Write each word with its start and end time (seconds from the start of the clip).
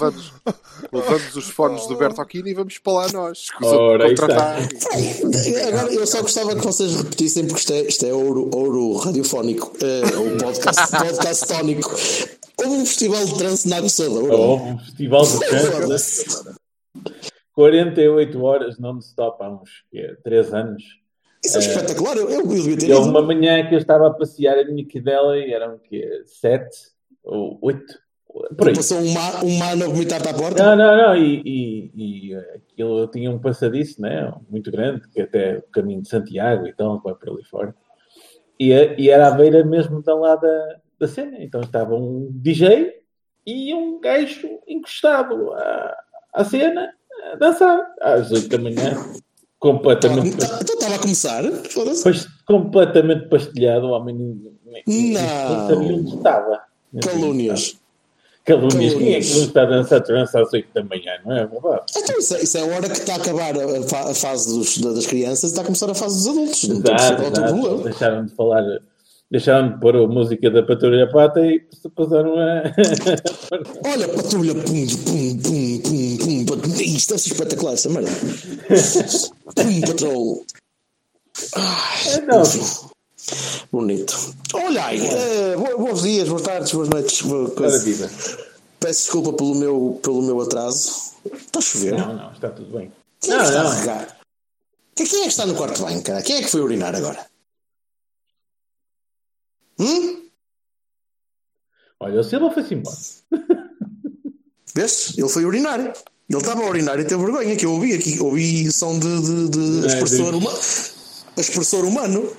levamos, 0.00 0.32
levamos 0.92 1.36
os 1.36 1.48
fones 1.50 1.86
do 1.86 1.96
Bertocchini 1.96 2.50
e 2.50 2.54
vamos 2.54 2.78
para 2.78 2.92
lá 2.92 3.12
nós. 3.12 3.48
Ora, 3.62 4.08
contratar. 4.08 4.56
Agora, 5.68 5.92
eu 5.92 6.06
só 6.06 6.22
gostava 6.22 6.56
que 6.56 6.64
vocês 6.64 6.96
repetissem, 6.96 7.46
porque 7.46 7.60
isto 7.60 7.72
é, 7.72 7.80
isto 7.82 8.06
é 8.06 8.12
ouro, 8.12 8.50
ouro 8.54 8.96
radiofónico, 8.96 9.72
eh, 9.82 10.16
ou 10.16 10.36
podcast, 10.38 10.90
podcast 10.96 11.46
tónico. 11.46 11.90
Houve 12.58 12.76
um 12.76 12.86
festival 12.86 13.24
de 13.24 13.38
trance 13.38 13.68
na 13.68 13.76
Aguçadora. 13.76 14.34
Houve 14.34 14.64
um 14.64 14.78
festival 14.78 15.22
de 15.22 15.38
trânsito. 15.40 15.72
Foda-se. 15.72 16.60
48 17.52 18.42
horas 18.42 18.78
non-stop 18.78 19.42
há 19.42 19.50
uns 19.50 19.70
3 20.22 20.54
anos. 20.54 20.82
Isso 21.44 21.56
é 21.56 21.60
espetacular. 21.60 22.16
Eu, 22.16 22.30
eu 22.30 22.46
devia 22.46 22.78
ter 22.78 22.88
E 22.88 22.92
houve 22.92 23.08
uma 23.08 23.22
manhã 23.22 23.66
que 23.66 23.74
eu 23.74 23.78
estava 23.78 24.06
a 24.06 24.10
passear 24.10 24.58
a 24.58 24.64
minha 24.64 24.86
cadela 24.86 25.38
e 25.38 25.52
eram 25.52 25.78
que 25.78 26.22
7 26.26 26.68
ou 27.22 27.58
8. 27.62 27.82
Passou 28.74 28.98
um, 28.98 29.12
ma, 29.12 29.44
um 29.44 29.58
mano 29.58 29.84
a 29.84 29.88
vomitar 29.88 30.20
para 30.22 30.30
a 30.30 30.34
porta. 30.34 30.62
Não, 30.64 30.76
não, 30.76 30.96
não. 31.08 31.16
E, 31.16 31.42
e, 31.44 31.90
e 32.30 32.34
aquilo 32.34 33.06
tinha 33.08 33.30
um 33.30 33.38
passadiço, 33.38 34.00
né? 34.00 34.32
Muito 34.48 34.70
grande, 34.70 35.08
que 35.08 35.20
até 35.20 35.58
o 35.58 35.62
caminho 35.72 36.02
de 36.02 36.08
Santiago 36.08 36.66
e 36.66 36.72
tal, 36.74 36.98
que 36.98 37.04
vai 37.04 37.14
para 37.14 37.32
ali 37.32 37.44
fora. 37.44 37.74
E, 38.58 38.70
e 38.98 39.08
era 39.10 39.28
à 39.28 39.30
beira 39.30 39.64
mesmo 39.64 40.02
da 40.02 40.14
lá 40.14 40.36
da, 40.36 40.76
da 40.98 41.08
cena. 41.08 41.36
Então 41.40 41.60
estava 41.60 41.94
um 41.94 42.28
DJ 42.32 42.92
e 43.46 43.74
um 43.74 44.00
gajo 44.00 44.48
encostado 44.68 45.52
à, 45.54 45.96
à 46.34 46.44
cena 46.44 46.92
a 47.32 47.36
dançar 47.36 47.80
às 48.00 48.30
8 48.30 48.48
da 48.48 48.58
manhã. 48.58 48.94
Completamente, 49.58 50.28
Então 50.36 50.46
então 50.60 50.74
estava 50.74 50.94
a 50.94 50.98
começar. 50.98 51.42
Pas- 52.02 52.26
completamente 52.46 53.28
pastelhado. 53.28 53.86
O 53.86 53.90
homem 53.90 54.14
nem- 54.14 54.52
nem- 54.64 54.82
nem 54.86 55.12
Não. 55.12 55.68
sabia 55.68 55.96
onde 55.96 56.14
estava. 56.16 56.62
Calúnias. 57.02 57.79
Calúnias. 58.54 58.94
Quem 58.94 59.14
é 59.14 59.20
que 59.20 59.34
não 59.34 59.42
está 59.44 59.62
a 59.62 59.66
dançar 59.66 60.02
trance 60.02 60.36
às 60.38 60.52
8 60.52 60.68
da 60.74 60.82
manhã? 60.84 61.12
Não 61.24 61.36
é 61.36 61.46
verdade? 61.46 61.82
Então, 61.96 62.18
isso, 62.18 62.34
é- 62.36 62.42
isso 62.42 62.58
é 62.58 62.60
a 62.60 62.64
hora 62.66 62.88
que 62.88 62.98
está 62.98 63.14
a 63.14 63.16
acabar 63.16 63.54
a, 63.56 63.82
fa- 63.88 64.10
a 64.10 64.14
fase 64.14 64.54
dos- 64.58 64.78
da- 64.78 64.92
das 64.92 65.06
crianças 65.06 65.44
e 65.44 65.46
está 65.52 65.62
a 65.62 65.64
começar 65.64 65.90
a 65.90 65.94
fase 65.94 66.16
dos 66.16 66.28
adultos. 66.28 66.64
Não 66.68 66.76
Exato, 66.78 67.22
exato. 67.22 67.76
Deixaram 67.84 68.26
de 68.26 68.34
falar, 68.34 68.62
deixaram 69.30 69.68
de 69.72 69.80
pôr 69.80 69.96
a 69.96 70.06
música 70.06 70.50
da 70.50 70.62
Patrulha 70.62 71.08
Pata 71.10 71.40
e 71.40 71.62
passaram 71.94 72.34
a. 72.38 72.62
Olha, 73.92 74.08
patrulha, 74.08 74.54
pum, 74.54 74.86
pum, 74.86 75.38
pum, 75.38 75.80
pum, 75.82 76.44
pum, 76.46 76.58
pum. 76.58 76.74
Isto 76.80 77.18
ser 77.18 77.30
espetacular, 77.32 77.74
essa 77.74 77.88
merda. 77.88 78.10
Pum, 79.54 79.80
patrol. 79.86 80.44
Ai, 81.56 82.20
Não, 82.26 82.42
bonito. 83.72 84.34
Olha 84.54 84.84
aí, 84.86 85.06
eh, 85.06 85.56
bo- 85.56 85.78
bons 85.86 86.02
dias, 86.02 86.28
boas 86.28 86.42
tardes, 86.42 86.72
boas 86.72 86.88
noites. 86.88 87.22
boa 87.22 87.44
para 87.50 87.54
coisa. 87.70 87.78
vida. 87.84 88.10
Peço 88.80 89.02
desculpa 89.04 89.32
pelo 89.34 89.54
meu, 89.54 90.00
pelo 90.02 90.22
meu 90.22 90.40
atraso. 90.40 91.12
Está 91.32 91.58
a 91.58 91.62
chover. 91.62 91.92
Não, 91.98 92.14
não, 92.16 92.32
está 92.32 92.48
tudo 92.50 92.76
bem. 92.78 92.90
Quem 93.20 93.34
é 93.34 93.36
que 93.36 93.42
Não, 93.42 93.44
está 93.48 93.60
a 93.60 93.64
não. 93.64 93.80
regar? 93.80 94.16
Quem 94.96 95.04
é 95.04 95.22
que 95.22 95.28
está 95.28 95.46
no 95.46 95.54
quarto 95.54 95.76
de 95.76 95.82
banho, 95.82 96.02
cara? 96.02 96.22
Quem 96.22 96.36
é 96.36 96.42
que 96.42 96.48
foi 96.48 96.60
urinar 96.62 96.94
agora? 96.94 97.26
Hum? 99.78 100.28
Olha, 102.00 102.20
o 102.20 102.24
Silva 102.24 102.50
foi-se 102.52 102.74
embora. 102.74 102.96
Vês? 104.74 105.14
Ele 105.18 105.28
foi 105.28 105.44
urinar. 105.44 105.80
Ele 105.80 106.38
estava 106.38 106.62
a 106.62 106.66
urinar 106.68 106.98
e 107.00 107.04
teve 107.04 107.22
vergonha, 107.22 107.56
que 107.56 107.66
eu 107.66 107.72
ouvi 107.72 107.92
aqui. 107.94 108.20
Ouvi 108.20 108.70
som 108.72 108.98
de, 108.98 109.20
de, 109.20 109.48
de 109.48 109.84
É, 109.84 109.86
expressor 109.88 110.30
de- 110.32 110.38
humano. 110.38 110.58
Expressor 111.36 111.84
humano. 111.84 112.36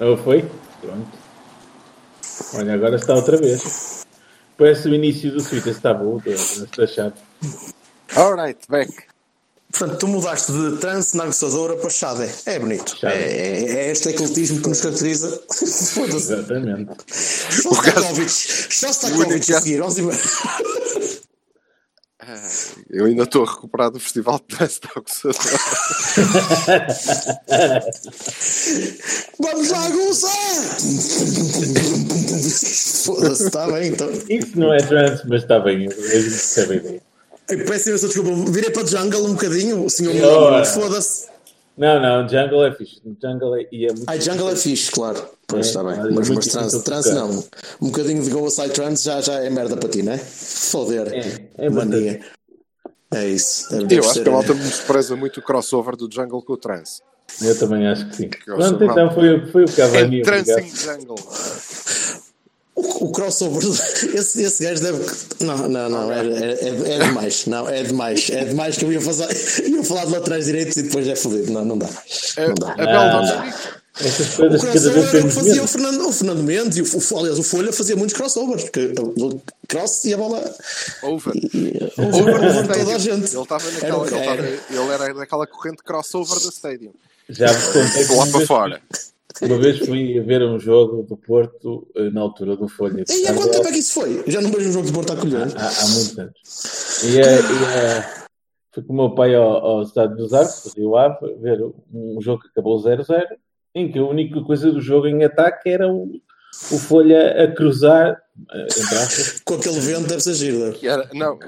Ou 0.00 0.16
foi? 0.18 0.48
Pronto. 0.80 1.18
Olha, 2.54 2.74
agora 2.74 2.96
está 2.96 3.14
outra 3.14 3.36
vez. 3.36 3.99
Parece 4.60 4.88
o 4.90 4.94
início 4.94 5.32
do 5.32 5.42
Twitter, 5.42 5.72
está 5.72 5.94
bom, 5.94 6.20
está 6.26 6.86
chato. 6.86 7.18
Alright, 8.14 8.60
back. 8.68 8.92
Portanto, 9.72 9.98
tu 10.00 10.06
mudaste 10.06 10.52
de 10.52 10.76
trance 10.76 11.16
na 11.16 11.24
aguçadora 11.24 11.78
para 11.78 11.88
chade. 11.88 12.30
É 12.44 12.58
bonito. 12.58 12.94
Chade. 12.94 13.14
É, 13.14 13.62
é, 13.62 13.86
é 13.86 13.90
este 13.90 14.10
ecletismo 14.10 14.60
que 14.60 14.68
nos 14.68 14.82
caracteriza. 14.82 15.42
Exatamente. 16.14 16.92
Shostakovich. 17.08 18.68
Shostakovich 18.68 19.54
a 19.54 19.60
seguir. 19.62 19.80
Embora. 19.80 20.18
Eu 22.90 23.06
ainda 23.06 23.22
estou 23.22 23.44
a 23.44 23.50
recuperar 23.50 23.90
do 23.90 23.98
festival 23.98 24.38
de 24.40 24.56
trânsito 24.56 24.88
da 24.88 25.00
Aguçadora. 25.00 25.38
Vamos 29.40 29.70
lá 29.70 29.86
aguçar! 29.86 30.30
Foda-se, 33.04 33.44
está 33.44 33.66
bem 33.70 33.88
então. 33.88 34.10
Isso 34.28 34.58
não 34.58 34.72
é 34.74 34.78
trance, 34.78 35.22
mas 35.28 35.42
está 35.42 35.58
bem, 35.60 35.84
eu 35.84 35.90
percebo 35.90 36.72
a 36.72 36.76
ideia. 36.76 37.02
Peço 37.66 37.88
imensa 37.88 38.06
desculpa. 38.06 38.50
Virei 38.52 38.70
para 38.70 38.86
Jungle 38.86 39.24
um 39.26 39.32
bocadinho, 39.34 39.84
o 39.84 39.90
senhor. 39.90 40.14
Milano. 40.14 40.64
Foda-se. 40.64 41.28
Não, 41.76 42.00
não, 42.00 42.28
Jungle 42.28 42.64
é 42.66 42.74
fixe. 42.74 43.00
Jungle 43.22 43.56
é, 43.56 43.66
e 43.72 43.86
é 43.86 43.88
muito. 43.92 44.04
Ai, 44.06 44.20
Jungle 44.20 44.50
é 44.50 44.56
fixe, 44.56 44.90
claro. 44.90 45.24
Pois 45.46 45.66
É, 45.66 45.68
está 45.70 45.82
bem. 45.82 45.96
mas 45.96 46.28
Mas, 46.28 46.28
mas 46.28 46.46
trans, 46.46 46.82
trans 46.82 47.06
não. 47.06 47.44
Um 47.80 47.86
bocadinho 47.86 48.22
de 48.22 48.30
Go 48.30 48.46
Aside 48.46 48.70
Trans 48.70 49.02
já, 49.02 49.20
já 49.20 49.34
é 49.42 49.50
merda 49.50 49.76
para 49.76 49.88
ti, 49.88 50.02
não 50.02 50.12
é? 50.12 50.18
Foder. 50.18 51.08
É, 51.12 51.64
é 51.66 51.70
Mania. 51.70 52.20
É 53.12 53.26
isso. 53.26 53.68
Deve- 53.70 53.96
Eu 53.96 54.00
acho 54.04 54.12
ser, 54.14 54.22
que 54.22 54.28
a 54.28 54.32
é. 54.32 54.34
malta 54.34 54.54
despreza 54.54 55.16
muito 55.16 55.40
o 55.40 55.42
crossover 55.42 55.96
do 55.96 56.08
Jungle 56.12 56.42
com 56.42 56.52
o 56.52 56.56
trance. 56.56 57.00
Eu 57.42 57.58
também 57.58 57.86
acho 57.88 58.08
que 58.10 58.16
sim. 58.16 58.28
Pronto, 58.44 58.84
então 58.84 59.10
foi, 59.14 59.34
o- 59.38 59.46
foi 59.50 59.64
o 59.64 59.72
Cavani. 59.72 60.20
É 60.20 60.22
Trancing. 60.22 60.70
Jungle. 60.76 61.16
O, 62.80 63.04
o 63.04 63.12
crossover, 63.12 63.62
esse, 64.14 64.42
esse 64.42 64.62
gajo 64.62 64.82
deve. 64.82 65.04
Não, 65.40 65.68
não, 65.68 65.88
não, 65.88 66.12
é, 66.12 66.20
é, 66.20 66.58
é, 66.60 66.92
é 66.94 66.98
demais. 66.98 67.46
Não, 67.46 67.68
é 67.68 67.82
demais. 67.82 68.30
É 68.30 68.44
demais 68.44 68.76
que 68.76 68.84
eu 68.84 68.92
ia, 68.92 69.00
fazer, 69.00 69.26
ia 69.68 69.84
falar 69.84 70.04
de 70.06 70.12
laterais 70.12 70.44
direitos 70.46 70.76
e 70.76 70.82
depois 70.82 71.06
é 71.06 71.14
fodido. 71.16 71.52
Não, 71.52 71.64
não 71.64 71.78
dá. 71.78 71.88
Não 72.38 72.54
dá. 72.54 72.72
Abel 72.72 72.88
Ah. 72.88 73.20
Dominic. 73.20 73.58
Essas 74.02 74.38
O 74.38 74.48
coisas 74.48 74.62
cada 74.62 74.70
crossover 74.72 75.08
era 75.14 75.18
o 75.24 75.28
que 75.28 75.34
fazia 75.34 75.62
o. 75.62 75.66
Fernando, 75.66 76.08
o 76.08 76.12
Fernando 76.12 76.42
Mendes 76.42 76.78
e 76.78 76.82
o, 76.82 76.84
o, 77.14 77.18
aliás, 77.18 77.38
o 77.38 77.42
Folha 77.42 77.70
fazia 77.72 77.96
muitos 77.96 78.16
crossovers. 78.16 78.70
Que, 78.70 78.94
o 78.98 79.42
cross 79.68 80.04
e 80.04 80.14
a 80.14 80.16
bola. 80.16 80.54
Over. 81.02 81.34
e- 81.36 81.92
Over 81.98 82.34
over 82.34 82.66
da 82.66 82.74
toda 82.74 82.94
a 82.94 82.98
gente. 82.98 83.34
Ele 83.34 83.42
estava 83.42 83.62
Era 83.66 83.72
naquela. 83.74 83.98
o 83.98 84.06
que 84.06 84.14
Ele, 84.14 84.24
era. 84.26 84.48
estava- 84.48 84.82
ele 84.84 84.92
era 85.04 85.14
daquela 85.14 85.46
corrente 85.46 85.82
crossover 85.82 86.40
da 86.40 86.48
Stadium. 86.48 86.92
Já 87.28 87.52
vos 87.52 87.64
contei 87.66 88.16
lá 88.16 88.26
para 88.28 88.46
fora. 88.46 88.80
Uma 89.42 89.58
vez 89.58 89.78
fui 89.78 90.18
a 90.18 90.22
ver 90.22 90.42
um 90.42 90.58
jogo 90.58 91.02
do 91.02 91.16
Porto 91.16 91.86
eh, 91.96 92.10
na 92.10 92.20
altura 92.20 92.56
do 92.56 92.68
Folha. 92.68 93.04
E 93.08 93.26
há 93.26 93.34
quanto 93.34 93.52
tempo 93.52 93.68
é 93.68 93.72
que 93.72 93.78
isso 93.78 93.94
foi? 93.94 94.24
Já 94.26 94.40
não 94.40 94.50
vejo 94.50 94.68
um 94.68 94.72
jogo 94.72 94.86
de 94.86 94.92
Porto 94.92 95.12
a 95.12 95.16
colher. 95.16 95.48
há, 95.56 95.68
há 95.68 95.86
muitos 95.88 96.18
anos. 96.18 97.04
E, 97.04 97.18
eh, 97.18 97.22
e, 97.22 97.78
eh, 97.78 98.24
fui 98.72 98.82
com 98.82 98.92
o 98.92 98.96
meu 98.96 99.14
pai 99.14 99.34
ao, 99.34 99.64
ao 99.64 99.82
Estádio 99.82 100.16
dos 100.16 100.32
Arcos, 100.32 100.64
do 100.64 100.80
Rio 100.80 100.96
Ave, 100.96 101.34
ver 101.40 101.60
um 101.92 102.20
jogo 102.20 102.42
que 102.42 102.48
acabou 102.48 102.78
0-0, 102.82 103.26
em 103.74 103.90
que 103.90 103.98
a 103.98 104.04
única 104.04 104.42
coisa 104.42 104.70
do 104.70 104.80
jogo 104.80 105.06
em 105.06 105.24
ataque 105.24 105.70
era 105.70 105.88
o, 105.88 106.20
o 106.72 106.78
Folha 106.78 107.44
a 107.44 107.54
cruzar, 107.54 108.20
Com 109.44 109.54
aquele 109.54 109.80
vento 109.80 110.08
deve 110.08 110.20
ser 110.20 110.34
giro. 110.34 110.74
Não, 111.14 111.38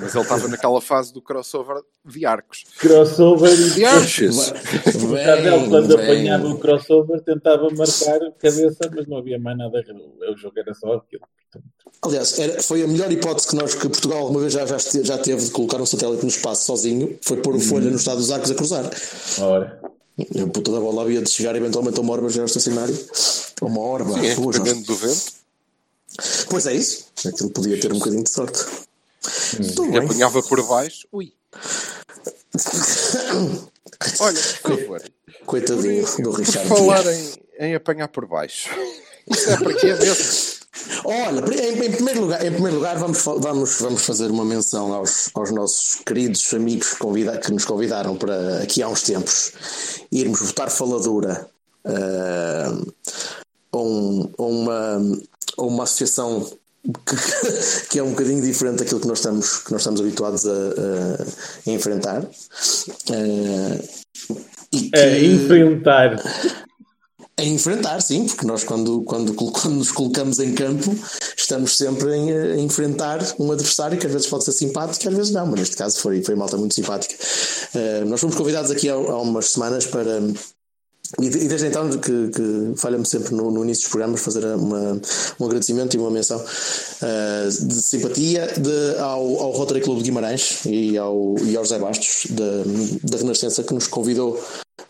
mas 0.00 0.14
ele 0.14 0.22
estava 0.22 0.48
naquela 0.48 0.80
fase 0.80 1.12
do 1.12 1.22
crossover 1.22 1.76
de 2.04 2.26
arcos. 2.26 2.64
crossover 2.78 3.52
e 3.52 3.70
De 3.70 3.84
arches! 3.84 4.36
o 4.36 5.14
Tardel, 5.14 5.68
quando 5.68 5.94
apanhava 5.94 6.48
o 6.48 6.58
crossover, 6.58 7.20
tentava 7.20 7.68
marcar 7.70 8.20
cabeça, 8.38 8.90
mas 8.94 9.06
não 9.06 9.18
havia 9.18 9.38
mais 9.38 9.56
nada. 9.56 9.82
O 10.32 10.36
jogo 10.36 10.58
era 10.58 10.74
só 10.74 10.94
aquilo. 10.94 11.22
Aliás, 12.04 12.38
era, 12.38 12.62
foi 12.62 12.82
a 12.82 12.88
melhor 12.88 13.10
hipótese 13.12 13.48
que 13.48 13.54
nós, 13.54 13.74
que 13.74 13.88
Portugal 13.88 14.18
alguma 14.18 14.40
vez 14.40 14.52
já, 14.52 14.66
já, 14.66 14.76
já 14.78 15.18
teve 15.18 15.44
de 15.44 15.50
colocar 15.50 15.80
um 15.80 15.86
satélite 15.86 16.22
no 16.22 16.28
espaço 16.28 16.64
sozinho, 16.64 17.18
foi 17.22 17.36
pôr 17.36 17.54
o 17.54 17.60
Folha 17.60 17.90
no 17.90 17.96
estado 17.96 18.16
dos 18.16 18.30
arcos 18.30 18.50
a 18.50 18.54
cruzar. 18.54 18.90
ora. 19.40 19.80
A 20.18 20.46
puta 20.46 20.70
da 20.70 20.78
bola 20.78 21.02
havia 21.02 21.22
de 21.22 21.30
chegar 21.30 21.56
eventualmente 21.56 21.98
a 21.98 22.02
uma 22.02 22.12
hora 22.12 22.28
já 22.28 22.42
ao 22.42 22.46
estacionário. 22.46 22.94
A 23.60 23.64
Uma. 23.64 24.04
Sim, 24.04 24.26
é, 24.26 24.34
dependendo 24.34 24.82
do 24.84 24.94
vento. 24.96 25.41
Pois 26.48 26.66
é 26.66 26.74
isso. 26.74 27.06
Aquilo 27.26 27.50
podia 27.50 27.80
ter 27.80 27.92
um 27.92 27.98
bocadinho 27.98 28.24
de 28.24 28.30
sorte. 28.30 28.64
E 29.58 29.90
bem. 29.90 29.98
apanhava 29.98 30.42
por 30.42 30.62
baixo. 30.66 31.06
Ui. 31.12 31.32
Olha, 34.20 34.40
por 34.62 34.78
favor. 34.78 35.02
Coitadinho 35.46 36.04
do 36.18 36.30
Por 36.30 36.40
Richard. 36.40 36.68
falar 36.68 37.04
em, 37.06 37.32
em 37.58 37.74
apanhar 37.74 38.08
por 38.08 38.26
baixo. 38.26 38.68
Isto 39.30 39.50
é 39.50 39.56
para 39.56 39.74
quê 39.74 39.94
mesmo? 39.94 40.62
Olha, 41.04 41.40
em, 41.54 41.84
em, 41.84 41.92
primeiro 41.92 42.22
lugar, 42.22 42.44
em 42.44 42.50
primeiro 42.50 42.76
lugar 42.76 42.98
vamos, 42.98 43.22
vamos, 43.24 43.80
vamos 43.80 44.04
fazer 44.04 44.30
uma 44.30 44.44
menção 44.44 44.92
aos, 44.92 45.30
aos 45.34 45.50
nossos 45.50 45.96
queridos 46.04 46.52
amigos 46.54 46.94
convida, 46.94 47.38
que 47.38 47.52
nos 47.52 47.64
convidaram 47.64 48.16
para 48.16 48.62
aqui 48.62 48.82
há 48.82 48.88
uns 48.88 49.02
tempos 49.02 49.52
irmos 50.10 50.40
votar 50.40 50.70
faladura 50.70 51.48
uh, 51.86 52.92
um, 53.74 54.30
a, 54.38 54.42
uma, 54.42 55.18
a 55.58 55.62
uma 55.62 55.84
associação 55.84 56.50
que, 56.84 57.86
que, 57.90 57.98
é 57.98 58.02
um 58.02 58.10
bocadinho 58.10 58.42
diferente 58.42 58.78
daquilo 58.78 59.00
que 59.00 59.06
nós 59.06 59.18
estamos, 59.18 59.58
que 59.58 59.72
nós 59.72 59.80
estamos 59.80 60.00
habituados 60.00 60.46
a, 60.46 60.50
a, 60.50 61.70
a 61.70 61.72
enfrentar. 61.72 62.22
Uh, 62.22 63.88
e 64.72 64.90
que... 64.90 64.98
A 64.98 65.18
enfrentar 65.20 66.22
a 67.38 67.44
enfrentar, 67.44 68.00
sim, 68.00 68.26
porque 68.26 68.46
nós, 68.46 68.62
quando, 68.62 69.02
quando, 69.02 69.34
quando 69.34 69.74
nos 69.74 69.90
colocamos 69.90 70.38
em 70.38 70.54
campo, 70.54 70.94
estamos 71.36 71.76
sempre 71.76 72.14
em, 72.14 72.30
a 72.30 72.56
enfrentar 72.58 73.20
um 73.38 73.50
adversário 73.50 73.98
que 73.98 74.06
às 74.06 74.12
vezes 74.12 74.28
pode 74.28 74.44
ser 74.44 74.52
simpático, 74.52 75.08
às 75.08 75.14
vezes 75.14 75.32
não, 75.32 75.46
mas 75.46 75.60
neste 75.60 75.76
caso 75.76 75.98
foi, 75.98 76.22
foi 76.22 76.34
malta 76.34 76.56
muito 76.56 76.74
simpática. 76.74 77.14
Uh, 77.74 78.04
nós 78.04 78.20
fomos 78.20 78.36
convidados 78.36 78.70
aqui 78.70 78.88
há, 78.88 78.94
há 78.94 79.20
umas 79.20 79.50
semanas 79.50 79.86
para. 79.86 80.20
E, 81.20 81.28
desde 81.28 81.66
então 81.66 81.90
que, 81.90 82.28
que 82.28 82.72
falha-me 82.76 83.04
sempre 83.04 83.34
no, 83.34 83.50
no, 83.50 83.62
início 83.64 83.82
dos 83.84 83.90
programas 83.90 84.22
fazer 84.22 84.46
uma, 84.46 85.00
um 85.38 85.44
agradecimento 85.44 85.94
e 85.94 85.98
uma 85.98 86.10
menção 86.10 86.38
uh, 86.38 87.66
de 87.66 87.74
simpatia 87.74 88.46
de, 88.46 88.98
ao, 88.98 89.20
ao 89.20 89.50
Rotary 89.50 89.82
Clube 89.82 90.00
de 90.00 90.04
Guimarães 90.04 90.64
e 90.64 90.96
ao, 90.96 91.34
e 91.44 91.54
ao 91.54 91.64
José 91.64 91.78
Bastos 91.78 92.28
da, 92.30 93.18
Renascença 93.18 93.62
que 93.62 93.74
nos 93.74 93.86
convidou 93.86 94.42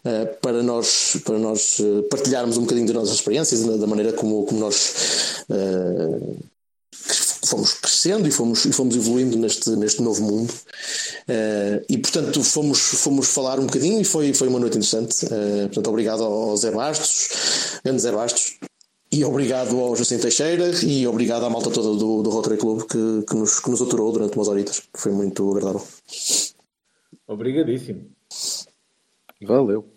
uh, 0.05 0.37
para 0.41 0.62
nós, 0.62 1.17
para 1.25 1.38
nós 1.38 1.81
uh, 1.81 2.05
partilharmos 2.05 2.56
um 2.56 2.62
bocadinho 2.62 2.87
das 2.87 2.97
nossas 2.97 3.14
experiências, 3.14 3.64
da, 3.64 3.76
da 3.79 3.87
maneira 3.88 4.12
como, 4.12 4.44
como 4.44 4.61
nós 4.61 5.44
uh, 5.50 6.37
fomos 7.52 7.75
crescendo 7.75 8.26
e 8.26 8.31
fomos, 8.31 8.64
e 8.64 8.72
fomos 8.72 8.96
evoluindo 8.96 9.37
neste, 9.37 9.70
neste 9.76 10.02
novo 10.02 10.22
mundo. 10.22 10.52
e 11.88 11.99
portanto 11.99 12.43
fomos, 12.43 12.78
fomos 12.78 13.28
falar 13.28 13.60
um 13.60 13.66
bocadinho 13.66 14.00
e 14.00 14.04
foi, 14.04 14.32
foi 14.32 14.49
uma 14.49 14.58
noite 14.58 14.78
interessante. 14.78 15.26
portanto, 15.26 15.88
obrigado 15.88 16.22
ao 16.22 16.56
Zé 16.56 16.70
Bastos, 16.70 17.81
grande 17.84 18.00
Zé 18.00 18.10
Bastos, 18.10 18.58
e 19.12 19.25
obrigado 19.25 19.78
ao 19.78 19.94
Jacinto 19.94 20.22
Teixeira 20.22 20.70
e 20.82 21.06
obrigado 21.06 21.44
à 21.44 21.50
malta 21.50 21.70
toda 21.70 21.99
do, 21.99 22.22
do 22.22 22.31
Rotary 22.31 22.56
Club 22.56 22.82
que, 22.88 23.26
que, 23.28 23.37
nos, 23.37 23.60
que 23.60 23.70
nos 23.70 23.82
aturou 23.82 24.10
durante 24.10 24.34
umas 24.37 24.49
horitas. 24.49 24.82
Foi 24.94 25.12
muito 25.12 25.50
agradável. 25.50 25.87
Obrigadíssimo. 27.26 28.06
Valeu. 29.43 29.92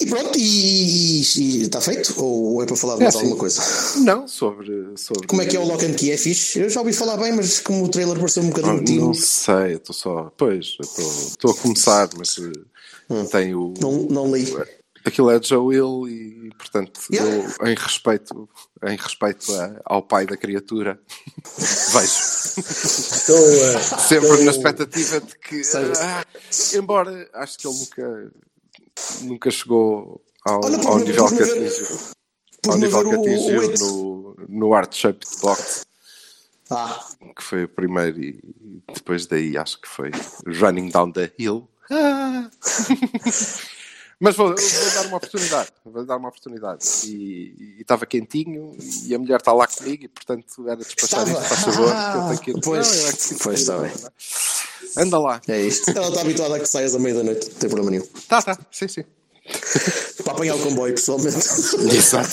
E 0.00 0.06
pronto, 0.06 0.36
e, 0.36 1.20
está 1.62 1.80
feito? 1.80 2.14
Ou 2.22 2.62
é 2.62 2.66
para 2.66 2.76
falar 2.76 2.94
de 2.96 3.00
é 3.00 3.04
mais 3.04 3.14
assim, 3.14 3.24
alguma 3.24 3.40
coisa? 3.40 3.62
Não, 4.00 4.26
sobre, 4.26 4.92
sobre. 4.96 5.26
Como 5.26 5.42
é 5.42 5.46
que 5.46 5.56
é 5.56 5.60
o 5.60 5.64
Lock 5.64 5.84
and 5.84 5.94
Key? 5.94 6.10
É 6.10 6.16
fixe? 6.16 6.58
Eu 6.58 6.68
já 6.68 6.80
ouvi 6.80 6.92
falar 6.92 7.16
bem, 7.16 7.32
mas 7.32 7.60
como 7.60 7.84
o 7.84 7.88
trailer 7.88 8.18
pareceu 8.18 8.42
um 8.42 8.50
bocadinho 8.50 9.02
ah, 9.02 9.06
Não 9.06 9.14
sei, 9.14 9.74
estou 9.74 9.94
só. 9.94 10.32
Pois, 10.36 10.76
estou 10.80 11.52
a 11.52 11.54
começar, 11.54 12.08
mas 12.16 12.36
hum. 12.38 13.24
tenho. 13.30 13.74
Não, 13.80 13.92
não 14.10 14.34
li. 14.34 14.52
Aquilo 15.04 15.30
é 15.30 15.40
Joe 15.40 15.74
Hill 15.74 16.08
e, 16.08 16.50
portanto, 16.56 16.98
yeah. 17.12 17.30
eu, 17.60 17.66
em 17.66 17.74
respeito, 17.74 18.48
em 18.82 18.96
respeito 18.96 19.54
a, 19.54 19.80
ao 19.84 20.02
pai 20.02 20.24
da 20.24 20.34
criatura, 20.34 20.98
vejo. 21.92 22.34
Estou, 22.56 23.36
uh, 23.36 24.00
Sempre 24.00 24.28
estou... 24.28 24.44
na 24.44 24.50
expectativa 24.50 25.20
de 25.20 25.38
que, 25.38 25.60
uh, 25.60 26.78
embora 26.78 27.28
acho 27.34 27.58
que 27.58 27.66
ele 27.68 27.76
nunca, 27.76 28.32
nunca 29.22 29.50
chegou 29.50 30.22
ao, 30.44 30.64
Olha, 30.64 30.78
ao 30.86 30.98
nível 30.98 31.26
que 31.28 31.42
atingiu, 31.42 31.98
ao 32.68 32.78
nível 32.78 33.08
que 33.08 33.14
atingiu 33.14 33.74
no, 33.78 34.36
no 34.48 34.74
Art 34.74 34.94
Shaped 34.94 35.28
Box. 35.40 35.84
Ah. 36.70 37.04
Que 37.36 37.42
foi 37.42 37.64
o 37.64 37.68
primeiro 37.68 38.20
e 38.20 38.40
depois 38.94 39.26
daí 39.26 39.56
acho 39.56 39.80
que 39.80 39.88
foi 39.88 40.10
Running 40.46 40.88
Down 40.90 41.12
the 41.12 41.32
Hill. 41.38 41.68
Ah. 41.90 42.50
Mas 44.20 44.36
vou, 44.36 44.48
vou, 44.48 44.94
dar 44.94 45.06
uma 45.08 45.16
oportunidade. 45.16 45.68
Vou 45.84 46.06
dar 46.06 46.16
uma 46.16 46.28
oportunidade. 46.28 46.84
E 47.06 47.76
estava 47.80 48.06
quentinho 48.06 48.76
e 49.04 49.14
a 49.14 49.18
mulher 49.18 49.38
está 49.38 49.52
lá 49.52 49.66
comigo 49.66 50.04
e 50.04 50.08
portanto 50.08 50.66
era 50.66 50.76
despachar 50.76 51.28
isto, 51.28 51.42
faz 51.42 51.62
favor. 51.62 51.92
Ah, 51.92 52.30
Pois, 52.62 53.02
não, 53.02 53.08
é 53.08 53.12
que 53.12 53.42
pois 53.42 53.60
está 53.60 53.78
bem. 53.78 53.92
Anda 54.96 55.18
lá. 55.18 55.40
É 55.48 55.60
isto. 55.60 55.90
Ela 55.90 56.08
está 56.08 56.20
habituada 56.20 56.56
a 56.56 56.60
que 56.60 56.66
saias 56.66 56.94
à 56.94 56.98
meia 56.98 57.14
da 57.14 57.22
noite, 57.22 57.48
não 57.48 57.54
tem 57.58 57.68
problema 57.68 57.90
nenhum. 57.90 58.06
Tá, 58.28 58.42
tá, 58.42 58.58
sim, 58.70 58.88
sim. 58.88 59.04
Para 60.24 60.32
apanhar 60.32 60.54
o 60.56 60.58
comboio, 60.58 60.94
pessoalmente. 60.94 61.36
Exato. 61.94 62.30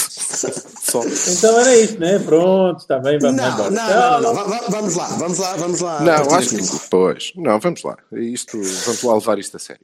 Só. 0.81 1.03
Então 1.03 1.59
era 1.59 1.75
isto, 1.75 1.99
né? 1.99 2.19
Pronto, 2.19 2.79
está 2.79 2.99
bem, 2.99 3.19
vamos 3.19 3.35
não, 3.35 3.53
embora. 3.53 3.69
Não, 3.69 4.21
não, 4.21 4.33
não, 4.33 4.69
vamos 4.69 4.95
lá, 4.95 5.07
vamos 5.07 5.37
lá, 5.37 5.55
vamos 5.57 5.81
lá. 5.81 5.99
Não, 6.01 6.35
acho 6.35 6.55
que. 6.55 6.89
Pois, 6.89 7.33
não, 7.35 7.59
vamos 7.59 7.83
lá. 7.83 7.97
Isto, 8.13 8.57
vamos 8.85 9.03
lá 9.03 9.13
levar 9.15 9.39
isto 9.39 9.57
a 9.57 9.59
sério. 9.59 9.81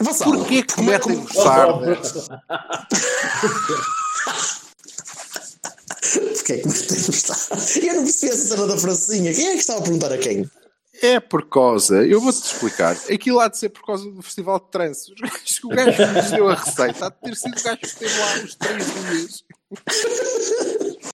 Vassalo, 0.00 0.38
Porquê 0.38 0.62
que 0.62 0.74
cometem 0.74 1.16
como... 1.16 1.44
tarde? 1.44 1.98
Porquê 6.12 6.58
que 6.58 6.62
cometem 6.62 7.20
tarde? 7.26 7.86
Eu 7.86 7.94
não 7.94 8.02
percebi 8.04 8.32
essa 8.32 8.48
cena 8.48 8.66
da 8.66 8.76
francinha. 8.76 9.32
Quem 9.32 9.46
é 9.46 9.52
que 9.52 9.60
estava 9.60 9.78
a 9.78 9.82
perguntar 9.82 10.12
a 10.12 10.18
quem? 10.18 10.46
É 11.02 11.18
por 11.18 11.48
causa, 11.48 12.04
eu 12.06 12.20
vou-te 12.20 12.44
explicar. 12.44 12.94
Aquilo 13.10 13.40
há 13.40 13.48
de 13.48 13.58
ser 13.58 13.70
por 13.70 13.84
causa 13.84 14.10
do 14.10 14.20
Festival 14.22 14.60
de 14.60 14.70
Trânsito. 14.70 15.14
O 15.64 15.68
gajo 15.68 15.96
que 15.96 16.06
nos 16.06 16.30
deu 16.30 16.48
a 16.48 16.54
receita 16.54 17.06
há 17.06 17.08
de 17.08 17.20
ter 17.20 17.36
sido 17.36 17.58
o 17.58 17.62
gajo 17.62 17.78
que 17.78 17.86
esteve 17.86 18.18
lá 18.18 18.34
uns 18.42 18.54
três 18.54 18.86
dias. 18.94 19.44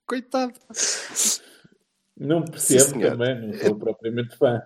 Coitado. 0.06 0.54
Não 2.18 2.42
percebo 2.42 2.84
Sim, 2.84 3.00
também, 3.00 3.40
não 3.40 3.58
sou 3.60 3.76
propriamente 3.76 4.36
fã. 4.36 4.62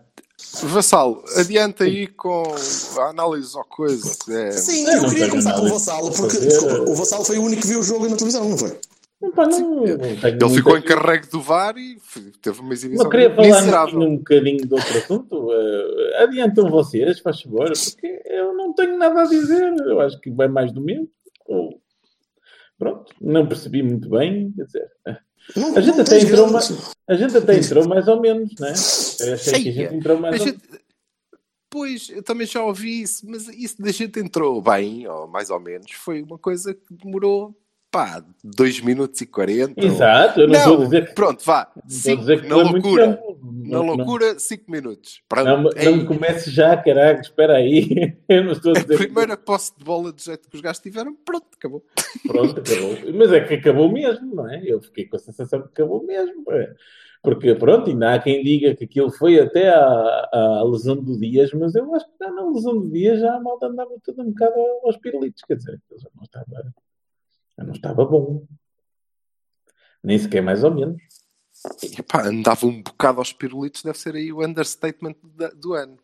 Vassalo, 0.63 1.23
adianta 1.37 1.85
aí 1.85 2.07
com 2.07 2.55
a 2.99 3.11
análise 3.11 3.57
ou 3.57 3.65
coisa. 3.65 4.17
É... 4.31 4.53
Sim, 4.53 4.87
eu, 4.87 5.09
queria 5.09 5.29
começar 5.29 5.55
com 5.55 5.67
o 5.67 5.69
Vassalo, 5.69 6.13
porque 6.13 6.39
desculpa, 6.39 6.81
o 6.91 6.95
Vassalo 6.95 7.25
foi 7.25 7.39
o 7.39 7.43
único 7.43 7.63
que 7.63 7.69
viu 7.69 7.81
o 7.81 7.83
jogo 7.83 8.09
na 8.09 8.17
televisão, 8.17 8.49
não 8.49 8.57
foi? 8.57 8.79
Não, 9.21 9.31
não, 9.35 9.85
ele 9.87 10.55
ficou 10.55 10.79
encarregue 10.79 11.29
do 11.29 11.43
VAR 11.43 11.77
e 11.77 11.99
teve 12.41 12.59
uma 12.61 12.73
exibição 12.73 13.05
Não 13.05 13.11
queria 13.11 13.35
falar 13.35 13.95
um 13.95 14.17
bocadinho 14.17 14.67
de 14.67 14.73
outro 14.73 14.99
assunto. 14.99 15.51
Uh, 15.51 16.17
adiantam 16.23 16.71
vocês, 16.71 17.21
faz 17.21 17.43
favor, 17.43 17.71
porque 17.71 18.23
eu 18.25 18.55
não 18.55 18.73
tenho 18.73 18.97
nada 18.97 19.21
a 19.21 19.27
dizer. 19.27 19.75
Eu 19.81 20.01
acho 20.01 20.19
que 20.21 20.31
vai 20.31 20.49
mais 20.49 20.73
do 20.73 20.81
mesmo. 20.81 21.07
Ou... 21.45 21.79
Pronto, 22.79 23.15
não 23.21 23.47
percebi 23.47 23.83
muito 23.83 24.09
bem. 24.09 24.53
Quer 24.53 24.65
dizer, 24.65 24.91
não, 25.55 25.77
a, 25.77 25.81
gente 25.83 26.01
até 26.01 26.19
entrou 26.19 26.51
mais, 26.51 26.95
a 27.07 27.15
gente 27.15 27.37
até 27.37 27.59
entrou 27.59 27.87
mais 27.87 28.09
ou 28.09 28.21
menos, 28.23 28.55
né? 28.59 28.73
Eu 29.21 29.35
achei 29.35 29.55
Ei, 29.55 29.63
que 29.63 29.69
a 29.69 29.73
gente 29.73 29.95
entrou 29.97 30.19
mais 30.19 30.41
ou 30.41 30.47
menos. 30.47 30.63
Pois, 31.69 32.09
eu 32.09 32.23
também 32.23 32.47
já 32.47 32.65
ouvi 32.65 33.03
isso, 33.03 33.25
mas 33.29 33.47
isso 33.49 33.81
da 33.81 33.93
gente 33.93 34.19
entrou 34.19 34.61
bem, 34.63 35.07
ou 35.07 35.29
mais 35.29 35.51
ou 35.51 35.61
menos, 35.61 35.93
foi 35.93 36.23
uma 36.23 36.39
coisa 36.39 36.75
que 36.75 36.95
demorou 36.95 37.55
pá, 37.91 38.25
2 38.45 38.81
minutos 38.81 39.21
e 39.21 39.27
40. 39.27 39.85
Exato, 39.85 40.41
eu 40.41 40.49
não, 40.49 40.55
estou 40.55 40.81
a 40.81 40.85
dizer. 40.85 41.15
Pronto, 41.15 41.45
vá. 41.45 41.71
Cinco, 41.89 42.25
na 42.47 42.57
loucura. 42.57 43.23
Na 43.43 43.81
loucura, 43.81 44.39
5 44.39 44.71
minutos. 44.71 45.23
Pronto, 45.29 45.47
não, 45.47 45.63
não 45.63 45.71
é 45.73 46.05
comece 46.05 46.51
já, 46.51 46.77
caralho, 46.77 47.21
espera 47.21 47.57
aí. 47.57 48.17
Eu 48.29 48.45
não 48.45 48.53
estou 48.53 48.73
a 48.73 48.81
dizer. 48.81 48.95
A 48.95 48.99
primeira 48.99 49.37
que... 49.37 49.45
posse 49.45 49.77
de 49.77 49.85
bola 49.85 50.13
do 50.13 50.21
jeito 50.21 50.49
que 50.49 50.57
os 50.57 50.61
gajos 50.61 50.81
tiveram, 50.81 51.15
pronto, 51.25 51.47
acabou. 51.57 51.85
Pronto, 52.27 52.61
acabou. 52.61 53.15
Mas 53.15 53.33
é 53.33 53.41
que 53.41 53.55
acabou 53.55 53.91
mesmo, 53.91 54.35
não 54.35 54.49
é? 54.49 54.63
Eu 54.65 54.81
fiquei 54.81 55.07
com 55.07 55.17
a 55.17 55.19
sensação 55.19 55.61
que 55.63 55.69
acabou 55.69 56.05
mesmo. 56.05 56.45
Porque, 57.23 57.55
pronto, 57.55 57.91
ainda 57.91 58.15
há 58.15 58.19
quem 58.19 58.43
diga 58.43 58.75
que 58.75 58.85
aquilo 58.85 59.11
foi 59.11 59.39
até 59.39 59.69
a, 59.69 60.29
a 60.33 60.65
lesão 60.65 60.97
do 60.97 61.19
Dias, 61.19 61.53
mas 61.53 61.75
eu 61.75 61.95
acho 61.95 62.07
que 62.07 62.13
já 62.19 62.31
na 62.31 62.49
lesão 62.49 62.79
do 62.79 62.91
Dias 62.91 63.21
já 63.21 63.35
a 63.35 63.41
malta 63.41 63.67
andava 63.67 63.91
tudo 64.03 64.23
um 64.23 64.31
bocado 64.31 64.55
aos 64.85 64.97
pirulitos, 64.97 65.43
quer 65.43 65.57
dizer, 65.57 65.79
já 65.99 66.09
não 66.15 66.23
estava 66.23 66.73
não 67.65 67.73
estava 67.73 68.05
bom. 68.05 68.47
Nem 70.03 70.19
sequer 70.19 70.43
mais 70.43 70.65
ou 70.65 70.75
menos. 70.75 71.03
E, 71.83 72.03
pá, 72.03 72.27
andava 72.27 72.67
um 72.67 72.83
bocado 72.83 73.19
aos 73.19 73.33
pirulitos, 73.33 73.83
deve 73.83 73.99
ser 73.99 74.15
aí 74.15 74.33
o 74.33 74.45
understatement 74.45 75.15
do 75.57 75.75
ano. 75.75 75.99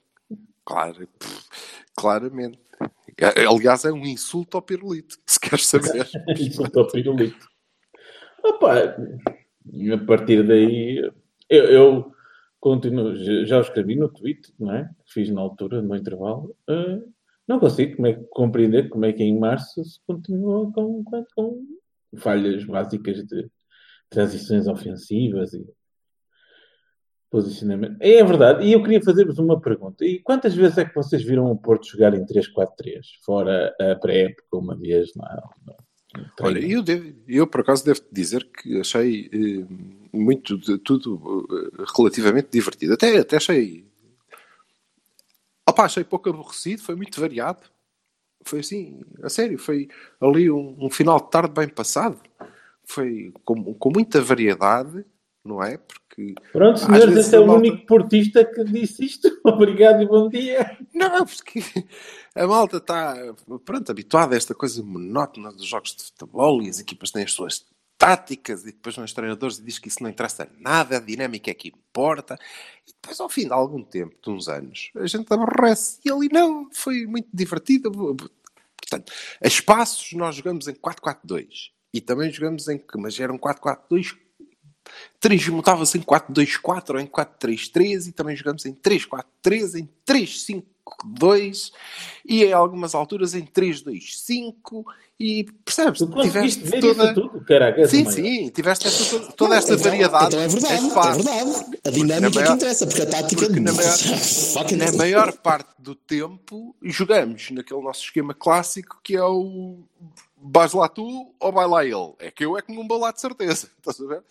Claro, 0.64 1.06
pff, 1.18 1.46
claramente. 1.96 2.60
Aliás, 3.48 3.84
é 3.84 3.92
um 3.92 4.04
insulto 4.04 4.58
ao 4.58 4.62
pirulito, 4.62 5.16
se 5.24 5.40
queres 5.40 5.66
saber. 5.66 6.06
insulto 6.38 6.80
ao 6.80 6.88
pirulito. 6.88 7.48
Opa, 8.44 8.74
a 8.74 10.06
partir 10.06 10.46
daí, 10.46 11.10
eu, 11.48 11.64
eu, 11.64 12.12
continuo, 12.60 13.16
já 13.46 13.58
o 13.58 13.62
escrevi 13.62 13.96
no 13.96 14.08
tweet, 14.08 14.52
não 14.58 14.72
é? 14.72 14.90
Fiz 15.06 15.30
na 15.30 15.40
altura, 15.40 15.80
no 15.80 15.96
intervalo. 15.96 16.54
Uh, 16.68 17.10
não 17.46 17.60
consigo 17.60 17.96
como 17.96 18.08
é, 18.08 18.14
compreender 18.30 18.88
como 18.88 19.04
é 19.04 19.12
que 19.12 19.22
em 19.22 19.38
março 19.38 19.84
se 19.84 20.00
continua 20.06 20.70
com, 20.72 21.04
com, 21.04 21.24
com 21.34 21.66
falhas 22.16 22.64
básicas 22.64 23.24
de 23.24 23.48
transições 24.08 24.66
ofensivas 24.66 25.52
e 25.52 25.66
posicionamento. 27.30 27.96
É 28.00 28.22
verdade, 28.24 28.64
e 28.64 28.72
eu 28.72 28.82
queria 28.82 29.02
fazer-vos 29.02 29.38
uma 29.38 29.60
pergunta. 29.60 30.04
E 30.04 30.20
quantas 30.20 30.54
vezes 30.54 30.78
é 30.78 30.84
que 30.84 30.94
vocês 30.94 31.22
viram 31.22 31.50
o 31.50 31.56
Porto 31.56 31.86
jogar 31.86 32.14
em 32.14 32.24
3-4-3? 32.24 33.00
Fora 33.24 33.74
a 33.80 33.96
pré-época, 33.96 34.56
uma 34.56 34.76
vez 34.76 35.10
lá? 35.16 35.42
Olha, 36.40 36.58
eu, 36.60 36.82
devo, 36.82 37.14
eu 37.28 37.46
por 37.46 37.60
acaso 37.60 37.84
devo 37.84 38.00
dizer 38.10 38.48
que 38.50 38.80
achei 38.80 39.28
eh, 39.32 39.66
muito 40.12 40.56
de 40.56 40.78
tudo 40.78 41.46
eh, 41.50 41.84
relativamente 41.96 42.48
divertido. 42.50 42.94
Até, 42.94 43.18
até 43.18 43.36
achei. 43.36 43.84
Opa, 45.68 45.84
achei 45.84 46.04
pouco 46.04 46.28
aborrecido, 46.28 46.82
foi 46.82 46.94
muito 46.94 47.20
variado. 47.20 47.62
Foi 48.44 48.60
assim, 48.60 49.00
a 49.22 49.28
sério, 49.28 49.58
foi 49.58 49.88
ali 50.20 50.50
um, 50.50 50.76
um 50.78 50.90
final 50.90 51.18
de 51.20 51.30
tarde 51.30 51.52
bem 51.52 51.68
passado. 51.68 52.20
Foi 52.84 53.32
com, 53.44 53.74
com 53.74 53.90
muita 53.90 54.20
variedade, 54.22 55.04
não 55.44 55.62
é? 55.62 55.78
Porque. 55.78 56.34
Pronto, 56.52 56.78
senhores, 56.78 57.16
este 57.16 57.34
é 57.34 57.40
o 57.40 57.46
malta... 57.46 57.60
único 57.60 57.86
portista 57.86 58.44
que 58.44 58.62
disse 58.64 59.04
isto. 59.04 59.28
Obrigado 59.44 60.02
e 60.02 60.06
bom 60.06 60.28
dia. 60.28 60.78
Não, 60.94 61.26
porque 61.26 61.60
a 62.34 62.46
malta 62.46 62.76
está, 62.76 63.16
pronto, 63.64 63.90
habituada 63.90 64.34
a 64.34 64.36
esta 64.36 64.54
coisa 64.54 64.82
monótona 64.82 65.50
dos 65.50 65.66
jogos 65.66 65.96
de 65.96 66.04
futebol 66.04 66.62
e 66.62 66.68
as 66.68 66.78
equipas 66.78 67.10
têm 67.10 67.24
as 67.24 67.32
suas 67.32 67.66
táticas 67.98 68.62
e 68.62 68.66
depois 68.66 68.94
vão 68.94 69.04
os 69.04 69.12
treinadores 69.12 69.58
e 69.58 69.62
diz 69.62 69.78
que 69.78 69.88
isso 69.88 70.02
não 70.02 70.10
interessa 70.10 70.48
nada, 70.58 70.98
a 70.98 71.00
dinâmica 71.00 71.50
é 71.50 71.54
que 71.54 71.68
importa. 71.68 72.38
E 72.86 72.92
depois, 72.92 73.18
ao 73.20 73.28
fim 73.28 73.46
de 73.46 73.52
algum 73.52 73.82
tempo, 73.82 74.14
de 74.22 74.30
uns 74.30 74.48
anos, 74.48 74.90
a 74.96 75.06
gente 75.06 75.32
aborrece. 75.32 75.98
E 76.04 76.10
ali 76.10 76.28
não, 76.30 76.68
foi 76.72 77.06
muito 77.06 77.28
divertido. 77.32 77.90
Portanto, 77.90 79.12
a 79.42 79.46
espaços 79.46 80.12
nós 80.12 80.36
jogamos 80.36 80.68
em 80.68 80.74
4-4-2 80.74 81.70
e 81.92 82.00
também 82.00 82.30
jogamos 82.30 82.68
em 82.68 82.78
que, 82.78 82.98
mas 82.98 83.18
era 83.18 83.32
um 83.32 83.38
4-4-2 83.38 84.16
transmutava-se 85.20 85.98
em 85.98 86.02
4-2-4 86.02 86.94
ou 86.94 87.00
em 87.00 87.06
4-3-3 87.06 88.08
e 88.08 88.12
também 88.12 88.36
jogamos 88.36 88.64
em 88.66 88.74
3-4-3, 88.74 89.80
em 89.80 89.88
3-5-2 90.06 91.72
e 92.24 92.44
em 92.44 92.52
algumas 92.52 92.94
alturas 92.94 93.34
em 93.34 93.44
3-2-5 93.44 94.84
e 95.18 95.44
percebes? 95.64 96.00
Tu 96.00 96.22
tiveste 96.22 96.62
ver 96.62 96.80
toda... 96.80 97.04
isso 97.04 97.14
tudo, 97.14 97.44
caraca, 97.44 97.88
Sim, 97.88 98.10
sim, 98.10 98.48
tiveste 98.50 98.86
esta, 98.86 99.32
toda 99.32 99.56
esta 99.56 99.74
então, 99.74 99.84
variedade. 99.84 100.26
Então 100.26 100.40
é 100.40 100.48
verdade, 100.48 100.86
é 100.86 101.44
verdade. 101.44 101.80
A 101.84 101.90
dinâmica 101.90 102.30
maior, 102.30 102.46
que 102.46 102.52
interessa, 102.52 102.86
porque 102.86 103.02
a 103.02 103.06
tática 103.06 103.46
porque 103.46 103.60
na 103.60 103.72
maior, 103.72 103.96
na 104.76 104.92
maior 104.92 105.32
parte 105.32 105.70
do 105.78 105.94
tempo 105.94 106.76
jogamos 106.82 107.50
naquele 107.50 107.80
nosso 107.80 108.02
esquema 108.02 108.34
clássico 108.34 109.00
que 109.02 109.16
é 109.16 109.24
o 109.24 109.78
vais 110.38 110.72
lá 110.72 110.88
tu 110.88 111.34
ou 111.40 111.52
vai 111.52 111.66
lá 111.66 111.84
ele? 111.84 112.12
É 112.18 112.30
que 112.30 112.44
eu 112.44 112.56
é 112.56 112.62
que 112.62 112.74
não 112.74 112.86
vou 112.86 112.98
lá 112.98 113.10
de 113.10 113.20
certeza. 113.20 113.70
Estás 113.78 114.00
a 114.00 114.06
ver? 114.06 114.22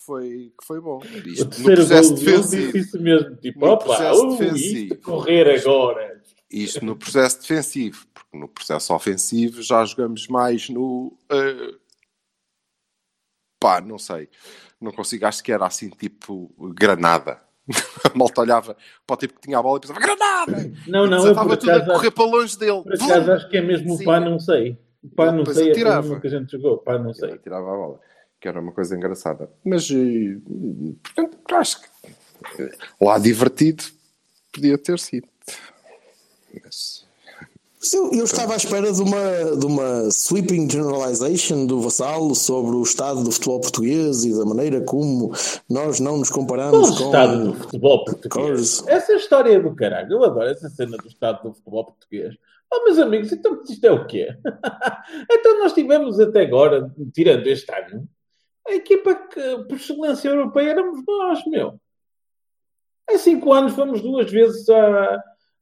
Foi, 0.00 0.52
que 0.58 0.66
foi 0.66 0.80
bom. 0.80 1.00
Isto, 1.26 1.60
no 1.60 1.74
processo 1.74 2.14
defensivo. 2.14 2.76
Isso 2.76 3.00
mesmo, 3.00 3.36
tipo, 3.36 3.60
no 3.60 3.72
opa, 3.72 4.14
uh, 4.14 4.38
defensivo. 4.38 4.96
correr 4.96 5.60
agora. 5.60 6.22
Isto 6.50 6.84
no 6.84 6.96
processo 6.96 7.40
defensivo, 7.42 8.06
porque 8.12 8.36
no 8.36 8.48
processo 8.48 8.94
ofensivo 8.94 9.62
já 9.62 9.84
jogamos 9.84 10.26
mais 10.26 10.70
no. 10.70 11.16
Uh, 11.30 11.78
pá, 13.60 13.80
não 13.82 13.98
sei. 13.98 14.30
Não 14.80 14.90
consigo, 14.90 15.26
acho 15.26 15.44
que 15.44 15.52
era 15.52 15.66
assim 15.66 15.90
tipo 15.90 16.50
granada. 16.74 17.42
A 18.10 18.16
malta 18.16 18.40
olhava 18.40 18.76
para 19.06 19.14
o 19.14 19.16
tipo 19.18 19.34
que 19.34 19.42
tinha 19.42 19.58
a 19.58 19.62
bola 19.62 19.76
e 19.78 19.80
pensava 19.82 20.00
granada! 20.00 20.72
Não, 20.88 21.06
não, 21.06 21.24
eu 21.24 21.30
estava 21.30 21.56
tudo 21.56 21.70
a 21.70 21.84
correr 21.84 22.10
para 22.10 22.24
longe 22.24 22.58
dele. 22.58 22.82
Por 22.82 22.94
acaso 22.94 23.32
acho 23.32 23.48
que 23.48 23.58
é 23.58 23.60
mesmo 23.60 23.94
o 23.94 24.02
pá, 24.02 24.18
não 24.18 24.40
sei. 24.40 24.78
Pá, 25.14 25.30
não 25.30 25.44
sei, 25.44 25.70
atirava. 25.70 26.16
é 26.16 26.20
que 26.20 26.26
a 26.26 26.30
gente 26.30 26.50
jogou. 26.50 26.78
Pá, 26.78 26.98
não 26.98 27.12
sei. 27.12 27.36
tirava 27.38 27.72
a 27.72 27.76
bola, 27.76 28.00
que 28.40 28.48
era 28.48 28.60
uma 28.60 28.72
coisa 28.72 28.96
engraçada. 28.96 29.50
Mas, 29.64 29.88
portanto, 31.02 31.38
acho 31.52 31.80
que 31.82 32.62
eh, 32.62 32.72
lá 33.00 33.18
divertido 33.18 33.84
podia 34.52 34.78
ter 34.78 34.98
sido. 34.98 35.28
Mas... 36.64 37.08
Eu, 37.94 38.12
eu, 38.12 38.24
estava 38.24 38.52
à 38.52 38.56
espera 38.56 38.92
de 38.92 39.00
uma, 39.00 39.56
de 39.56 39.64
uma 39.64 40.10
sweeping 40.10 40.68
generalization 40.68 41.64
do 41.64 41.80
Vassalo 41.80 42.34
sobre 42.34 42.76
o 42.76 42.82
estado 42.82 43.24
do 43.24 43.32
futebol 43.32 43.58
português 43.58 44.22
e 44.22 44.36
da 44.36 44.44
maneira 44.44 44.82
como 44.82 45.32
nós 45.68 45.98
não 45.98 46.18
nos 46.18 46.28
comparamos 46.28 46.90
o 46.90 46.96
com 46.96 47.04
o 47.04 47.06
estado 47.06 47.44
do 47.44 47.54
futebol 47.54 48.04
português. 48.04 48.84
Essa 48.86 49.14
história 49.14 49.54
é 49.54 49.60
do 49.60 49.74
caralho. 49.74 50.12
Eu 50.12 50.24
adoro 50.24 50.50
essa 50.50 50.68
cena 50.68 50.98
do 50.98 51.08
estado 51.08 51.42
do 51.42 51.54
futebol 51.54 51.86
português. 51.86 52.34
Oh, 52.72 52.84
meus 52.84 52.98
amigos, 52.98 53.32
então 53.32 53.62
isto 53.66 53.84
é 53.84 53.90
o 53.90 54.06
quê? 54.06 54.28
então 55.32 55.58
nós 55.60 55.72
tivemos 55.72 56.20
até 56.20 56.42
agora, 56.42 56.94
tirando 57.14 57.46
este 57.46 57.72
ano, 57.72 58.06
a 58.68 58.74
equipa 58.74 59.14
que, 59.14 59.58
por 59.64 59.76
excelência 59.76 60.28
europeia, 60.28 60.70
éramos 60.70 61.04
nós, 61.06 61.46
meu. 61.46 61.80
Em 63.10 63.18
cinco 63.18 63.52
anos 63.52 63.74
fomos 63.74 64.00
duas 64.00 64.30
vezes 64.30 64.66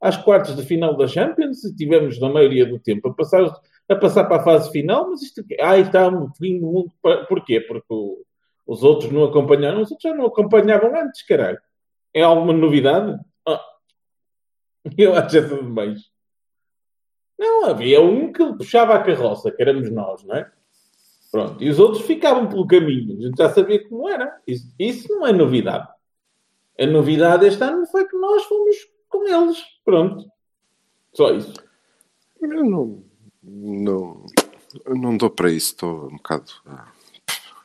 às 0.01 0.17
quartas 0.17 0.57
de 0.57 0.65
final 0.65 0.97
da 0.97 1.09
Champions 1.09 1.65
e 1.65 1.75
tivemos, 1.75 2.21
na 2.21 2.29
maioria 2.29 2.67
do 2.67 2.79
tempo, 2.79 3.09
a 3.09 3.15
passar, 3.15 3.61
a 3.89 3.97
passar 3.97 4.25
para 4.25 4.41
a 4.41 4.45
fase 4.45 4.71
final, 4.71 5.11
mas 5.11 5.23
isto 5.23 5.45
ah, 5.61 5.79
está 5.79 6.09
um 6.09 6.33
fim 6.35 6.61
do 6.61 6.67
mundo. 6.67 6.93
Porquê? 7.29 7.61
Porque 7.61 7.87
o, 7.89 8.23
os 8.67 8.83
outros 8.83 9.11
não 9.11 9.25
acompanharam, 9.25 9.81
os 9.81 9.91
outros 9.91 10.11
já 10.11 10.15
não 10.15 10.27
acompanhavam 10.27 10.95
antes, 11.01 11.23
caralho. 11.23 11.59
É 12.13 12.23
alguma 12.23 12.53
novidade? 12.53 13.19
Ah. 13.47 13.65
Eu 14.97 15.15
acho 15.15 15.39
essa 15.39 15.57
demais. 15.57 16.01
Não, 17.39 17.67
havia 17.67 18.01
um 18.01 18.33
que 18.33 18.45
puxava 18.55 18.95
a 18.95 19.03
carroça, 19.03 19.51
que 19.51 19.63
éramos 19.63 19.91
nós, 19.91 20.25
não 20.25 20.35
é? 20.35 20.51
Pronto, 21.31 21.63
e 21.63 21.69
os 21.69 21.79
outros 21.79 22.05
ficavam 22.05 22.49
pelo 22.49 22.67
caminho. 22.67 23.19
A 23.19 23.27
gente 23.27 23.37
já 23.37 23.51
sabia 23.51 23.87
como 23.87 24.09
era. 24.09 24.41
Isso, 24.47 24.73
isso 24.79 25.09
não 25.13 25.27
é 25.27 25.33
novidade. 25.33 25.89
A 26.79 26.87
novidade 26.87 27.47
este 27.47 27.63
ano 27.63 27.87
foi 27.87 28.07
que 28.07 28.17
nós 28.17 28.45
fomos 28.45 28.77
com 29.09 29.27
eles. 29.27 29.63
Pronto. 29.85 30.25
Só 31.13 31.33
isso. 31.35 31.53
Eu 32.41 32.65
não, 32.65 33.05
não, 33.43 34.27
não 34.87 35.17
dou 35.17 35.29
para 35.29 35.51
isso. 35.51 35.73
Estou 35.73 36.07
um 36.07 36.17
bocado. 36.17 36.53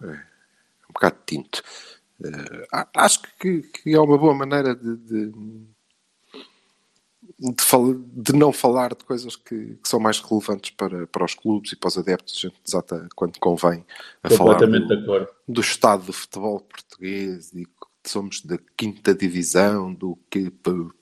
É, 0.01 0.07
um 0.07 0.93
bocado 0.93 1.17
tinto. 1.25 1.63
Uh, 2.19 2.85
acho 2.95 3.21
que, 3.39 3.61
que, 3.61 3.93
é 3.93 3.99
uma 3.99 4.17
boa 4.17 4.33
maneira 4.33 4.75
de, 4.75 4.97
de 4.97 5.31
de, 7.51 8.23
de, 8.23 8.33
não 8.33 8.53
falar 8.53 8.95
de 8.95 9.03
coisas 9.03 9.35
que, 9.35 9.75
que, 9.75 9.89
são 9.89 9.99
mais 9.99 10.19
relevantes 10.19 10.71
para, 10.71 11.05
para 11.07 11.25
os 11.25 11.35
clubes 11.35 11.73
e 11.73 11.75
para 11.75 11.89
os 11.89 11.97
adeptos, 11.97 12.35
a 12.37 12.47
gente 12.47 12.61
desata 12.63 13.07
quando 13.15 13.37
convém 13.39 13.85
a 14.23 14.29
falar 14.29 14.59
do, 14.59 15.27
do, 15.47 15.61
estado 15.61 16.05
do 16.05 16.13
futebol 16.13 16.61
português 16.61 17.51
e 17.53 17.65
que 17.65 18.09
somos 18.09 18.41
da 18.41 18.57
quinta 18.77 19.13
divisão, 19.13 19.93
do 19.93 20.17
que 20.29 20.49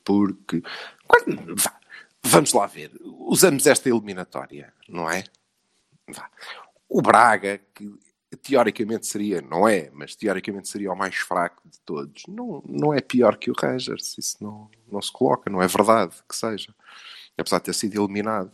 porque 0.04 0.64
quando, 1.08 1.56
vá, 1.56 1.80
vamos 2.24 2.54
lá 2.54 2.66
ver, 2.66 2.92
usamos 3.04 3.68
esta 3.68 3.90
eliminatória, 3.90 4.74
não 4.90 5.10
é? 5.10 5.24
Vá. 6.10 6.28
O 6.90 7.02
Braga, 7.02 7.60
que 7.74 7.94
teoricamente 8.38 9.06
seria, 9.08 9.42
não 9.42 9.68
é, 9.68 9.90
mas 9.94 10.16
teoricamente 10.16 10.70
seria 10.70 10.92
o 10.92 10.96
mais 10.96 11.16
fraco 11.16 11.62
de 11.66 11.80
todos, 11.82 12.24
não, 12.28 12.64
não 12.66 12.94
é 12.94 13.02
pior 13.02 13.38
que 13.38 13.52
o 13.52 13.56
Rangers, 13.60 14.18
isso 14.18 14.38
não, 14.42 14.70
não 14.90 15.02
se 15.02 15.12
coloca, 15.12 15.50
não 15.50 15.62
é 15.62 15.68
verdade 15.68 16.16
que 16.28 16.36
seja, 16.36 16.74
apesar 17.38 17.60
de 17.60 17.66
ter 17.66 17.74
sido 17.74 18.02
eliminado. 18.02 18.52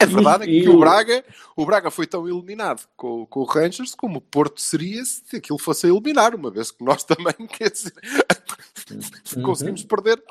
A 0.00 0.06
verdade 0.06 0.44
é 0.44 0.46
que 0.46 0.68
o 0.68 0.78
Braga, 0.78 1.24
o 1.56 1.66
Braga 1.66 1.90
foi 1.90 2.06
tão 2.06 2.28
eliminado 2.28 2.88
com, 2.96 3.26
com 3.26 3.40
o 3.40 3.44
Rangers 3.44 3.96
como 3.96 4.18
o 4.18 4.20
Porto 4.20 4.60
seria 4.60 5.04
se 5.04 5.36
aquilo 5.36 5.58
fosse 5.58 5.86
a 5.86 5.90
eliminar, 5.90 6.34
uma 6.36 6.50
vez 6.50 6.70
que 6.70 6.84
nós 6.84 7.02
também, 7.04 7.34
dizer, 7.58 7.92
uhum. 9.36 9.42
conseguimos 9.42 9.82
perder. 9.82 10.22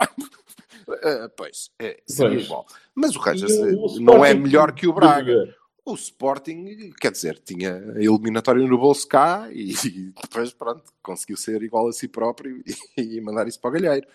Uh, 0.87 1.29
pois, 1.35 1.69
é, 1.79 1.99
seria 2.07 2.37
pois. 2.37 2.45
igual. 2.45 2.67
Mas 2.95 3.15
o 3.15 3.19
Rangers 3.19 3.51
o 3.51 3.99
não 3.99 4.23
é 4.23 4.33
melhor 4.33 4.71
que 4.71 4.87
o 4.87 4.93
Braga. 4.93 5.53
O 5.89 5.95
Sporting, 5.95 6.91
quer 6.99 7.11
dizer, 7.11 7.39
tinha 7.39 7.75
a 7.95 8.03
eliminatória 8.03 8.65
no 8.65 8.77
bolso 8.77 9.07
cá 9.07 9.47
e, 9.51 9.71
e 9.71 10.13
depois, 10.21 10.51
pronto, 10.51 10.83
conseguiu 11.01 11.37
ser 11.37 11.63
igual 11.63 11.87
a 11.87 11.93
si 11.93 12.07
próprio 12.07 12.61
e, 12.97 13.01
e 13.17 13.21
mandar 13.21 13.47
isso 13.47 13.59
para 13.59 13.69
o 13.69 13.73
galheiro. 13.73 14.07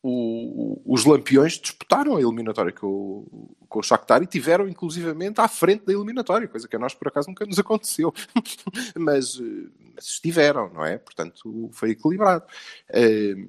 O, 0.00 0.80
os 0.86 1.04
Lampiões 1.04 1.58
disputaram 1.58 2.16
a 2.16 2.20
eliminatória 2.20 2.72
com 2.72 3.26
com 3.68 3.80
o 3.80 3.82
Shakhtar 3.82 4.22
e 4.22 4.26
tiveram 4.26 4.68
inclusivamente 4.68 5.40
à 5.40 5.46
frente 5.46 5.84
da 5.84 5.92
eliminatória, 5.92 6.48
coisa 6.48 6.66
que 6.66 6.74
a 6.74 6.78
nós 6.78 6.94
por 6.94 7.08
acaso 7.08 7.28
nunca 7.28 7.44
nos 7.44 7.58
aconteceu, 7.58 8.12
mas, 8.96 9.38
mas, 9.38 10.04
estiveram, 10.04 10.72
não 10.72 10.84
é? 10.84 10.98
Portanto, 10.98 11.68
foi 11.72 11.90
equilibrado. 11.90 12.44
Ehm, 12.92 13.48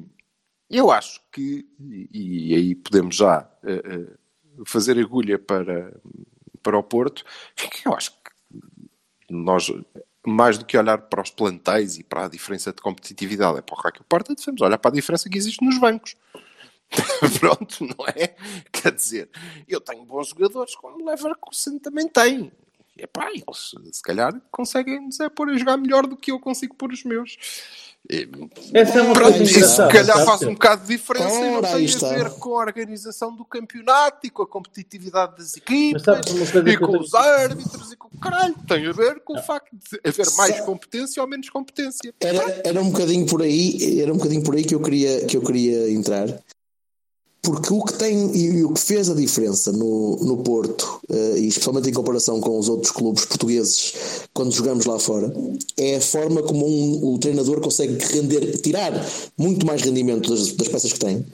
eu 0.70 0.92
acho 0.92 1.22
que, 1.32 1.66
e, 1.80 2.52
e 2.52 2.56
aí 2.56 2.76
podemos 2.76 3.16
já 3.16 3.50
eh, 3.64 3.82
eh, 3.84 4.16
fazer 4.66 5.00
agulha 5.00 5.40
para, 5.40 6.00
para 6.62 6.78
o 6.78 6.84
Porto, 6.84 7.24
eu 7.86 7.94
acho 7.94 8.12
que 8.12 8.18
nós, 9.30 9.72
mais 10.26 10.58
do 10.58 10.66
que 10.66 10.78
olhar 10.78 10.98
para 10.98 11.22
os 11.22 11.30
plantéis 11.30 11.98
e 11.98 12.04
para 12.04 12.26
a 12.26 12.30
diferença 12.30 12.72
de 12.72 12.82
competitividade, 12.82 13.58
é 13.58 13.62
para 13.62 13.76
o 13.76 13.82
Raquel 13.82 14.06
Porta, 14.08 14.36
devemos 14.36 14.62
olhar 14.62 14.78
para 14.78 14.92
a 14.92 14.94
diferença 14.94 15.30
que 15.30 15.38
existe 15.38 15.64
nos 15.64 15.78
bancos. 15.78 16.16
Pronto, 17.40 17.86
não 17.86 18.06
é? 18.08 18.36
Quer 18.72 18.92
dizer, 18.92 19.30
eu 19.68 19.80
tenho 19.80 20.04
bons 20.06 20.30
jogadores, 20.30 20.76
como 20.76 21.02
o 21.02 21.06
Leverkusen 21.06 21.80
também 21.80 22.08
tem. 22.08 22.52
E 22.98 23.08
pá, 23.08 23.30
eles 23.32 23.76
se 23.92 24.02
calhar 24.04 24.34
conseguem 24.52 25.08
dizer, 25.08 25.30
pôr 25.30 25.50
a 25.50 25.58
jogar 25.58 25.78
melhor 25.78 26.06
do 26.06 26.18
que 26.18 26.32
eu 26.32 26.40
consigo 26.40 26.76
pôr 26.76 26.92
os 26.92 27.04
meus. 27.04 27.38
Essa 28.74 29.00
é 29.00 29.02
uma 29.04 29.14
Pronto, 29.14 29.38
coisa 29.38 29.44
isso 29.44 29.70
se 29.70 29.88
calhar 29.88 30.26
faz 30.26 30.42
um 30.42 30.54
bocado 30.54 30.82
de 30.82 30.98
diferença 30.98 31.36
e 31.36 31.52
não 31.52 31.58
Ora, 31.58 31.68
tem 31.74 31.86
está. 31.86 32.10
a 32.10 32.18
ver 32.18 32.30
com 32.32 32.58
a 32.58 32.62
organização 32.62 33.36
do 33.36 33.46
campeonato 33.46 34.26
e 34.26 34.32
com 34.32 34.42
a 34.42 34.48
competitividade 34.48 35.38
das 35.38 35.56
equipas 35.56 36.02
e 36.66 36.78
com 36.78 36.98
os 36.98 37.14
árbitros 37.14 37.92
e 37.92 37.96
com 37.96 38.08
o 38.08 38.20
caralho. 38.20 38.56
Tem 38.68 38.88
a 38.88 38.92
ver 38.92 39.20
com 39.20 39.38
o 39.38 39.44
facto 39.44 39.70
de 39.74 40.00
haver 40.04 40.26
mais 40.38 40.60
competência 40.62 41.22
ou 41.22 41.30
menos 41.30 41.50
competência. 41.50 42.12
Era, 42.20 42.62
era 42.64 42.82
um 42.82 42.90
bocadinho 42.90 43.28
por 43.28 43.44
aí, 43.44 44.02
era 44.02 44.12
um 44.12 44.18
bocadinho 44.18 44.44
por 44.44 44.56
aí 44.56 44.64
que 44.64 44.74
eu 44.74 44.82
queria, 44.82 45.26
que 45.26 45.38
eu 45.38 45.42
queria 45.42 45.92
entrar. 45.92 46.28
Porque 47.42 47.74
o 47.74 47.82
que 47.84 47.94
tem 47.94 48.36
e 48.36 48.64
o 48.66 48.74
que 48.74 48.80
fez 48.82 49.10
a 49.10 49.14
diferença 49.14 49.72
no, 49.72 50.18
no 50.18 50.38
Porto, 50.38 51.00
eh, 51.10 51.36
e 51.40 51.48
especialmente 51.48 51.90
em 51.90 51.94
comparação 51.94 52.40
com 52.42 52.60
os 52.60 52.68
outros 52.68 52.92
clubes 52.92 53.24
portugueses, 53.26 53.94
quando 54.34 54.52
jogamos 54.52 54.86
lá 54.86 55.00
fora, 55.00 55.34
é 55.78 55.96
a 55.96 56.02
forma 56.02 56.44
como 56.44 56.68
um- 56.68 57.14
o 57.14 57.18
treinador 57.18 57.62
consegue 57.62 57.98
render, 58.04 58.58
tirar 58.58 58.92
muito 59.38 59.66
mais 59.66 59.82
rendimento 59.82 60.30
das, 60.30 60.52
das 60.52 60.68
peças 60.68 60.92
que 60.92 61.00
tem, 61.00 61.26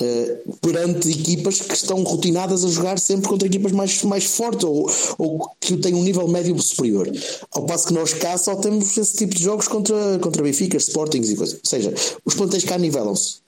eh, 0.00 0.38
perante 0.62 1.10
equipas 1.10 1.60
que 1.60 1.74
estão 1.74 2.02
rotinadas 2.02 2.64
a 2.64 2.68
jogar 2.68 2.98
sempre 2.98 3.28
contra 3.28 3.46
equipas 3.46 3.72
mais, 3.72 4.02
mais 4.04 4.24
fortes 4.24 4.64
ou, 4.64 4.90
ou 5.18 5.50
que 5.60 5.76
têm 5.76 5.94
um 5.94 6.02
nível 6.02 6.26
médio 6.28 6.58
superior. 6.62 7.12
Ao 7.52 7.66
passo 7.66 7.88
que 7.88 7.92
nós 7.92 8.14
cá 8.14 8.38
só 8.38 8.56
temos 8.56 8.96
esse 8.96 9.16
tipo 9.18 9.34
de 9.34 9.42
jogos 9.42 9.68
contra, 9.68 10.18
contra 10.18 10.42
Benfica, 10.42 10.78
Sportings 10.78 11.28
e 11.28 11.36
coisas. 11.36 11.56
Ou 11.56 11.60
seja, 11.68 11.92
os 12.24 12.32
plantéis 12.34 12.64
cá 12.64 12.78
nivelam-se. 12.78 13.39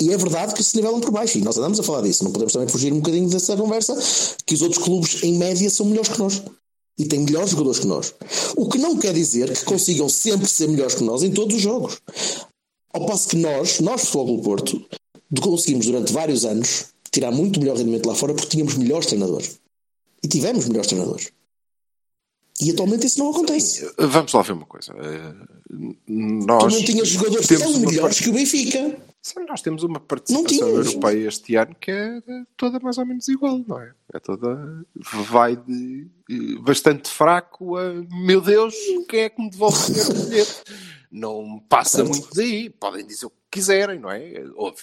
E 0.00 0.12
é 0.12 0.16
verdade 0.16 0.54
que 0.54 0.62
se 0.62 0.76
nivelam 0.76 1.00
por 1.00 1.10
baixo, 1.10 1.38
e 1.38 1.40
nós 1.40 1.56
andamos 1.56 1.80
a 1.80 1.82
falar 1.82 2.02
disso. 2.02 2.24
Não 2.24 2.32
podemos 2.32 2.52
também 2.52 2.68
fugir 2.68 2.92
um 2.92 2.96
bocadinho 2.96 3.28
dessa 3.28 3.56
conversa 3.56 3.96
que 4.44 4.54
os 4.54 4.62
outros 4.62 4.82
clubes, 4.82 5.22
em 5.22 5.38
média, 5.38 5.68
são 5.70 5.86
melhores 5.86 6.10
que 6.10 6.18
nós. 6.18 6.42
E 6.98 7.06
têm 7.06 7.20
melhores 7.20 7.50
jogadores 7.50 7.80
que 7.80 7.86
nós. 7.86 8.14
O 8.56 8.68
que 8.68 8.78
não 8.78 8.96
quer 8.96 9.12
dizer 9.12 9.52
que 9.52 9.64
consigam 9.64 10.08
sempre 10.08 10.46
ser 10.46 10.68
melhores 10.68 10.94
que 10.94 11.02
nós 11.02 11.22
em 11.22 11.32
todos 11.32 11.56
os 11.56 11.62
jogos. 11.62 12.00
Ao 12.92 13.06
passo 13.06 13.28
que 13.28 13.36
nós, 13.36 13.80
nós, 13.80 14.02
Futebol 14.02 14.36
do 14.36 14.42
Porto, 14.42 14.84
conseguimos 15.40 15.86
durante 15.86 16.12
vários 16.12 16.44
anos 16.44 16.86
tirar 17.10 17.32
muito 17.32 17.58
melhor 17.58 17.76
rendimento 17.76 18.06
lá 18.06 18.14
fora 18.14 18.34
porque 18.34 18.48
tínhamos 18.48 18.74
melhores 18.74 19.06
treinadores. 19.06 19.58
E 20.22 20.28
tivemos 20.28 20.66
melhores 20.68 20.86
treinadores. 20.88 21.32
E 22.60 22.70
atualmente 22.70 23.06
isso 23.06 23.18
não 23.18 23.30
acontece. 23.30 23.90
Vamos 23.98 24.32
lá 24.32 24.42
ver 24.42 24.52
uma 24.52 24.66
coisa. 24.66 24.92
Eh, 24.92 25.34
Tu 25.68 26.46
Nós 26.46 26.72
não 26.72 26.84
tinhas 26.84 27.08
jogadores 27.08 27.46
tão 27.46 27.78
melhores 27.78 28.20
que 28.20 28.30
o 28.30 28.32
Benfica. 28.32 28.96
Sim, 29.26 29.46
nós 29.48 29.62
temos 29.62 29.82
uma 29.82 29.98
participação 29.98 30.68
europeia 30.68 31.28
este 31.28 31.56
ano 31.56 31.74
que 31.80 31.90
é 31.90 32.20
toda 32.58 32.78
mais 32.78 32.98
ou 32.98 33.06
menos 33.06 33.26
igual, 33.26 33.58
não 33.66 33.80
é? 33.80 33.94
É 34.12 34.20
toda. 34.20 34.84
Vai 35.30 35.56
de 35.56 36.06
eh, 36.30 36.58
bastante 36.60 37.08
fraco 37.08 37.78
a 37.78 37.94
meu 38.10 38.42
Deus, 38.42 38.74
quem 39.08 39.20
é 39.20 39.30
que 39.30 39.40
me 39.40 39.48
devolve 39.48 39.78
o 39.92 40.28
bilhete? 40.28 40.62
Não 41.10 41.58
passa 41.70 42.04
muito 42.04 42.28
daí, 42.34 42.68
podem 42.68 43.06
dizer 43.06 43.24
o 43.24 43.30
que 43.30 43.36
quiserem, 43.52 43.98
não 43.98 44.10
é? 44.10 44.44
Houve. 44.56 44.82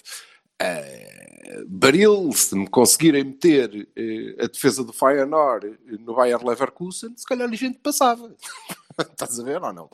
eh, 0.60 1.64
Baril, 1.68 2.32
se 2.34 2.56
me 2.56 2.68
conseguirem 2.68 3.24
meter 3.24 3.88
eh, 3.96 4.44
a 4.44 4.48
defesa 4.48 4.84
do 4.84 4.92
Feyenoord 4.92 5.78
no 6.00 6.16
Bayer 6.16 6.44
Leverkusen, 6.44 7.14
se 7.16 7.26
calhar 7.28 7.48
a 7.48 7.56
gente 7.56 7.78
passava. 7.78 8.36
Estás 8.98 9.40
a 9.40 9.44
ver 9.44 9.62
ou 9.62 9.72
não? 9.72 9.88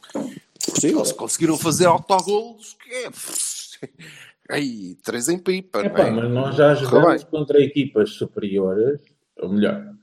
Possível. 0.65 0.99
Eles 0.99 1.11
conseguiram 1.11 1.57
fazer 1.57 1.85
autogolos 1.85 2.77
que 2.81 2.93
é. 2.93 3.09
Aí, 4.49 4.95
três 5.03 5.27
em 5.29 5.37
pipa, 5.37 5.85
Epá, 5.85 6.07
é? 6.07 6.11
mas 6.11 6.31
nós 6.31 6.55
já 6.55 6.73
jogamos 6.75 7.23
contra 7.25 7.61
equipas 7.61 8.11
superiores, 8.11 9.01
ou 9.39 9.49
melhor, 9.49 9.93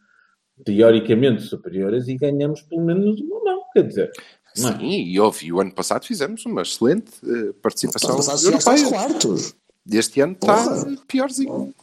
teoricamente 0.65 1.43
superiores, 1.43 2.09
e 2.09 2.17
ganhamos 2.17 2.63
pelo 2.63 2.85
menos 2.85 3.21
uma 3.21 3.43
mão. 3.43 3.63
Quer 3.73 3.87
dizer, 3.89 4.11
não 4.59 4.71
é? 4.71 4.79
Sim, 4.79 4.87
e 4.87 5.19
houve. 5.19 5.47
E 5.47 5.53
o 5.53 5.61
ano 5.61 5.73
passado 5.73 6.05
fizemos 6.05 6.45
uma 6.47 6.63
excelente 6.63 7.13
eh, 7.25 7.53
participação 7.63 8.11
Ano 8.11 8.19
passado 8.19 8.45
europeia. 8.45 8.89
quartos. 8.89 9.55
Este 9.91 10.21
ano 10.21 10.33
está 10.35 10.87
piorzinho. 11.09 11.75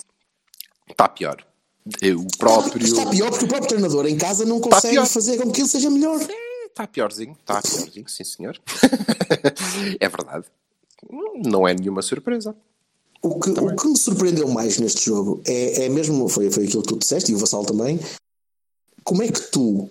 Está 0.89 1.09
pior. 1.09 1.45
Eh, 2.01 2.13
O 2.13 2.25
próprio. 2.37 2.83
Está 2.85 3.09
pior 3.09 3.29
porque 3.29 3.45
o 3.45 3.47
próprio 3.47 3.69
treinador 3.69 4.05
em 4.07 4.17
casa 4.17 4.45
não 4.45 4.61
consegue 4.61 5.05
fazer 5.05 5.37
com 5.41 5.51
que 5.51 5.61
ele 5.61 5.67
seja 5.67 5.89
melhor. 5.89 6.19
Está 6.67 6.87
piorzinho, 6.87 7.33
está 7.33 7.61
piorzinho, 7.61 8.07
sim 8.07 8.23
senhor. 8.23 8.57
é 9.99 10.07
verdade. 10.07 10.45
Não 11.45 11.67
é 11.67 11.73
nenhuma 11.73 12.01
surpresa. 12.01 12.55
O 13.21 13.39
que, 13.39 13.51
o 13.51 13.75
que 13.75 13.87
me 13.87 13.97
surpreendeu 13.97 14.47
mais 14.47 14.79
neste 14.79 15.05
jogo 15.05 15.41
é, 15.45 15.85
é 15.85 15.89
mesmo, 15.89 16.27
foi, 16.27 16.49
foi 16.49 16.65
aquilo 16.65 16.81
que 16.81 16.89
tu 16.89 16.97
disseste 16.97 17.31
e 17.31 17.35
o 17.35 17.37
Vassal 17.37 17.63
também. 17.63 17.99
Como 19.03 19.21
é 19.21 19.27
que 19.27 19.41
tu 19.51 19.87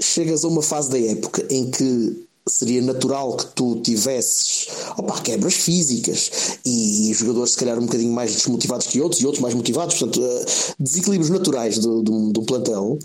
chegas 0.00 0.44
a 0.44 0.48
uma 0.48 0.62
fase 0.62 0.90
da 0.90 0.98
época 0.98 1.46
em 1.48 1.70
que 1.70 2.26
seria 2.48 2.82
natural 2.82 3.36
que 3.36 3.46
tu 3.54 3.80
tivesses 3.82 4.66
opa, 4.96 5.20
quebras 5.20 5.54
físicas 5.54 6.58
e 6.66 7.12
jogadores 7.14 7.52
se 7.52 7.58
calhar 7.58 7.78
um 7.78 7.86
bocadinho 7.86 8.12
mais 8.12 8.34
desmotivados 8.34 8.88
que 8.88 9.00
outros 9.00 9.20
e 9.20 9.26
outros 9.26 9.40
mais 9.40 9.54
motivados, 9.54 9.96
portanto, 9.96 10.24
eh, 10.24 10.44
desequilíbrios 10.78 11.30
naturais 11.30 11.78
do, 11.78 12.02
do 12.02 12.42
plantel. 12.42 12.98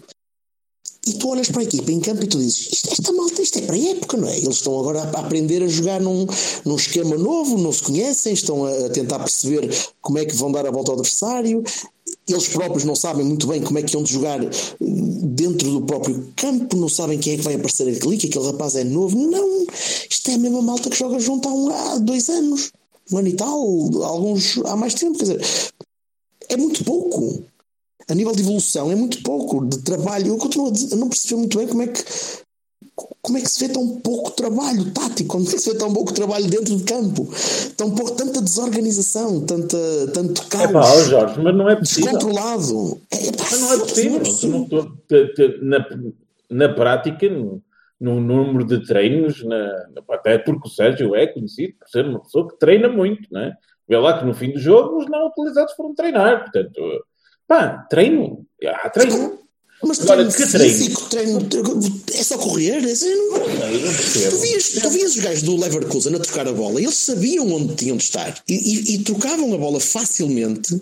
E 1.08 1.13
tu 1.13 1.30
olhas 1.30 1.48
para 1.48 1.62
a 1.62 1.63
equipa 1.63 1.89
em 1.89 2.02
campo 2.02 2.22
e 2.26 2.28
tu 2.28 2.38
dizes: 2.38 2.67
isto, 2.74 2.91
esta 2.91 3.13
malta, 3.13 3.41
isto 3.41 3.60
é 3.60 3.62
para 3.62 3.76
a 3.76 3.80
época, 3.80 4.17
não 4.17 4.28
é? 4.28 4.38
Eles 4.38 4.58
estão 4.58 4.78
agora 4.78 5.04
a 5.04 5.20
aprender 5.22 5.63
a 5.63 5.67
jogar 5.67 6.02
num, 6.02 6.28
num 6.65 6.76
esquema 6.76 7.15
novo, 7.17 7.58
não 7.58 7.72
se 7.72 7.82
conhecem, 7.82 8.34
estão 8.34 8.65
a 8.65 8.89
tentar 8.89 9.20
perceber 9.20 9.74
como 10.02 10.17
é 10.17 10.26
que 10.26 10.36
vão 10.36 10.52
dar 10.52 10.67
a 10.67 10.72
volta 10.72 10.91
ao 10.91 10.98
adversário. 10.98 11.63
Eles 12.28 12.50
próprios 12.50 12.84
não 12.84 12.96
sabem 12.96 13.26
muito 13.26 13.48
bem 13.48 13.62
como 13.62 13.80
é 13.80 13.84
que 13.84 13.93
vão 13.93 14.04
de 14.04 14.12
jogar 14.12 14.43
eh, 14.43 14.50
dentro 14.80 15.72
do 15.72 15.82
próprio 15.84 16.28
campo, 16.36 16.76
não 16.76 16.89
sabem 16.89 17.17
quem 17.17 17.34
é 17.34 17.38
que 17.38 17.43
vai 17.43 17.56
aparecer 17.56 17.84
ali, 17.88 18.17
que 18.17 18.28
aquele 18.28 18.46
rapaz 18.48 18.76
é 18.76 18.84
novo. 18.84 19.17
Não, 19.17 19.65
isto 20.10 20.30
é 20.30 20.34
a 20.34 20.38
mesma 20.38 20.62
malta 20.62 20.89
que 20.89 20.98
joga 20.98 21.20
junto 21.20 21.48
há, 21.48 21.54
um, 21.54 21.70
há 21.70 21.98
dois 22.00 22.28
anos, 22.28 22.74
um 23.13 23.17
ano 23.17 23.30
e 23.30 23.34
tal, 23.34 23.58
alguns 24.04 24.58
há 24.65 24.76
mais 24.76 24.93
tempo. 24.93 25.17
Quer 25.17 25.24
dizer, 25.24 25.72
é 26.50 26.58
muito 26.58 26.84
pouco 26.84 27.43
a 28.10 28.15
nível 28.15 28.34
de 28.34 28.41
evolução 28.41 28.91
é 28.91 28.96
muito 28.96 29.22
pouco 29.22 29.65
de 29.65 29.80
trabalho. 29.84 30.28
Eu 30.28 30.38
continuo 30.38 30.70
a 30.70 30.72
dizer, 30.72 30.93
eu 30.93 30.98
não 31.00 31.10
percebi 31.10 31.36
muito 31.36 31.58
bem 31.58 31.67
como 31.67 31.82
é 31.82 31.88
que 31.88 32.04
como 33.22 33.38
é 33.38 33.41
que 33.41 33.50
se 33.50 33.67
vê 33.67 33.72
tão 33.74 34.00
pouco 34.00 34.32
trabalho 34.32 34.91
tático, 34.91 35.30
como 35.30 35.48
é 35.48 35.52
que 35.52 35.60
se 35.60 35.72
vê 35.72 35.78
tão 35.78 35.93
pouco 35.93 36.13
trabalho 36.13 36.48
dentro 36.48 36.76
de 36.76 36.84
campo, 36.84 37.28
tão 37.76 37.93
pouco, 37.93 38.13
tanta 38.15 38.41
desorganização, 38.41 39.46
tanta, 39.46 39.78
tanto 40.13 40.41
É 40.56 40.67
pá, 40.67 40.82
caos 40.82 41.06
Jorge, 41.08 41.39
mas 41.41 41.56
não 41.56 41.70
é 41.70 41.76
possível. 41.76 42.12
descontrolado. 42.13 43.02
É, 43.12 43.32
pá, 43.34 43.43
Mas 43.52 43.60
não 43.62 43.74
é 43.74 43.78
possível. 43.80 44.22
Não- 44.50 44.65
tu- 44.67 44.98
tu- 45.08 45.60
na, 45.62 45.86
na 46.50 46.74
prática, 46.74 47.30
no, 47.30 47.62
no 48.00 48.20
número 48.22 48.65
de 48.65 48.84
treinos, 48.88 49.43
na- 49.43 49.88
até 50.10 50.38
porque 50.39 50.67
o 50.67 50.72
Sérgio 50.72 51.13
é 51.13 51.28
conhecido 51.28 51.74
por 51.80 51.89
ser 51.89 52.06
uma 52.06 52.22
pessoa 52.24 52.48
que 52.48 52.58
treina 52.58 52.88
muito, 52.88 53.28
não 53.32 53.41
é? 53.41 53.54
Vê 53.88 53.98
lá 53.98 54.17
que 54.17 54.26
no 54.26 54.34
fim 54.34 54.52
do 54.52 54.60
jogo 54.60 54.98
os 54.98 55.10
não 55.10 55.28
utilizados 55.28 55.74
foram 55.74 55.93
treinar. 55.93 56.43
Portanto, 56.43 56.82
pá, 57.47 57.86
treino. 57.89 58.45
Há 58.65 58.89
treino. 58.89 59.38
Mas 59.83 59.99
Agora, 59.99 60.25
treino 60.25 60.33
que 60.33 60.51
treino? 60.57 60.77
físico, 60.77 61.01
treino, 61.10 61.39
é 62.13 62.23
só 62.23 62.38
correr. 62.39 62.83
É, 62.83 62.91
assim, 62.91 63.13
não- 63.13 63.38
Eu 63.38 63.79
não 63.81 63.93
Tu 63.93 63.97
percebo. 63.97 64.38
vias, 64.39 64.69
tu 64.69 64.89
vias 64.89 65.15
os 65.15 65.21
gajos 65.21 65.43
do 65.43 65.55
Leverkusen 65.55 66.15
a 66.15 66.19
trocar 66.19 66.47
a 66.47 66.51
bola, 66.53 66.81
eles 66.81 66.95
sabiam 66.95 67.47
onde 67.51 67.75
tinham 67.75 67.95
de 67.95 68.03
estar 68.03 68.41
e, 68.49 68.53
e- 68.55 68.95
e 68.95 68.99
trocavam 69.03 69.53
a 69.53 69.57
bola 69.57 69.79
facilmente 69.79 70.81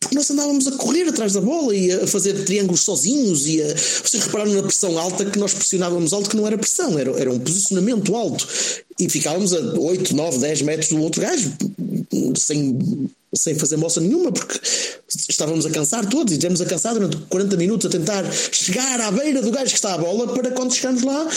porque 0.00 0.16
nós 0.16 0.28
andávamos 0.32 0.66
a 0.66 0.72
correr 0.72 1.08
atrás 1.08 1.34
da 1.34 1.40
bola 1.40 1.72
e 1.76 1.92
a 1.92 2.04
fazer 2.08 2.44
triângulos 2.44 2.80
sozinhos. 2.80 3.46
E 3.46 3.62
a... 3.62 3.68
Vocês 3.76 4.24
repararam 4.24 4.52
na 4.52 4.62
pressão 4.64 4.98
alta 4.98 5.24
que 5.24 5.38
nós 5.38 5.54
pressionávamos 5.54 6.12
alto, 6.12 6.28
que 6.28 6.36
não 6.36 6.44
era 6.44 6.58
pressão, 6.58 6.98
era, 6.98 7.12
era 7.12 7.32
um 7.32 7.38
posicionamento 7.38 8.14
alto 8.16 8.44
e 8.98 9.08
ficávamos 9.08 9.54
a 9.54 9.60
8, 9.78 10.14
9, 10.16 10.38
10 10.38 10.62
metros 10.62 10.88
do 10.88 11.00
outro 11.00 11.20
gajo 11.22 11.52
sem, 12.36 12.76
sem 13.34 13.54
fazer 13.54 13.76
moça 13.76 14.00
nenhuma, 14.00 14.30
porque 14.30 14.60
estávamos 15.28 15.64
a 15.66 15.70
cansar 15.70 16.06
todos 16.08 16.34
e 16.34 16.38
tivemos 16.38 16.60
a 16.60 16.66
cansar 16.66 16.94
durante 16.94 17.16
40 17.28 17.56
minutos 17.56 17.86
a 17.86 17.90
tentar 17.90 18.30
chegar 18.32 19.00
à 19.00 19.10
beira 19.10 19.40
do 19.40 19.50
gajo 19.50 19.70
que 19.70 19.76
está 19.76 19.94
à 19.94 19.98
bola 19.98 20.32
para 20.34 20.50
quando 20.50 20.74
chegarmos 20.74 21.02
lá 21.02 21.28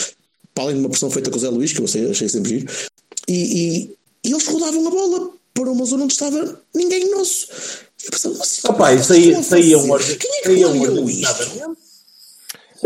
para 0.56 0.64
além 0.64 0.76
de 0.78 0.82
uma 0.82 0.90
pressão 0.90 1.12
feita 1.12 1.30
com 1.30 1.38
o 1.38 1.40
Zé 1.40 1.50
Luís, 1.50 1.74
que 1.74 1.82
eu 1.82 1.86
achei, 1.86 2.10
achei 2.10 2.30
sempre 2.30 2.50
giro, 2.50 2.74
e, 3.28 3.34
e, 3.34 3.98
e 4.24 4.32
eles 4.32 4.48
rodavam 4.48 4.88
a 4.88 4.90
bola 4.90 5.30
para 5.54 5.70
uma 5.70 5.86
zona 5.86 6.06
onde 6.06 6.14
estava 6.14 6.62
ninguém 6.74 7.12
nosso. 7.12 7.48
Eu 8.06 8.12
pensava, 8.12 8.36
mas 8.38 8.64
Opa, 8.64 8.94
isso 8.94 9.14
aí 9.14 9.34
fazer? 9.44 10.18
Quem 10.18 10.64
é 10.64 10.68
organizadamente. 10.68 11.85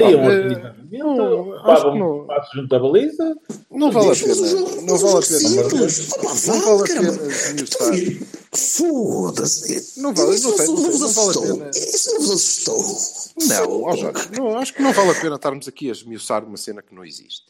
Saíam 0.02 0.22
Ah, 0.22 0.28
organizadamente. 0.28 0.98
não. 0.98 2.26
passos 2.28 2.54
junto 2.56 2.76
à 2.76 2.80
baliza. 2.80 3.36
Não 3.72 3.92
vale 3.92 4.12
a 4.12 4.16
pena. 4.16 4.36
Não 4.82 4.98
vale 4.98 5.18
a 5.18 5.28
pena. 5.28 5.52
Não 6.48 6.62
vale, 6.62 6.82
a 6.82 6.86
pena 6.88 8.20
Foda-se. 8.52 10.00
Não 10.02 10.14
vale, 10.14 10.40
não 10.40 10.58
sei, 10.58 10.68
não, 10.68 10.76
vale 10.76 11.38
a 11.38 11.42
pena. 11.42 11.70
Isso 11.72 12.12
não 12.14 12.20
vos 12.22 12.32
assustou. 12.32 13.48
Não, 13.48 13.84
ó 13.84 13.96
Jorge, 13.96 14.30
não, 14.38 14.58
acho 14.58 14.74
que 14.74 14.82
não 14.82 14.92
vale 14.94 15.12
a 15.12 15.16
pena 15.16 15.36
estarmos 15.36 15.68
aqui 15.68 15.90
a 15.90 15.92
esmiuçar 15.92 16.44
uma 16.44 16.58
cena 16.58 16.82
que 16.82 16.94
não 16.94 17.06
existe. 17.06 17.46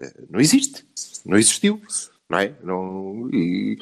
Eh, 0.00 0.12
Não 0.30 0.40
existe. 0.40 0.84
Não 1.24 1.36
existiu. 1.38 1.80
Não 2.28 2.38
é? 2.38 2.54
Não, 2.62 3.28
e 3.32 3.76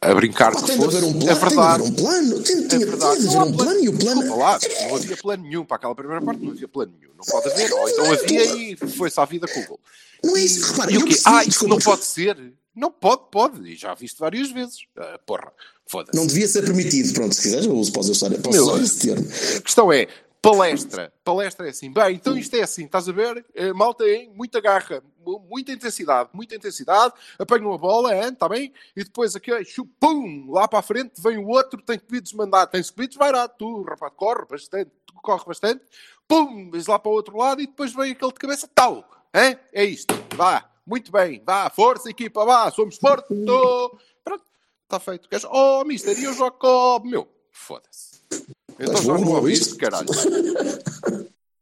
a, 0.00 0.10
a 0.10 0.14
brincar 0.14 0.52
Pá, 0.52 0.60
que 0.60 0.66
tem 0.66 0.78
de 0.78 0.84
fosse. 0.84 0.96
haver 0.96 1.06
um 1.06 1.12
plano. 1.12 1.30
é 1.30 1.34
verdade. 1.34 1.50
Tem 1.50 1.56
de 1.56 1.60
haver 1.66 1.82
um 1.82 1.94
plano. 1.94 2.42
Tem, 2.42 2.56
É 2.56 2.68
tem, 2.68 2.78
verdade. 2.78 3.16
tem 3.20 3.28
de 3.28 3.36
haver 3.36 3.48
um 3.48 3.56
plano 3.56 3.80
e 3.80 3.88
o 3.88 3.98
plano. 3.98 4.20
Desculpa 4.22 4.42
lá, 4.44 4.58
não 4.88 4.96
havia 4.96 5.16
plano 5.16 5.42
nenhum 5.42 5.64
para 5.64 5.76
aquela 5.76 5.94
primeira 5.94 6.22
parte, 6.24 6.42
não 6.44 6.52
havia 6.52 6.68
plano 6.68 6.92
nenhum. 7.00 7.12
Não 7.16 7.24
pode 7.24 7.48
haver. 7.52 7.72
Ou 7.72 7.88
então 7.88 8.12
havia 8.12 8.44
e 8.44 8.76
foi-se 8.76 9.20
à 9.20 9.24
vida 9.24 9.46
com 9.48 9.60
o 9.60 9.66
gol. 9.66 9.80
Não 10.24 10.36
é 10.36 10.40
isso. 10.40 10.70
Repara, 10.72 10.90
E 10.92 10.94
eu 10.94 11.00
percebi, 11.04 11.22
Ah, 11.26 11.44
isso 11.44 11.66
não 11.68 11.78
pode 11.78 12.04
ser. 12.04 12.36
Não 12.74 12.90
pode, 12.90 13.22
pode. 13.30 13.72
E 13.72 13.74
já 13.76 13.94
viste 13.94 14.18
várias 14.18 14.50
vezes. 14.50 14.78
Ah, 14.98 15.18
porra, 15.26 15.50
foda-se. 15.86 16.16
Não 16.16 16.26
devia 16.26 16.46
ser 16.46 16.62
permitido. 16.62 17.12
Pronto, 17.14 17.34
se 17.34 17.42
quiseres, 17.42 17.64
eu 17.66 17.74
uso, 17.74 17.90
posso 17.92 18.10
usar, 18.12 18.30
posso 18.30 18.50
Meu, 18.50 18.64
usar 18.66 18.82
esse 18.84 18.98
termo. 18.98 19.26
A 19.56 19.60
questão 19.62 19.92
é, 19.92 20.06
palestra. 20.42 21.12
Palestra 21.24 21.66
é 21.66 21.70
assim. 21.70 21.92
Bem, 21.92 22.14
então 22.16 22.36
isto 22.36 22.54
é 22.54 22.62
assim, 22.62 22.84
estás 22.84 23.08
a 23.08 23.12
ver? 23.12 23.44
Eh, 23.54 23.72
malta 23.72 24.04
em 24.04 24.28
muita 24.30 24.60
garra, 24.60 25.02
mu- 25.24 25.40
muita 25.50 25.72
intensidade, 25.72 26.30
muita 26.32 26.54
intensidade, 26.54 27.14
apanham 27.38 27.72
a 27.72 27.78
bola, 27.78 28.14
está 28.28 28.48
bem? 28.48 28.72
E 28.94 29.02
depois 29.04 29.34
aqui, 29.34 29.50
pum, 29.98 30.50
lá 30.50 30.68
para 30.68 30.78
a 30.78 30.82
frente 30.82 31.20
vem 31.20 31.38
o 31.38 31.48
outro, 31.48 31.82
tem 31.82 31.98
que 31.98 32.06
vir 32.08 32.20
desmandar, 32.20 32.66
tem 32.68 32.82
que 32.82 32.92
vir 32.96 33.08
desvairar, 33.08 33.48
tu, 33.48 33.82
rapaz, 33.82 34.12
corre 34.16 34.44
bastante, 34.48 34.90
corre 35.22 35.44
bastante, 35.44 35.82
pum, 36.28 36.70
vais 36.70 36.86
lá 36.86 36.98
para 36.98 37.10
o 37.10 37.14
outro 37.14 37.36
lado 37.36 37.60
e 37.60 37.66
depois 37.66 37.92
vem 37.92 38.12
aquele 38.12 38.32
de 38.32 38.38
cabeça, 38.38 38.68
tal, 38.74 39.08
hein? 39.34 39.58
É 39.72 39.84
isto, 39.84 40.14
vá, 40.36 40.70
muito 40.86 41.10
bem, 41.10 41.42
vá, 41.44 41.68
força 41.70 42.08
equipa, 42.08 42.44
vá, 42.44 42.70
somos 42.70 42.96
forte, 42.96 43.34
pronto, 44.22 44.44
está 44.84 45.00
feito. 45.00 45.28
Oh, 45.50 45.82
mister, 45.84 46.16
e 46.16 46.28
o 46.28 46.32
Jacob, 46.32 47.04
meu, 47.04 47.28
foda-se. 47.50 48.15
Então 48.78 48.92
Mas 48.94 49.04
já 49.04 49.12
ouviste, 49.12 49.34
ouviste? 49.34 49.74
caralho. 49.76 50.08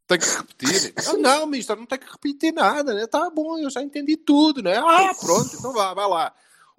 Tem 0.07 0.18
que 0.18 0.27
repetir. 0.27 0.92
Ah, 1.09 1.12
não, 1.14 1.46
mister, 1.46 1.77
não 1.77 1.87
tem 1.87 1.98
que 1.98 2.11
repetir 2.11 2.53
nada, 2.53 2.92
né? 2.92 3.07
Tá 3.07 3.31
bom, 3.31 3.59
eu 3.59 3.70
já 3.70 3.83
entendi 3.83 4.16
tudo, 4.16 4.62
né? 4.62 4.77
Ah, 4.77 5.14
pronto, 5.18 5.57
então 5.57 5.72
vá, 5.72 5.94
vai 5.94 6.07
lá. 6.09 6.33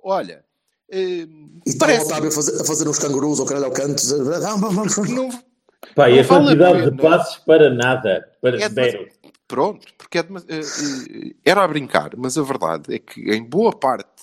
Olha, 0.03 0.43
eh, 0.91 1.25
E 1.25 1.59
está 1.65 1.85
parece 1.87 2.03
o 2.03 2.07
Otávio 2.07 2.29
a 2.29 2.31
fazer, 2.31 2.61
a 2.61 2.63
fazer 2.65 2.87
uns 2.87 2.99
cangurus 2.99 3.39
ou 3.39 3.45
caralho 3.45 3.65
ao 3.65 3.71
canto. 3.71 3.95
dizer, 3.95 4.21
"Ah, 4.35 4.55
vamos, 4.55 4.75
vamos, 4.75 4.95
vamos." 4.95 5.09
que 5.09 5.15
não... 5.15 5.29
Pá, 5.95 6.09
e 6.09 6.19
a 6.19 6.27
quantidade 6.27 6.91
de 6.91 6.97
passos 7.01 7.37
para 7.45 7.69
nada, 7.73 8.27
para 8.41 8.61
É 8.61 8.69
zero. 8.69 9.07
Pronto, 9.47 9.85
porque 9.97 10.17
é 10.19 10.23
dema- 10.23 10.43
eh, 10.47 10.59
eh, 10.59 11.35
era 11.45 11.63
a 11.63 11.67
brincar, 11.67 12.11
mas 12.17 12.37
a 12.37 12.41
verdade 12.43 12.93
é 12.93 12.99
que 12.99 13.21
em 13.31 13.43
boa 13.43 13.71
parte 13.71 14.14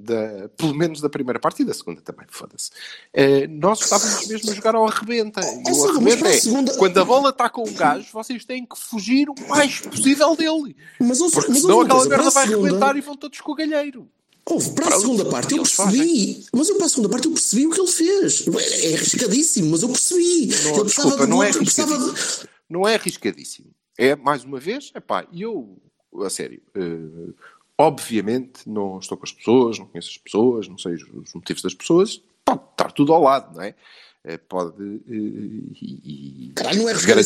da, 0.00 0.48
pelo 0.56 0.74
menos 0.74 1.00
da 1.00 1.08
primeira 1.08 1.38
parte 1.38 1.62
e 1.62 1.64
da 1.64 1.74
segunda 1.74 2.00
também, 2.00 2.26
foda-se. 2.30 2.70
eh, 3.12 3.46
nós 3.46 3.80
estávamos 3.80 4.26
mesmo 4.26 4.50
a 4.50 4.54
jogar 4.54 4.74
ao 4.74 4.86
arrebenta. 4.86 5.40
E 5.40 5.70
o 5.72 5.84
arrebenta 5.90 6.28
é 6.28 6.40
segunda- 6.40 6.76
quando 6.76 6.98
a 6.98 7.04
bola 7.04 7.30
está 7.30 7.48
com 7.48 7.68
um 7.68 7.72
gajo, 7.74 8.08
vocês 8.12 8.44
têm 8.44 8.64
que 8.66 8.78
fugir 8.78 9.28
o 9.28 9.34
mais 9.48 9.80
possível 9.80 10.34
dele. 10.36 10.76
Mas 11.00 11.20
ouve, 11.20 11.34
Porque 11.34 11.52
mas 11.52 11.60
senão 11.62 11.80
aquela 11.82 12.06
merda 12.06 12.30
vai 12.30 12.46
segunda- 12.46 12.66
arrebentar 12.68 12.96
e 12.96 13.00
vão 13.00 13.16
todos 13.16 13.40
com 13.40 13.52
o 13.52 13.54
galheiro. 13.54 14.08
Ouve, 14.46 14.70
para 14.72 14.88
a 14.96 14.98
segunda 14.98 15.24
parte 15.26 15.54
eu 15.54 15.62
percebi, 15.62 16.44
mas 16.52 16.68
eu 16.68 16.76
para 16.76 16.86
a 16.86 16.88
segunda 16.88 17.08
parte 17.08 17.26
eu 17.26 17.32
percebi 17.32 17.66
o 17.66 17.70
que 17.70 17.80
ele 17.80 17.90
fez. 17.92 18.44
É 18.82 18.94
arriscadíssimo, 18.94 19.70
mas 19.70 19.82
eu 19.82 19.88
percebi. 19.90 20.46
Não, 20.64 20.74
ele 20.76 20.84
desculpa, 20.84 21.24
de 21.24 21.30
não 21.30 21.42
é 21.42 21.52
precisava 21.52 21.96
de... 21.98 22.48
Não 22.68 22.88
é 22.88 22.94
arriscadíssimo. 22.94 23.68
É, 23.98 24.16
mais 24.16 24.42
uma 24.42 24.58
vez, 24.58 24.90
epá, 24.94 25.26
e 25.30 25.42
eu, 25.42 25.76
a 26.24 26.30
sério, 26.30 26.60
eh, 26.74 27.32
obviamente 27.80 28.68
não 28.68 28.98
estou 28.98 29.16
com 29.16 29.24
as 29.24 29.32
pessoas, 29.32 29.78
não 29.78 29.86
conheço 29.86 30.10
as 30.10 30.18
pessoas, 30.18 30.68
não 30.68 30.76
sei 30.76 30.94
os, 30.94 31.02
os 31.02 31.34
motivos 31.34 31.62
das 31.62 31.72
pessoas, 31.72 32.22
pode 32.44 32.60
estar 32.72 32.92
tudo 32.92 33.14
ao 33.14 33.22
lado, 33.22 33.56
não 33.56 33.62
é? 33.62 33.74
Eh, 34.22 34.36
pode, 34.36 34.82
eh, 34.84 35.12
e, 35.80 36.48
e- 36.50 36.52
Caralho, 36.54 36.82
não 36.82 36.88
é 36.90 36.94
jogar 36.94 37.16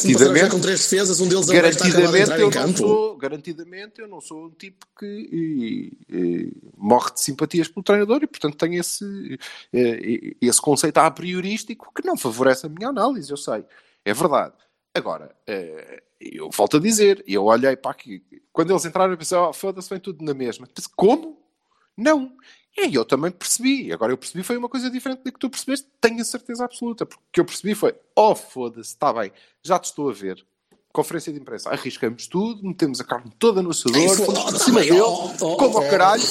com 0.49 0.61
três 0.61 0.81
defesas, 0.81 1.21
um 1.21 1.27
deles 1.27 1.47
garantidamente 1.47 2.31
eu 2.41 2.51
não 2.53 2.77
sou 2.77 3.17
garantidamente 3.17 4.01
eu 4.01 4.07
não 4.07 4.21
sou 4.21 4.45
um 4.47 4.51
tipo 4.51 4.87
que 4.97 5.99
eh, 6.09 6.17
eh, 6.17 6.71
morre 6.77 7.13
de 7.15 7.21
simpatias 7.21 7.67
pelo 7.67 7.83
treinador 7.83 8.23
e 8.23 8.29
portanto 8.29 8.57
tenho 8.57 8.79
esse 8.79 9.05
eh, 9.73 10.37
esse 10.41 10.63
conceito 10.63 10.99
a 10.99 11.11
priorístico 11.11 11.91
que 11.93 12.07
não 12.07 12.17
favorece 12.17 12.67
a 12.67 12.69
minha 12.69 12.91
análise 12.91 13.29
eu 13.29 13.37
sei. 13.37 13.65
É 14.05 14.15
verdade 14.15 14.55
agora 14.95 15.35
eh, 15.47 16.03
eu 16.21 16.51
volto 16.51 16.77
a 16.77 16.81
dizer 16.81 17.23
eu 17.27 17.45
olhei 17.45 17.77
para 17.77 17.91
aqui 17.91 18.23
quando 18.53 18.71
eles 18.71 18.85
entraram 18.85 19.13
eu 19.13 19.19
pensei 19.19 19.37
oh, 19.37 19.53
foda-se 19.53 19.91
vem 19.91 19.99
tudo 19.99 20.25
na 20.25 20.33
mesma 20.33 20.69
como 20.97 21.43
não 21.97 22.37
e 22.77 22.95
eu 22.95 23.05
também 23.05 23.31
percebi. 23.31 23.93
Agora 23.93 24.13
eu 24.13 24.19
percebi 24.19 24.43
foi 24.43 24.57
uma 24.57 24.69
coisa 24.69 24.91
diferente 24.91 25.23
da 25.23 25.31
que 25.31 25.39
tu 25.39 25.49
percebeste, 25.49 25.87
tenho 26.01 26.21
a 26.21 26.25
certeza 26.25 26.65
absoluta. 26.65 27.07
Porque 27.07 27.23
o 27.23 27.33
que 27.33 27.41
eu 27.41 27.45
percebi 27.45 27.75
foi, 27.75 27.95
oh 28.17 28.35
foda-se, 28.35 28.91
está 28.91 29.13
bem, 29.13 29.33
já 29.63 29.79
te 29.79 29.85
estou 29.85 30.11
a 30.11 30.13
ver. 30.13 30.45
Conferência 30.95 31.33
de 31.33 31.41
imprensa, 31.41 31.71
arriscamos 31.71 32.29
tudo, 32.29 32.63
metemos 32.63 33.01
a 33.01 33.05
carne 33.05 33.33
toda 33.37 33.61
no 33.61 33.71
assador, 33.71 34.01
Ei, 34.01 34.09
fomos 34.11 34.45
por 34.45 34.61
cima 34.61 34.81
dele, 34.81 35.01
como 35.41 35.79
ao 35.79 35.89
caralho. 35.91 36.23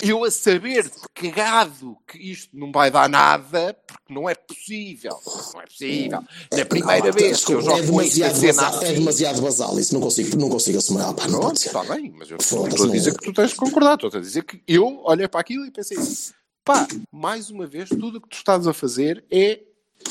Eu 0.00 0.22
a 0.22 0.30
saber 0.30 0.84
de 0.84 0.92
cagado 1.12 1.96
que 2.06 2.18
isto 2.18 2.56
não 2.56 2.70
vai 2.70 2.88
dar 2.88 3.08
nada, 3.08 3.76
porque 3.84 4.14
não 4.14 4.30
é 4.30 4.34
possível. 4.36 5.18
Não 5.52 5.60
é 5.60 5.64
possível. 5.64 6.22
Na 6.52 6.64
primeira 6.64 7.08
Ah, 7.08 7.12
vez 7.12 7.44
que 7.44 7.52
eu 7.52 7.60
jogo 7.62 7.78
é 7.78 7.82
demasiado, 7.82 8.40
basal, 8.40 8.82
é 8.84 8.92
demasiado 8.92 9.42
basal 9.42 9.80
isso, 9.80 9.92
não 9.92 10.00
consigo, 10.00 10.36
não 10.38 10.48
consigo 10.48 10.78
assumir. 10.78 11.00
Ah, 11.02 11.12
pá, 11.12 11.26
não 11.26 11.52
ser. 11.56 11.66
está 11.66 11.82
bem, 11.82 12.14
mas 12.16 12.30
eu 12.30 12.36
não 12.38 12.68
estou 12.68 12.86
a 12.86 12.92
dizer 12.92 13.10
não. 13.10 13.16
que 13.16 13.24
tu 13.24 13.32
tens 13.32 13.50
de 13.50 13.56
concordar, 13.56 13.94
estou 13.94 14.08
a 14.14 14.20
dizer 14.22 14.44
que 14.44 14.62
eu 14.68 15.02
olhei 15.04 15.26
para 15.26 15.40
aquilo 15.40 15.66
e 15.66 15.70
pensei 15.72 15.98
assim, 15.98 16.32
pá, 16.64 16.86
mais 17.10 17.50
uma 17.50 17.66
vez, 17.66 17.88
tudo 17.88 18.18
o 18.18 18.20
que 18.20 18.28
tu 18.28 18.36
estás 18.36 18.68
a 18.68 18.72
fazer 18.72 19.24
é 19.32 19.62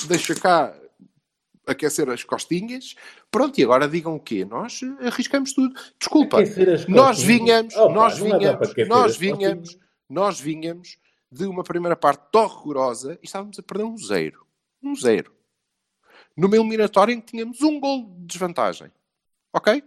deixa 0.09 0.35
cá 0.35 0.73
aquecer 1.71 2.09
as 2.09 2.23
costinhas, 2.23 2.95
pronto, 3.29 3.59
e 3.59 3.63
agora 3.63 3.87
digam 3.87 4.15
o 4.15 4.19
quê? 4.19 4.45
Nós 4.45 4.81
arriscamos 4.99 5.53
tudo. 5.53 5.73
Desculpa, 5.99 6.37
nós 6.87 7.21
vinhamos, 7.21 7.75
Opa, 7.75 7.93
nós 7.93 8.19
não 8.19 8.27
é 8.27 8.39
vinhamos, 8.39 8.73
nós 8.87 9.17
vinhamos, 9.17 9.77
nós 10.09 10.39
vinhamos 10.39 10.97
de 11.31 11.45
uma 11.45 11.63
primeira 11.63 11.95
parte 11.95 12.35
horrorosa 12.35 13.17
e 13.21 13.25
estávamos 13.25 13.57
a 13.57 13.63
perder 13.63 13.85
um 13.85 13.97
zero. 13.97 14.45
Um 14.83 14.95
zero. 14.95 15.33
Numa 16.35 16.55
eliminatória 16.55 17.13
em 17.13 17.21
que 17.21 17.31
tínhamos 17.31 17.61
um 17.61 17.79
gol 17.79 18.13
de 18.19 18.25
desvantagem. 18.25 18.91
Ok? 19.53 19.83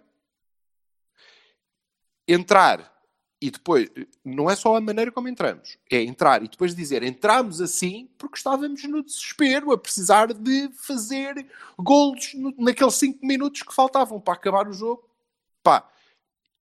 Entrar 2.27 2.94
e 3.45 3.51
depois, 3.51 3.91
não 4.25 4.49
é 4.49 4.57
só 4.57 4.75
a 4.75 4.81
maneira 4.81 5.13
como 5.13 5.29
entramos, 5.29 5.77
é 5.91 6.01
entrar 6.03 6.43
e 6.43 6.49
depois 6.49 6.75
dizer 6.75 7.03
entramos 7.03 7.61
assim 7.61 8.09
porque 8.17 8.39
estávamos 8.39 8.83
no 8.85 9.03
desespero, 9.03 9.71
a 9.71 9.77
precisar 9.77 10.33
de 10.33 10.71
fazer 10.73 11.47
golos 11.77 12.33
naqueles 12.57 12.95
5 12.95 13.19
minutos 13.27 13.63
que 13.63 13.75
faltavam 13.75 14.19
para 14.19 14.33
acabar 14.33 14.67
o 14.67 14.73
jogo. 14.73 15.07
Pá, 15.63 15.87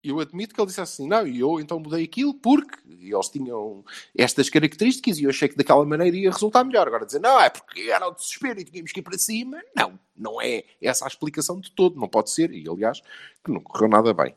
eu 0.03 0.19
admito 0.19 0.53
que 0.53 0.59
ele 0.59 0.67
disse 0.67 0.81
assim, 0.81 1.07
não, 1.07 1.25
e 1.25 1.39
eu 1.39 1.57
então 1.57 1.79
mudei 1.79 2.03
aquilo 2.03 2.33
porque 2.33 2.77
eles 2.85 3.29
tinham 3.29 3.85
estas 4.13 4.49
características 4.49 5.17
e 5.19 5.23
eu 5.23 5.29
achei 5.29 5.47
que 5.47 5.55
daquela 5.55 5.85
maneira 5.85 6.17
ia 6.17 6.31
resultar 6.31 6.65
melhor. 6.65 6.85
Agora 6.85 7.05
dizer, 7.05 7.21
não, 7.21 7.39
é 7.39 7.49
porque 7.49 7.83
era 7.83 8.09
o 8.09 8.13
desespero 8.13 8.59
e 8.59 8.65
tínhamos 8.65 8.91
que 8.91 8.99
ir 8.99 9.03
para 9.03 9.17
cima. 9.17 9.61
Não, 9.73 9.97
não 10.17 10.41
é 10.41 10.65
essa 10.81 11.05
a 11.05 11.07
explicação 11.07 11.61
de 11.61 11.71
todo, 11.71 11.97
não 11.97 12.09
pode 12.09 12.29
ser, 12.29 12.51
e 12.51 12.67
aliás, 12.67 12.99
que 13.41 13.51
não 13.53 13.61
correu 13.61 13.87
nada 13.87 14.13
bem. 14.13 14.35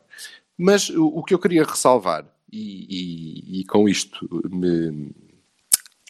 Mas 0.57 0.89
o 0.89 1.21
que 1.23 1.33
eu 1.33 1.39
queria 1.39 1.65
ressalvar, 1.65 2.25
e, 2.51 3.57
e- 3.57 3.61
e 3.61 3.65
com 3.65 3.87
isto 3.87 4.27
me, 4.49 5.11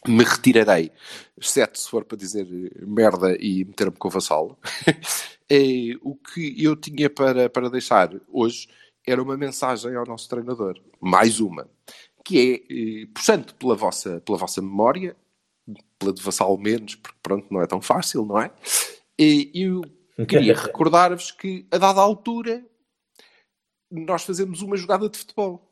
me 0.06 0.24
retirarei, 0.24 0.90
exceto 1.36 1.78
se 1.78 1.88
for 1.88 2.04
para 2.04 2.16
dizer 2.18 2.46
merda 2.86 3.36
e 3.40 3.64
meter-me 3.64 3.96
com 3.96 4.08
o 4.08 4.10
vassalo, 4.10 4.58
é, 5.50 5.58
o 6.02 6.14
que 6.14 6.62
eu 6.62 6.76
tinha 6.76 7.10
para, 7.10 7.48
para 7.48 7.70
deixar 7.70 8.10
hoje 8.28 8.68
era 9.06 9.22
uma 9.22 9.36
mensagem 9.36 9.94
ao 9.94 10.06
nosso 10.06 10.28
treinador. 10.28 10.78
Mais 11.00 11.40
uma. 11.40 11.68
Que 12.24 12.38
é, 12.68 13.02
eh, 13.02 13.06
puxando 13.14 13.54
pela 13.54 13.74
vossa, 13.74 14.20
pela 14.20 14.36
vossa 14.36 14.60
memória, 14.60 15.16
pela 15.98 16.12
de 16.12 16.22
vassalo 16.22 16.58
menos, 16.58 16.94
porque 16.94 17.16
pronto, 17.22 17.46
não 17.50 17.62
é 17.62 17.66
tão 17.66 17.80
fácil, 17.80 18.26
não 18.26 18.38
é? 18.38 18.52
E 19.18 19.50
eu 19.54 19.82
queria 20.26 20.52
recordar-vos 20.54 21.30
que, 21.30 21.66
a 21.70 21.78
dada 21.78 22.00
altura, 22.00 22.64
nós 23.90 24.24
fazemos 24.24 24.60
uma 24.60 24.76
jogada 24.76 25.08
de 25.08 25.18
futebol 25.18 25.67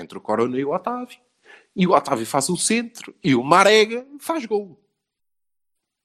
entre 0.00 0.18
o 0.18 0.20
Corona 0.20 0.58
e 0.58 0.64
o 0.64 0.72
Otávio. 0.74 1.18
E 1.74 1.86
o 1.86 1.92
Otávio 1.92 2.26
faz 2.26 2.48
um 2.50 2.56
centro 2.56 3.14
e 3.22 3.34
o 3.34 3.42
Marega 3.42 4.06
faz 4.20 4.44
gol. 4.46 4.80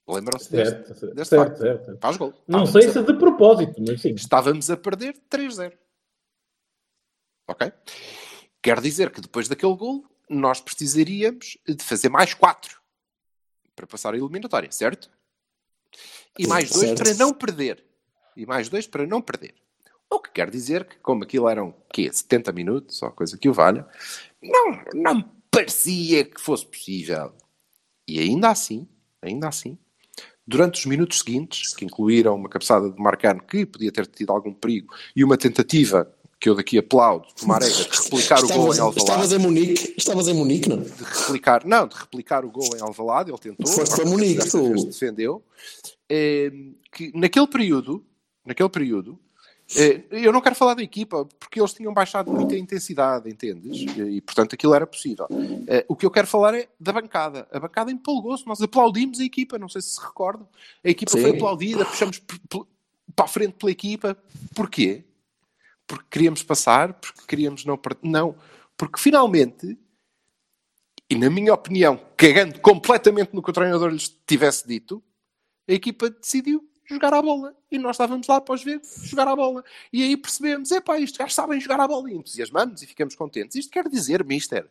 Lembram-se 0.08 0.52
deste, 0.52 0.74
Certo, 0.76 1.00
certo, 1.00 1.16
deste 1.16 1.30
certo, 1.30 1.58
certo. 1.58 1.98
Faz 2.02 2.18
gol. 2.18 2.34
Não 2.48 2.64
Estávamos 2.64 2.72
sei 2.72 2.86
a- 2.88 2.94
se 2.94 3.04
de 3.14 3.20
propósito, 3.20 3.82
mas 3.88 4.02
sim. 4.02 4.14
Estávamos 4.14 4.70
a 4.70 4.76
perder 4.78 5.18
3-0. 5.30 5.78
Ok? 7.48 7.72
Quer 8.62 8.80
dizer 8.82 9.12
que 9.12 9.22
depois 9.22 9.48
daquele 9.48 9.76
gol, 9.76 10.06
nós 10.30 10.60
precisaríamos 10.62 11.58
de 11.68 11.84
fazer 11.84 12.10
mais 12.10 12.34
4 12.34 12.80
para 13.76 13.88
passar 13.88 14.14
a 14.14 14.18
eliminatória, 14.18 14.72
certo? 14.72 15.10
E 16.38 16.48
mais 16.48 16.70
2 16.72 16.90
Certo. 16.90 17.04
para 17.04 17.14
não 17.16 17.34
perder. 17.34 17.84
E 18.36 18.46
mais 18.46 18.70
2 18.70 18.88
para 18.88 19.06
não 19.08 19.22
perder. 19.22 19.56
O 20.12 20.20
que 20.20 20.30
quer 20.32 20.50
dizer 20.50 20.84
que, 20.84 20.98
como 20.98 21.24
aquilo 21.24 21.48
eram 21.48 21.74
quê, 21.92 22.12
70 22.12 22.52
minutos, 22.52 23.02
ou 23.02 23.12
coisa 23.12 23.38
que 23.38 23.48
o 23.48 23.54
valha, 23.54 23.88
não, 24.42 24.84
não 24.94 25.32
parecia 25.50 26.26
que 26.26 26.40
fosse 26.40 26.66
possível. 26.66 27.34
E 28.06 28.20
ainda 28.20 28.50
assim, 28.50 28.88
ainda 29.22 29.48
assim, 29.48 29.78
durante 30.46 30.80
os 30.80 30.86
minutos 30.86 31.20
seguintes, 31.20 31.74
que 31.74 31.86
incluíram 31.86 32.36
uma 32.36 32.50
cabeçada 32.50 32.92
de 32.92 33.02
Marcano 33.02 33.42
que 33.42 33.66
podia 33.66 33.92
ter 33.92 34.06
tido 34.06 34.32
algum 34.32 34.54
perigo 34.54 34.94
e 35.16 35.24
uma 35.24 35.38
tentativa 35.38 36.14
que 36.42 36.50
eu 36.50 36.56
daqui 36.56 36.78
aplaudo, 36.78 37.28
Marega, 37.44 37.72
de 37.72 37.84
replicar 38.04 38.44
o 38.44 38.48
gol 38.48 38.74
em 38.74 38.80
Alvalade. 38.80 38.98
Estavas 38.98 39.32
em 39.32 39.38
Munique, 39.38 39.94
estavas 39.96 40.28
em 40.28 40.34
Munique, 40.34 40.68
não? 40.68 40.82
De 40.82 41.04
replicar, 41.04 41.66
não, 41.66 41.88
de 41.88 41.96
replicar 41.96 42.44
o 42.44 42.50
gol 42.50 42.76
em 42.76 42.82
Alvalade, 42.82 43.30
ele 43.30 43.38
tentou. 43.38 43.68
Foi 43.68 43.86
para 43.86 44.06
Munique, 44.06 44.50
tu. 44.50 44.86
defendeu. 44.86 45.44
É, 46.10 46.52
que 46.92 47.12
naquele 47.16 47.48
período, 47.48 48.04
naquele 48.44 48.70
período, 48.70 49.20
eu 50.12 50.34
não 50.34 50.42
quero 50.42 50.56
falar 50.56 50.74
da 50.74 50.84
equipa, 50.84 51.26
porque 51.40 51.60
eles 51.60 51.74
tinham 51.74 51.94
baixado 51.94 52.32
muita 52.32 52.58
intensidade, 52.58 53.30
entendes? 53.30 53.96
E, 53.96 54.02
e 54.18 54.22
portanto, 54.22 54.54
aquilo 54.54 54.74
era 54.74 54.86
possível. 54.86 55.28
É, 55.68 55.86
o 55.88 55.96
que 55.96 56.06
eu 56.06 56.12
quero 56.12 56.28
falar 56.28 56.54
é 56.56 56.68
da 56.80 56.92
bancada. 56.92 57.48
A 57.52 57.60
bancada 57.60 57.92
empolgou-se, 57.92 58.46
nós 58.46 58.62
aplaudimos 58.62 59.20
a 59.20 59.24
equipa, 59.24 59.58
não 59.58 59.70
sei 59.70 59.82
se 59.82 59.92
se 59.92 60.02
recordam. 60.02 60.48
A 60.84 60.90
equipa 60.90 61.12
Sim. 61.12 61.22
foi 61.22 61.32
aplaudida, 61.32 61.86
puxamos 61.86 62.22
para 63.16 63.26
a 63.26 63.28
frente 63.28 63.54
pela 63.54 63.72
equipa. 63.72 64.18
Porquê? 64.54 65.06
Porque 65.88 66.06
queríamos 66.10 66.44
passar, 66.44 66.94
porque 66.94 67.22
queríamos 67.28 67.66
não... 67.66 67.80
Não, 68.04 68.36
porque 68.76 69.00
finalmente, 69.00 69.78
e 71.10 71.16
na 71.16 71.30
minha 71.30 71.54
opinião, 71.54 72.00
cagando 72.18 72.60
completamente 72.60 73.34
no 73.34 73.42
que 73.42 73.50
o 73.50 73.54
treinador 73.54 73.90
lhes 73.90 74.10
tivesse 74.26 74.68
dito, 74.68 75.04
a 75.68 75.74
equipa 75.74 76.10
decidiu 76.10 76.71
jogar 76.92 77.14
a 77.14 77.22
bola. 77.22 77.56
E 77.72 77.78
nós 77.78 77.96
estávamos 77.96 78.28
lá 78.28 78.38
após 78.38 78.64
ver 78.64 78.82
jogar 79.04 79.28
a 79.28 79.36
bola. 79.36 79.64
E 79.92 80.04
aí 80.04 80.18
percebemos, 80.18 80.72
epá, 80.72 81.00
isto 81.00 81.18
já 81.18 81.28
sabem 81.28 81.60
jogar 81.60 81.80
a 81.80 81.88
bola. 81.88 82.12
E 82.12 82.16
entusiasmamos 82.16 82.82
e 82.82 82.88
ficamos 82.88 83.16
contentes. 83.16 83.56
Isto 83.56 83.72
quer 83.72 83.88
dizer, 83.88 84.24
mister, 84.24 84.68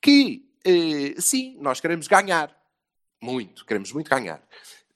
que 0.00 0.44
eh, 0.64 1.14
sim, 1.18 1.56
nós 1.60 1.80
queremos 1.80 2.06
ganhar. 2.06 2.54
Muito, 3.20 3.64
queremos 3.64 3.92
muito 3.92 4.08
ganhar. 4.08 4.42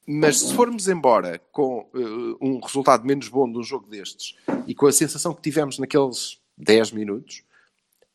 Mas 0.06 0.40
se 0.40 0.54
formos 0.54 0.88
embora 0.88 1.38
com 1.52 1.88
uh, 1.94 2.36
um 2.40 2.58
resultado 2.58 3.06
menos 3.06 3.28
bom 3.28 3.50
de 3.50 3.58
um 3.58 3.62
jogo 3.62 3.88
destes 3.88 4.36
e 4.66 4.74
com 4.74 4.86
a 4.86 4.92
sensação 4.92 5.32
que 5.32 5.40
tivemos 5.40 5.78
naqueles 5.78 6.40
10 6.58 6.92
minutos, 6.92 7.44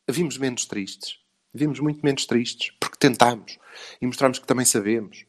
vimos 0.08 0.38
menos 0.38 0.66
tristes. 0.66 1.20
Vimos 1.54 1.80
muito 1.80 2.06
menos 2.06 2.26
tristes, 2.26 2.72
porque 2.80 2.98
tentámos 2.98 3.58
e 4.02 4.06
mostramos 4.06 4.38
que 4.38 4.46
também 4.46 4.66
sabemos. 4.66 5.26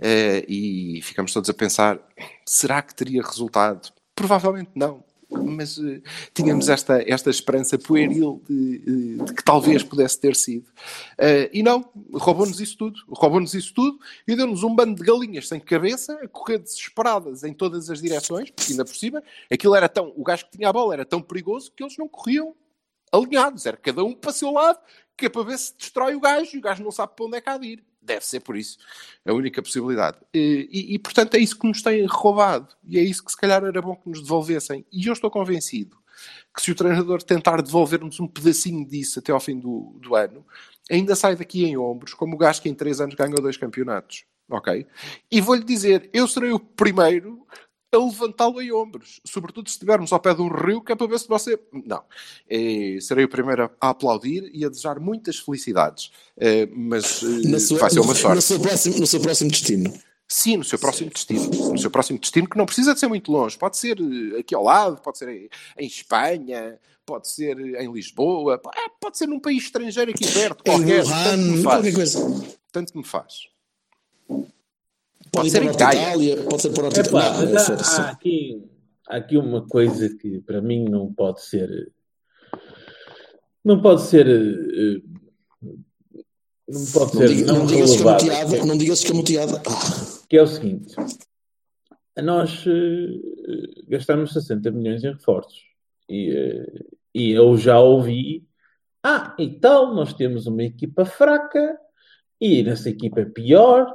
Uh, 0.00 0.42
e 0.48 1.00
ficamos 1.02 1.32
todos 1.32 1.48
a 1.48 1.54
pensar: 1.54 1.98
será 2.46 2.82
que 2.82 2.94
teria 2.94 3.22
resultado? 3.22 3.92
Provavelmente 4.14 4.70
não. 4.74 5.04
Mas 5.30 5.78
uh, 5.78 6.00
tínhamos 6.32 6.68
esta, 6.68 7.02
esta 7.10 7.30
esperança 7.30 7.78
pueril 7.78 8.42
de, 8.48 9.18
uh, 9.20 9.24
de 9.24 9.34
que 9.34 9.42
talvez 9.42 9.82
pudesse 9.82 10.20
ter 10.20 10.36
sido. 10.36 10.70
e 11.52 11.62
não, 11.62 11.88
roubou-nos 12.12 12.60
isso 12.60 12.76
tudo. 12.76 13.00
Roubou-nos 13.08 13.54
isso 13.54 13.72
tudo 13.72 13.98
e 14.26 14.36
deu-nos 14.36 14.62
um 14.62 14.74
bando 14.74 14.96
de 14.96 15.02
galinhas 15.02 15.48
sem 15.48 15.60
cabeça 15.60 16.12
a 16.22 16.28
correr 16.28 16.58
desesperadas 16.58 17.44
em 17.44 17.52
todas 17.52 17.88
as 17.88 18.00
direções, 18.00 18.50
porque 18.50 18.72
ainda 18.72 18.84
por 18.84 18.94
cima 18.94 19.22
aquilo 19.50 19.74
era 19.74 19.88
tão. 19.88 20.12
O 20.16 20.24
gajo 20.24 20.44
que 20.46 20.56
tinha 20.56 20.68
a 20.68 20.72
bola 20.72 20.94
era 20.94 21.04
tão 21.04 21.22
perigoso 21.22 21.72
que 21.74 21.82
eles 21.82 21.96
não 21.96 22.08
corriam 22.08 22.54
alinhados. 23.12 23.64
Era 23.64 23.76
cada 23.76 24.04
um 24.04 24.12
para 24.12 24.30
o 24.30 24.34
seu 24.34 24.50
lado, 24.50 24.78
que 25.16 25.26
é 25.26 25.28
para 25.28 25.44
ver 25.44 25.58
se 25.58 25.76
destrói 25.76 26.14
o 26.14 26.20
gajo 26.20 26.50
e 26.54 26.58
o 26.58 26.62
gajo 26.62 26.82
não 26.82 26.90
sabe 26.90 27.14
para 27.14 27.26
onde 27.26 27.36
é 27.36 27.40
que 27.40 27.48
há 27.48 27.56
de 27.56 27.66
ir. 27.68 27.84
Deve 28.04 28.24
ser 28.24 28.40
por 28.40 28.56
isso. 28.56 28.76
A 29.24 29.32
única 29.32 29.62
possibilidade. 29.62 30.18
E, 30.32 30.68
e, 30.70 30.94
e, 30.94 30.98
portanto, 30.98 31.34
é 31.34 31.38
isso 31.38 31.58
que 31.58 31.66
nos 31.66 31.82
tem 31.82 32.04
roubado. 32.06 32.68
E 32.86 32.98
é 32.98 33.02
isso 33.02 33.24
que, 33.24 33.30
se 33.30 33.36
calhar, 33.36 33.64
era 33.64 33.80
bom 33.80 33.96
que 33.96 34.08
nos 34.08 34.20
devolvessem. 34.20 34.84
E 34.92 35.06
eu 35.06 35.12
estou 35.12 35.30
convencido 35.30 35.96
que, 36.54 36.62
se 36.62 36.70
o 36.70 36.74
treinador 36.74 37.22
tentar 37.22 37.62
devolver-nos 37.62 38.20
um 38.20 38.26
pedacinho 38.26 38.86
disso 38.86 39.18
até 39.18 39.32
ao 39.32 39.40
fim 39.40 39.58
do, 39.58 39.96
do 40.00 40.14
ano, 40.14 40.44
ainda 40.90 41.16
sai 41.16 41.34
daqui 41.34 41.64
em 41.64 41.78
ombros, 41.78 42.12
como 42.12 42.34
o 42.34 42.38
gajo 42.38 42.60
que 42.60 42.68
em 42.68 42.74
três 42.74 43.00
anos 43.00 43.14
ganhou 43.14 43.40
dois 43.40 43.56
campeonatos. 43.56 44.24
Ok? 44.50 44.86
E 45.30 45.40
vou-lhe 45.40 45.64
dizer, 45.64 46.10
eu 46.12 46.28
serei 46.28 46.52
o 46.52 46.60
primeiro 46.60 47.46
a 47.94 47.98
levantá-lo 47.98 48.60
em 48.60 48.72
ombros, 48.72 49.20
sobretudo 49.24 49.68
se 49.68 49.74
estivermos 49.74 50.12
ao 50.12 50.20
pé 50.20 50.34
de 50.34 50.42
um 50.42 50.48
rio, 50.48 50.82
que 50.82 50.92
é 50.92 50.96
para 50.96 51.06
ver 51.06 51.18
se 51.18 51.28
você. 51.28 51.58
Não. 51.72 52.02
É, 52.48 52.98
serei 53.00 53.24
o 53.24 53.28
primeiro 53.28 53.70
a 53.80 53.90
aplaudir 53.90 54.50
e 54.52 54.64
a 54.64 54.68
desejar 54.68 54.98
muitas 54.98 55.38
felicidades, 55.38 56.10
é, 56.36 56.66
mas 56.66 57.22
eh, 57.22 57.58
sua, 57.58 57.78
vai 57.78 57.90
ser 57.90 58.00
uma 58.00 58.14
sorte. 58.14 58.36
No 58.36 58.42
seu, 58.42 58.60
próximo, 58.60 58.98
no 58.98 59.06
seu 59.06 59.20
próximo 59.20 59.50
destino. 59.50 59.92
Sim, 60.26 60.56
no 60.56 60.64
seu 60.64 60.78
próximo 60.78 61.10
destino. 61.10 61.50
No 61.72 61.78
seu 61.78 61.90
próximo 61.90 62.18
destino, 62.18 62.48
que 62.48 62.56
não 62.56 62.66
precisa 62.66 62.94
de 62.94 63.00
ser 63.00 63.08
muito 63.08 63.30
longe. 63.30 63.58
Pode 63.58 63.76
ser 63.76 63.98
eh, 64.00 64.40
aqui 64.40 64.54
ao 64.54 64.64
lado, 64.64 65.00
pode 65.00 65.18
ser 65.18 65.28
em, 65.28 65.48
em 65.78 65.86
Espanha, 65.86 66.78
pode 67.04 67.28
ser 67.28 67.58
em 67.58 67.92
Lisboa, 67.92 68.60
pode 69.00 69.18
ser 69.18 69.26
num 69.26 69.38
país 69.38 69.64
estrangeiro 69.64 70.10
aqui 70.10 70.26
perto, 70.26 70.64
qualquer. 70.64 71.04
Em 71.04 71.08
Wuhan, 71.08 71.62
qualquer 71.62 71.94
coisa. 71.94 72.58
Tanto 72.72 72.96
me 72.96 73.04
faz. 73.04 73.48
Pode, 75.34 75.50
ser 75.50 75.62
em 75.62 75.70
Itália, 75.70 76.42
pode 76.44 76.62
ser 76.62 76.70
por 76.70 76.84
outra 76.84 77.02
Epá, 77.02 77.30
não, 77.42 77.58
há, 77.58 78.06
há, 78.06 78.10
aqui, 78.10 78.64
há 79.08 79.16
aqui 79.16 79.36
uma 79.36 79.66
coisa 79.66 80.08
que 80.16 80.40
para 80.40 80.60
mim 80.62 80.84
não 80.84 81.12
pode 81.12 81.42
ser. 81.42 81.92
Não 83.64 83.80
pode 83.80 84.02
ser. 84.02 84.26
Eh, 84.28 85.02
não 86.68 86.86
pode 86.92 87.14
não 87.14 87.20
ser. 87.20 87.28
Diga, 87.28 87.46
não, 87.46 87.58
não 87.58 87.66
digas 87.66 87.90
escamoteada. 87.90 88.56
É, 88.56 88.64
não 88.64 88.78
digas 88.78 88.98
escamoteada. 88.98 89.62
Ah. 89.66 90.24
Que 90.28 90.36
é 90.36 90.42
o 90.42 90.46
seguinte: 90.46 90.94
nós 92.22 92.64
uh, 92.66 93.88
gastamos 93.88 94.32
60 94.32 94.70
milhões 94.70 95.02
em 95.02 95.12
reforços. 95.12 95.62
E, 96.08 96.30
uh, 96.32 96.84
e 97.14 97.32
eu 97.32 97.56
já 97.56 97.80
ouvi. 97.80 98.46
Ah, 99.02 99.34
então 99.38 99.94
nós 99.94 100.14
temos 100.14 100.46
uma 100.46 100.62
equipa 100.62 101.04
fraca 101.04 101.78
e 102.40 102.62
nessa 102.62 102.88
equipa 102.88 103.20
é 103.20 103.24
pior 103.26 103.94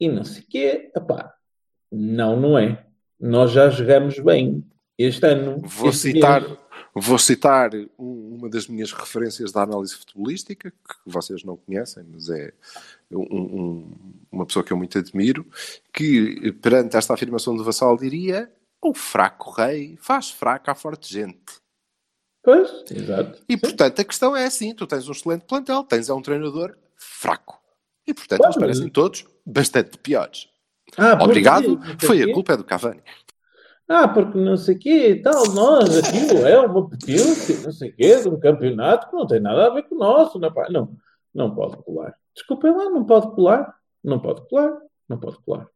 e 0.00 0.08
não 0.08 0.24
sei 0.24 0.42
o 0.42 0.46
quê. 0.46 0.90
Epá, 0.94 1.34
não, 1.90 2.38
não 2.38 2.58
é. 2.58 2.84
Nós 3.18 3.50
já 3.50 3.68
jogamos 3.70 4.18
bem 4.18 4.64
este 4.96 5.26
ano. 5.26 5.60
Vou 5.64 5.90
este 5.90 6.12
citar, 6.12 6.44
vou 6.94 7.18
citar 7.18 7.70
uma 7.98 8.48
das 8.48 8.66
minhas 8.66 8.92
referências 8.92 9.52
da 9.52 9.62
análise 9.62 9.94
futebolística, 9.94 10.70
que 10.70 10.96
vocês 11.06 11.42
não 11.44 11.56
conhecem, 11.56 12.04
mas 12.10 12.28
é 12.28 12.52
um, 13.10 13.22
um, 13.22 13.92
uma 14.30 14.46
pessoa 14.46 14.64
que 14.64 14.72
eu 14.72 14.76
muito 14.76 14.98
admiro, 14.98 15.46
que 15.92 16.52
perante 16.60 16.96
esta 16.96 17.14
afirmação 17.14 17.56
do 17.56 17.64
Vassal 17.64 17.96
diria 17.96 18.50
o 18.80 18.94
fraco 18.94 19.50
rei 19.50 19.96
faz 20.00 20.30
fraca 20.30 20.72
a 20.72 20.74
forte 20.74 21.12
gente. 21.12 21.58
Pois, 22.42 22.84
exato. 22.90 23.42
E 23.48 23.56
portanto 23.56 24.00
a 24.00 24.04
questão 24.04 24.36
é 24.36 24.46
assim: 24.46 24.74
tu 24.74 24.86
tens 24.86 25.08
um 25.08 25.12
excelente 25.12 25.44
plantel, 25.44 25.82
tens 25.84 26.08
é 26.08 26.14
um 26.14 26.22
treinador 26.22 26.76
fraco. 26.96 27.57
E 28.08 28.14
portanto 28.14 28.42
eles 28.42 28.56
parecem 28.56 28.88
todos 28.88 29.26
bastante 29.44 29.98
piores. 29.98 30.48
Ah, 30.96 31.18
Obrigado, 31.22 31.78
foi 32.00 32.22
a 32.22 32.32
culpa 32.32 32.54
é 32.54 32.56
do 32.56 32.64
Cavani. 32.64 33.02
Ah, 33.86 34.08
porque 34.08 34.38
não 34.38 34.56
sei 34.56 34.76
o 34.76 34.78
quê 34.78 35.10
e 35.10 35.22
tal, 35.22 35.46
nós, 35.52 35.98
aquilo 35.98 36.46
é 36.46 36.58
uma 36.58 36.88
potência, 36.88 37.60
não 37.62 37.72
sei 37.72 37.90
o 37.90 37.96
quê, 37.96 38.16
de 38.16 38.28
um 38.28 38.40
campeonato 38.40 39.08
que 39.08 39.16
não 39.16 39.26
tem 39.26 39.40
nada 39.40 39.66
a 39.66 39.70
ver 39.70 39.82
com 39.82 39.94
o 39.94 39.98
nosso. 39.98 40.38
Não, 40.38 40.50
não, 40.70 40.96
não 41.34 41.54
pode 41.54 41.76
colar. 41.82 42.14
Desculpem 42.34 42.74
lá, 42.74 42.84
não 42.90 43.04
pode 43.04 43.30
colar, 43.34 43.74
não 44.02 44.18
pode 44.18 44.40
colar, 44.48 44.78
não 45.06 45.18
pode 45.18 45.38
colar. 45.38 45.66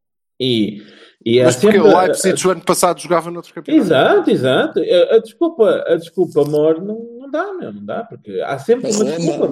E, 0.42 0.82
e 1.24 1.38
é 1.38 1.44
Mas 1.44 1.56
porque 1.56 1.78
o 1.78 1.96
Leipzig 1.96 2.46
o 2.46 2.50
ano 2.50 2.64
passado 2.64 3.00
jogava 3.00 3.30
noutro 3.30 3.54
campeonato. 3.54 3.86
Exato, 3.86 4.30
exato. 4.30 4.80
A, 4.80 5.14
a, 5.14 5.18
desculpa, 5.20 5.84
a 5.86 5.94
desculpa, 5.94 6.42
amor, 6.42 6.82
não, 6.82 6.98
não 7.20 7.30
dá, 7.30 7.54
meu, 7.54 7.72
não 7.72 7.84
dá, 7.84 8.02
porque 8.02 8.40
há 8.40 8.58
sempre 8.58 8.90
uma 8.90 9.04
desculpa 9.04 9.48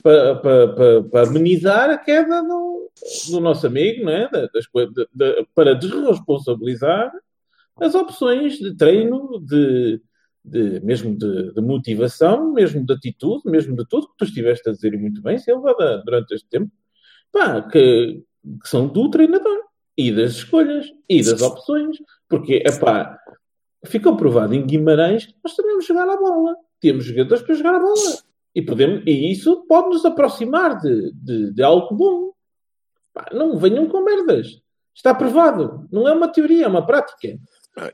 para, 0.00 0.36
para, 0.36 0.68
para, 0.68 1.02
para, 1.02 1.28
amenizar 1.28 1.90
a 1.90 1.98
queda 1.98 2.42
do, 2.42 2.90
do 3.28 3.40
nosso 3.40 3.66
amigo, 3.66 4.04
não 4.04 4.12
é? 4.12 4.30
Das, 4.30 4.66
de, 4.72 5.08
de, 5.12 5.46
para 5.52 5.74
desresponsabilizar 5.74 7.12
as 7.80 7.96
opções 7.96 8.58
de 8.58 8.76
treino, 8.76 9.40
de, 9.40 10.00
de 10.44 10.80
mesmo 10.80 11.18
de, 11.18 11.52
de, 11.52 11.60
motivação, 11.60 12.52
mesmo 12.52 12.86
de 12.86 12.92
atitude, 12.92 13.50
mesmo 13.50 13.74
de 13.74 13.84
tudo 13.88 14.06
que 14.08 14.16
tu 14.18 14.24
estiveste 14.26 14.68
a 14.68 14.72
dizer 14.72 14.96
muito 14.96 15.20
bem, 15.22 15.38
Silva, 15.38 15.74
durante 16.04 16.34
este 16.36 16.48
tempo, 16.48 16.70
pá, 17.32 17.62
que, 17.62 18.22
que 18.62 18.68
são 18.68 18.86
do 18.86 19.10
treinador 19.10 19.69
e 20.00 20.10
das 20.10 20.32
escolhas 20.32 20.86
e 21.08 21.22
das 21.22 21.42
opções, 21.42 21.98
porque, 22.26 22.62
epá, 22.66 23.18
ficou 23.84 24.16
provado 24.16 24.54
em 24.54 24.64
Guimarães 24.64 25.26
que 25.26 25.34
nós 25.44 25.54
sabemos 25.54 25.84
jogar 25.84 26.08
a 26.08 26.16
bola. 26.16 26.56
Temos 26.80 27.04
jogadores 27.04 27.44
para 27.44 27.54
jogar 27.54 27.74
a 27.74 27.80
bola. 27.80 28.18
E, 28.54 28.62
podemos, 28.62 29.02
e 29.06 29.30
isso 29.30 29.66
pode 29.68 29.90
nos 29.90 30.04
aproximar 30.06 30.80
de, 30.80 31.12
de, 31.12 31.52
de 31.52 31.62
algo 31.62 31.94
bom. 31.94 32.32
Não 33.32 33.58
venham 33.58 33.86
com 33.88 34.02
merdas. 34.02 34.62
Está 34.94 35.14
provado. 35.14 35.86
Não 35.92 36.08
é 36.08 36.12
uma 36.12 36.28
teoria, 36.28 36.64
é 36.64 36.68
uma 36.68 36.86
prática. 36.86 37.38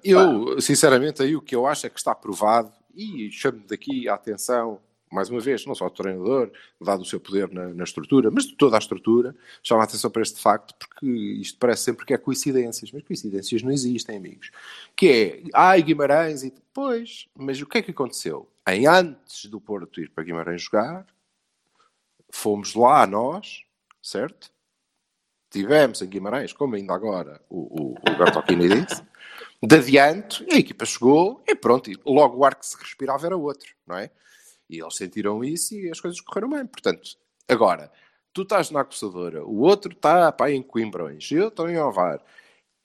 Eu, 0.04 0.60
sinceramente, 0.60 1.22
aí 1.22 1.34
o 1.34 1.42
que 1.42 1.56
eu 1.56 1.66
acho 1.66 1.86
é 1.86 1.90
que 1.90 1.98
está 1.98 2.14
provado, 2.14 2.72
e 2.94 3.30
chamo 3.30 3.62
daqui 3.68 4.08
a 4.08 4.14
atenção 4.14 4.80
mais 5.16 5.30
uma 5.30 5.40
vez, 5.40 5.64
não 5.64 5.74
só 5.74 5.86
o 5.86 5.90
treinador, 5.90 6.50
dado 6.78 7.00
o 7.00 7.04
seu 7.06 7.18
poder 7.18 7.50
na, 7.50 7.68
na, 7.68 7.84
estrutura, 7.84 8.30
mas 8.30 8.44
de 8.44 8.54
toda 8.54 8.76
a 8.76 8.78
estrutura, 8.78 9.34
chama 9.62 9.80
a 9.80 9.84
atenção 9.84 10.10
para 10.10 10.20
este 10.20 10.38
facto, 10.38 10.74
porque 10.78 11.06
isto 11.06 11.58
parece 11.58 11.84
sempre 11.84 12.04
que 12.04 12.12
é 12.12 12.18
coincidências, 12.18 12.92
mas 12.92 13.02
coincidências 13.02 13.62
não 13.62 13.72
existem, 13.72 14.18
amigos. 14.18 14.50
Que 14.94 15.08
é, 15.08 15.50
ai, 15.54 15.82
Guimarães, 15.82 16.42
e 16.42 16.50
depois, 16.50 17.28
mas 17.34 17.58
o 17.62 17.66
que 17.66 17.78
é 17.78 17.82
que 17.82 17.92
aconteceu? 17.92 18.46
Em 18.68 18.86
antes 18.86 19.46
do 19.46 19.58
Porto 19.58 20.02
ir 20.02 20.10
para 20.10 20.22
Guimarães 20.22 20.60
jogar, 20.60 21.06
fomos 22.28 22.74
lá 22.74 23.06
nós, 23.06 23.62
certo? 24.02 24.50
Tivemos 25.48 26.02
em 26.02 26.08
Guimarães, 26.08 26.52
como 26.52 26.74
ainda 26.74 26.92
agora 26.92 27.40
o, 27.48 27.60
o, 27.60 27.94
o 27.94 28.18
Bertolini 28.18 28.84
disse, 28.84 29.02
De 29.62 29.76
adiante, 29.76 30.46
a 30.52 30.56
equipa 30.56 30.84
chegou 30.84 31.42
e 31.48 31.54
pronto, 31.54 31.90
logo 32.04 32.36
o 32.36 32.44
ar 32.44 32.54
que 32.54 32.66
se 32.66 32.76
respirava 32.76 33.24
era 33.24 33.36
outro, 33.36 33.74
não 33.86 33.96
é? 33.96 34.10
E 34.68 34.80
eles 34.80 34.96
sentiram 34.96 35.44
isso 35.44 35.74
e 35.74 35.90
as 35.90 36.00
coisas 36.00 36.20
correram 36.20 36.50
bem. 36.50 36.66
Portanto, 36.66 37.16
agora, 37.48 37.90
tu 38.32 38.42
estás 38.42 38.70
na 38.70 38.80
acusadora, 38.80 39.44
o 39.44 39.60
outro 39.60 39.92
está 39.92 40.30
pá, 40.32 40.50
em 40.50 40.62
Coimbrões, 40.62 41.30
eu 41.30 41.48
estou 41.48 41.68
em 41.68 41.78
Ovar. 41.78 42.22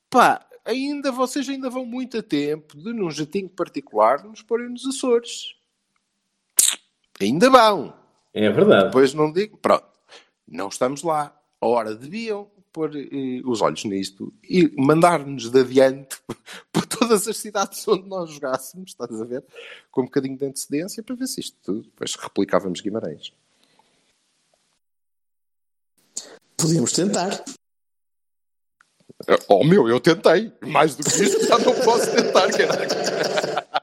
Pá, 0.09 0.45
ainda 0.63 1.11
vocês 1.11 1.47
ainda 1.49 1.69
vão 1.69 1.85
muito 1.85 2.17
a 2.17 2.23
tempo 2.23 2.77
de, 2.77 2.93
num 2.93 3.09
jatinho 3.09 3.49
particular, 3.49 4.23
nos 4.23 4.41
porem 4.41 4.69
nos 4.69 4.85
Açores. 4.85 5.55
Ainda 7.19 7.49
vão. 7.49 7.93
É 8.33 8.49
verdade. 8.49 8.85
Depois 8.85 9.13
não 9.13 9.31
digo, 9.31 9.57
pronto, 9.57 9.85
não 10.47 10.69
estamos 10.69 11.03
lá. 11.03 11.37
A 11.59 11.67
hora 11.67 11.95
deviam 11.95 12.49
pôr 12.71 12.95
eh, 12.95 13.41
os 13.45 13.61
olhos 13.61 13.83
nisto 13.85 14.33
e 14.43 14.71
mandar-nos 14.77 15.49
de 15.49 15.59
adiante 15.59 16.17
por 16.71 16.85
todas 16.85 17.27
as 17.27 17.37
cidades 17.37 17.87
onde 17.87 18.07
nós 18.07 18.31
jogássemos, 18.31 18.91
estás 18.91 19.21
a 19.21 19.25
ver? 19.25 19.43
Com 19.91 20.01
um 20.01 20.05
bocadinho 20.05 20.37
de 20.37 20.45
antecedência 20.45 21.03
para 21.03 21.15
ver 21.15 21.27
se 21.27 21.41
isto 21.41 21.57
tudo, 21.63 21.83
depois 21.83 22.15
replicávamos 22.15 22.81
Guimarães. 22.81 23.33
Podíamos 26.57 26.91
tentar. 26.91 27.43
Oh 29.47 29.63
meu, 29.63 29.87
eu 29.87 29.99
tentei. 29.99 30.51
Mais 30.61 30.95
do 30.95 31.03
que 31.03 31.23
isto 31.23 31.45
já 31.45 31.57
não 31.57 31.73
posso 31.81 32.11
tentar, 32.11 32.51
caralho. 32.51 32.89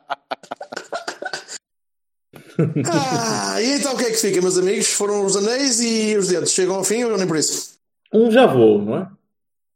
Ah, 2.90 3.62
e 3.62 3.74
então 3.74 3.94
o 3.94 3.96
que 3.96 4.02
é 4.02 4.10
que 4.10 4.16
fica, 4.16 4.42
meus 4.42 4.58
amigos? 4.58 4.88
Foram 4.88 5.24
os 5.24 5.36
anéis 5.36 5.78
e 5.78 6.16
os 6.16 6.26
dedos. 6.26 6.50
Chegam 6.50 6.74
ao 6.74 6.82
fim 6.82 7.04
ou 7.04 7.16
nem 7.16 7.24
por 7.24 7.36
isso? 7.36 7.77
Um 8.12 8.30
já 8.30 8.46
vou, 8.46 8.80
não 8.82 8.96
é? 8.96 9.10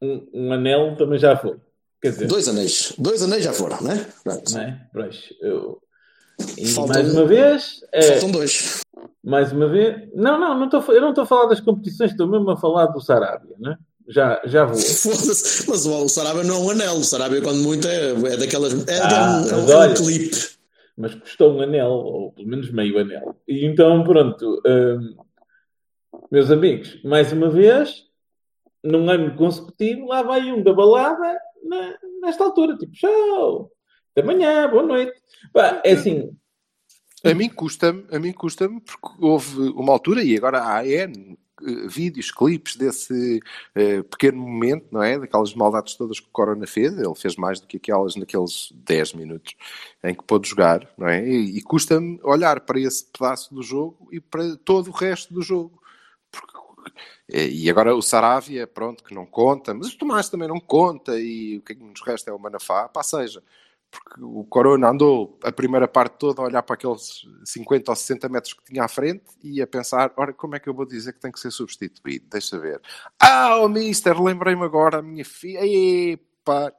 Um, 0.00 0.28
um 0.32 0.52
anel 0.52 0.96
também 0.96 1.18
já 1.18 1.36
foi. 1.36 1.56
Quer 2.00 2.10
dizer, 2.10 2.26
Dois 2.26 2.48
anéis. 2.48 2.94
Dois 2.98 3.22
anéis 3.22 3.44
já 3.44 3.52
foram, 3.52 3.80
né? 3.82 4.06
Pronto. 4.24 4.52
não 4.52 4.60
é? 4.60 4.88
Eu... 5.40 5.80
E 6.58 6.66
Faltam- 6.66 6.94
mais 7.02 7.14
uma 7.14 7.24
vez, 7.26 7.80
é, 7.92 8.02
Faltam 8.02 8.30
dois. 8.32 8.80
mais 9.22 9.52
uma 9.52 9.68
vez. 9.68 10.08
Não, 10.14 10.40
não, 10.40 10.58
não 10.58 10.64
estou, 10.64 10.82
eu 10.94 11.00
não 11.00 11.10
estou 11.10 11.22
a 11.22 11.26
falar 11.26 11.46
das 11.46 11.60
competições, 11.60 12.10
estou 12.10 12.26
mesmo 12.26 12.50
a 12.50 12.56
falar 12.56 12.86
do 12.86 13.00
Sarabia, 13.00 13.54
né? 13.60 13.76
Já, 14.08 14.40
já 14.44 14.64
vou. 14.64 14.74
Mas 15.68 15.86
o, 15.86 16.04
o 16.04 16.08
Sarabia 16.08 16.42
não 16.42 16.56
é 16.56 16.58
um 16.58 16.70
anel. 16.70 16.94
O 16.96 17.04
Sarabia, 17.04 17.40
quando 17.40 17.62
muito, 17.62 17.86
é, 17.86 18.10
é 18.10 18.36
daquelas. 18.36 18.72
É, 18.88 18.98
Ah, 18.98 19.40
um, 19.44 19.48
é 19.48 19.54
um- 19.54 19.82
é 19.84 19.88
um 19.90 19.94
clipe. 19.94 20.36
mas 20.96 21.14
custou 21.14 21.52
um 21.54 21.60
anel, 21.60 21.90
ou 21.90 22.32
pelo 22.32 22.48
menos 22.48 22.70
meio 22.72 22.98
anel. 22.98 23.36
E 23.46 23.64
então, 23.64 24.02
pronto, 24.02 24.60
hum, 24.66 25.14
meus 26.30 26.50
amigos, 26.50 27.00
mais 27.04 27.30
uma 27.32 27.48
vez, 27.48 28.06
num 28.82 29.08
ano 29.08 29.36
consecutivo, 29.36 30.06
lá 30.06 30.22
vai 30.22 30.52
um 30.52 30.62
da 30.62 30.72
balada 30.72 31.38
na- 31.64 31.96
nesta 32.22 32.44
altura, 32.44 32.76
tipo, 32.76 32.92
tchau, 32.92 33.70
até 34.12 34.22
amanhã, 34.22 34.68
boa 34.68 34.82
noite. 34.82 35.12
Pá, 35.52 35.80
é 35.84 35.92
assim, 35.92 36.30
A 37.24 37.34
mim 37.34 37.48
custa-me, 37.48 38.04
a 38.10 38.18
mim 38.18 38.32
custa-me, 38.32 38.80
porque 38.80 39.08
houve 39.24 39.56
uma 39.70 39.92
altura, 39.92 40.24
e 40.24 40.36
agora 40.36 40.60
há 40.64 40.84
N 40.84 41.38
eh, 41.62 41.86
vídeos, 41.88 42.32
clipes 42.32 42.74
desse 42.74 43.40
eh, 43.76 44.02
pequeno 44.02 44.38
momento, 44.38 44.86
não 44.90 45.00
é? 45.02 45.16
Daquelas 45.18 45.54
maldades 45.54 45.94
todas 45.94 46.18
que 46.18 46.26
o 46.26 46.32
Corona 46.32 46.66
fez, 46.66 46.92
ele 46.98 47.14
fez 47.14 47.36
mais 47.36 47.60
do 47.60 47.68
que 47.68 47.76
aquelas 47.76 48.16
naqueles 48.16 48.72
10 48.74 49.12
minutos 49.14 49.54
em 50.02 50.14
que 50.14 50.24
pôde 50.24 50.48
jogar, 50.48 50.88
não 50.98 51.06
é? 51.06 51.24
E, 51.24 51.58
e 51.58 51.62
custa-me 51.62 52.18
olhar 52.24 52.60
para 52.62 52.80
esse 52.80 53.06
pedaço 53.06 53.54
do 53.54 53.62
jogo 53.62 54.08
e 54.10 54.18
para 54.20 54.56
todo 54.56 54.88
o 54.88 54.92
resto 54.92 55.32
do 55.32 55.42
jogo. 55.42 55.80
Eh, 57.28 57.48
e 57.48 57.70
agora 57.70 57.94
o 57.94 58.02
Saravia, 58.02 58.66
pronto, 58.66 59.04
que 59.04 59.14
não 59.14 59.24
conta, 59.26 59.72
mas 59.72 59.88
o 59.88 59.98
Tomás 59.98 60.28
também 60.28 60.48
não 60.48 60.60
conta, 60.60 61.18
e 61.18 61.58
o 61.58 61.62
que 61.62 61.72
é 61.72 61.76
que 61.76 61.82
nos 61.82 62.02
resta 62.02 62.30
é 62.30 62.34
o 62.34 62.38
Manafá, 62.38 62.88
pá, 62.88 63.02
seja 63.02 63.42
porque 63.92 64.22
o 64.22 64.42
Corona 64.44 64.88
andou 64.88 65.38
a 65.44 65.52
primeira 65.52 65.86
parte 65.86 66.16
toda 66.18 66.40
a 66.40 66.46
olhar 66.46 66.62
para 66.62 66.74
aqueles 66.74 67.26
50 67.44 67.92
ou 67.92 67.96
60 67.96 68.28
metros 68.30 68.54
que 68.54 68.64
tinha 68.64 68.84
à 68.84 68.88
frente 68.88 69.24
e 69.42 69.60
a 69.60 69.66
pensar, 69.66 70.10
ora, 70.16 70.32
como 70.32 70.56
é 70.56 70.58
que 70.58 70.68
eu 70.68 70.74
vou 70.74 70.86
dizer 70.86 71.12
que 71.12 71.20
tem 71.20 71.30
que 71.30 71.38
ser 71.38 71.50
substituído? 71.50 72.24
Deixa 72.30 72.58
ver. 72.58 72.80
Ah, 73.20 73.58
oh, 73.58 73.68
mister, 73.68 74.18
lembrei-me 74.20 74.64
agora, 74.64 74.98
a 74.98 75.02
minha 75.02 75.24
filha, 75.24 75.60
epá, 75.62 76.72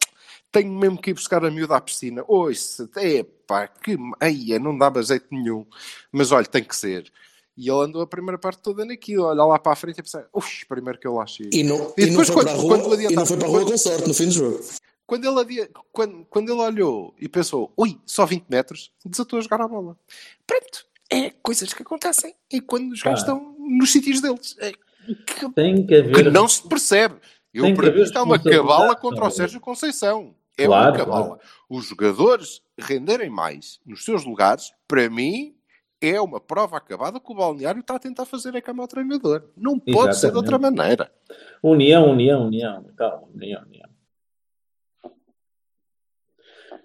tenho 0.52 0.72
mesmo 0.74 1.00
que 1.00 1.12
ir 1.12 1.14
buscar 1.14 1.46
a 1.46 1.52
miúda 1.52 1.76
à 1.78 1.82
piscina. 1.82 2.24
Ouça, 2.28 2.90
epá, 2.98 3.68
que... 3.68 3.96
Eia, 4.20 4.58
não 4.58 4.76
dava 4.76 5.04
jeito 5.04 5.28
nenhum. 5.32 5.68
Mas 6.12 6.32
olha, 6.32 6.46
tem 6.46 6.64
que 6.64 6.76
ser. 6.76 7.12
E 7.56 7.70
ele 7.70 7.80
andou 7.84 8.02
a 8.02 8.08
primeira 8.08 8.38
parte 8.38 8.62
toda 8.62 8.84
naquilo, 8.84 9.26
olha 9.26 9.44
lá 9.44 9.60
para 9.60 9.74
a 9.74 9.76
frente 9.76 10.00
e 10.00 10.04
pensar, 10.04 10.26
ux, 10.34 10.64
primeiro 10.68 11.00
que 11.00 11.06
eu 11.08 11.14
lá 11.14 11.26
chego. 11.26 11.50
E 11.54 11.64
não, 11.64 11.94
E 11.98 12.02
e 12.04 12.06
não 12.06 12.10
depois 12.12 12.28
foi 12.28 12.36
quando- 12.38 12.46
para 12.46 12.54
a 12.54 12.56
rua, 12.62 12.70
quando 12.80 12.94
adiantava- 12.94 13.14
e 13.14 13.16
não 13.16 13.26
foi 13.26 13.38
para 13.38 13.48
a 13.48 13.52
rua 13.52 13.66
com 13.66 13.78
sorte 13.78 14.08
no 14.08 14.14
fim 14.14 14.26
do 14.26 14.32
jogo. 14.32 14.60
Quando 15.06 15.28
ele, 15.28 15.40
havia, 15.40 15.70
quando, 15.92 16.26
quando 16.30 16.52
ele 16.52 16.62
olhou 16.62 17.14
e 17.20 17.28
pensou, 17.30 17.72
ui, 17.78 18.00
só 18.06 18.26
20 18.26 18.46
metros, 18.50 18.92
desatou 19.06 19.38
a 19.38 19.42
jogar 19.42 19.62
a 19.62 19.68
bola. 19.68 19.96
Pronto, 20.48 20.86
é 21.12 21.30
coisas 21.30 21.72
que 21.74 21.84
acontecem 21.84 22.34
e 22.52 22.60
quando 22.62 22.92
os 22.92 23.02
gajos 23.04 23.24
Pá. 23.24 23.34
estão 23.34 23.56
nos 23.60 23.92
sítios 23.92 24.22
deles. 24.22 24.56
É, 24.60 24.72
que, 24.72 25.50
tem 25.54 25.86
que 25.86 25.94
haver. 25.96 26.14
que 26.16 26.24
não 26.24 26.48
se 26.48 26.68
percebe. 26.68 27.16
Eu, 27.54 27.66
Tem 27.66 27.74
que 27.76 27.82
para 27.82 27.92
mim, 27.92 28.02
é 28.16 28.22
uma 28.22 28.40
cabala 28.40 28.96
contra 28.96 29.26
o 29.26 29.28
é? 29.28 29.30
Sérgio 29.32 29.60
Conceição. 29.60 30.34
É 30.58 30.66
Claro, 30.66 30.92
uma 30.92 30.98
cabala. 30.98 31.26
claro. 31.28 31.42
Os 31.70 31.86
jogadores 31.86 32.62
renderem 32.80 33.30
mais 33.30 33.80
nos 33.86 34.04
seus 34.06 34.24
lugares, 34.26 34.72
para 34.88 35.08
mim, 35.10 35.54
é 36.04 36.20
uma 36.20 36.40
prova 36.40 36.78
acabada 36.78 37.20
que 37.20 37.32
o 37.32 37.36
balneário 37.36 37.80
está 37.80 37.96
a 37.96 38.00
tentar 38.00 38.26
fazer 38.26 38.56
a 38.56 38.62
cama 38.62 38.84
ao 38.84 38.88
treinador. 38.88 39.50
Não 39.56 39.80
pode 39.80 40.18
ser 40.18 40.32
de 40.32 40.38
outra 40.38 40.60
maneira. 40.60 41.10
União, 41.62 42.12
união, 42.12 42.48
união 42.48 42.84
tal. 42.98 43.30
União, 43.34 43.64
união. 43.64 43.90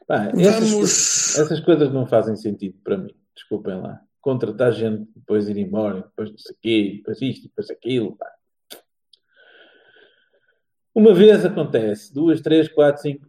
Pá, 0.07 0.33
essas, 0.37 0.71
Vamos. 0.71 1.39
essas 1.39 1.61
coisas 1.61 1.93
não 1.93 2.07
fazem 2.07 2.37
sentido 2.37 2.79
para 2.83 2.97
mim. 2.97 3.15
Desculpem 3.35 3.81
lá. 3.81 4.01
Contratar 4.21 4.73
gente, 4.73 5.11
depois 5.15 5.49
ir 5.49 5.59
embora, 5.59 6.03
depois 6.03 6.31
não 6.31 6.39
sei 6.39 6.55
o 6.55 6.59
quê, 6.61 6.93
depois 6.97 7.21
isto, 7.21 7.49
depois 7.49 7.71
aquilo. 7.71 8.17
Pá. 8.17 8.31
Uma 10.95 11.13
vez 11.13 11.45
acontece, 11.45 12.13
duas, 12.15 12.41
três, 12.41 12.69
quatro, 12.69 13.03
cinco. 13.03 13.27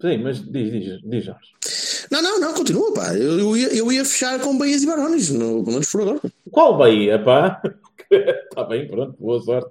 Sim, 0.00 0.18
mas 0.18 0.40
diz, 0.40 0.70
diz, 0.70 1.00
diz 1.02 1.24
Jorge. 1.24 1.52
Não, 2.10 2.22
não, 2.22 2.40
não, 2.40 2.54
continua, 2.54 2.92
pá. 2.92 3.14
Eu, 3.14 3.38
eu, 3.38 3.56
ia, 3.56 3.74
eu 3.74 3.92
ia 3.92 4.04
fechar 4.04 4.40
com 4.40 4.56
Bahias 4.56 4.82
e 4.82 4.86
Barões, 4.86 5.30
no, 5.30 5.64
for 5.82 6.02
agora. 6.02 6.20
Qual 6.50 6.76
Bahia, 6.76 7.18
pá? 7.22 7.62
Está 8.10 8.64
bem, 8.68 8.88
pronto, 8.88 9.16
boa 9.18 9.40
sorte. 9.42 9.70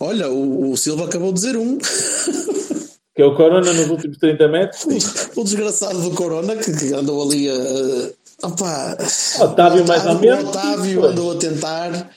Olha, 0.00 0.28
o, 0.28 0.72
o 0.72 0.76
Silva 0.76 1.04
acabou 1.04 1.32
de 1.32 1.40
dizer 1.40 1.56
um. 1.56 1.78
Que 3.14 3.22
é 3.22 3.24
o 3.24 3.36
Corona 3.36 3.72
nos 3.72 3.88
últimos 3.88 4.18
30 4.18 4.48
metros? 4.48 4.80
Sim. 4.82 4.98
o 5.36 5.44
desgraçado 5.44 6.00
do 6.00 6.10
Corona 6.16 6.56
que, 6.56 6.72
que 6.76 6.92
andou 6.92 7.22
ali 7.22 7.48
a. 7.48 8.46
Opá, 8.46 8.96
Otávio, 9.40 9.86
mais 9.86 10.04
ou 10.04 10.12
o 10.12 10.20
menos. 10.20 10.48
Otávio 10.48 11.04
andou 11.04 11.32
a 11.32 11.36
tentar. 11.36 12.10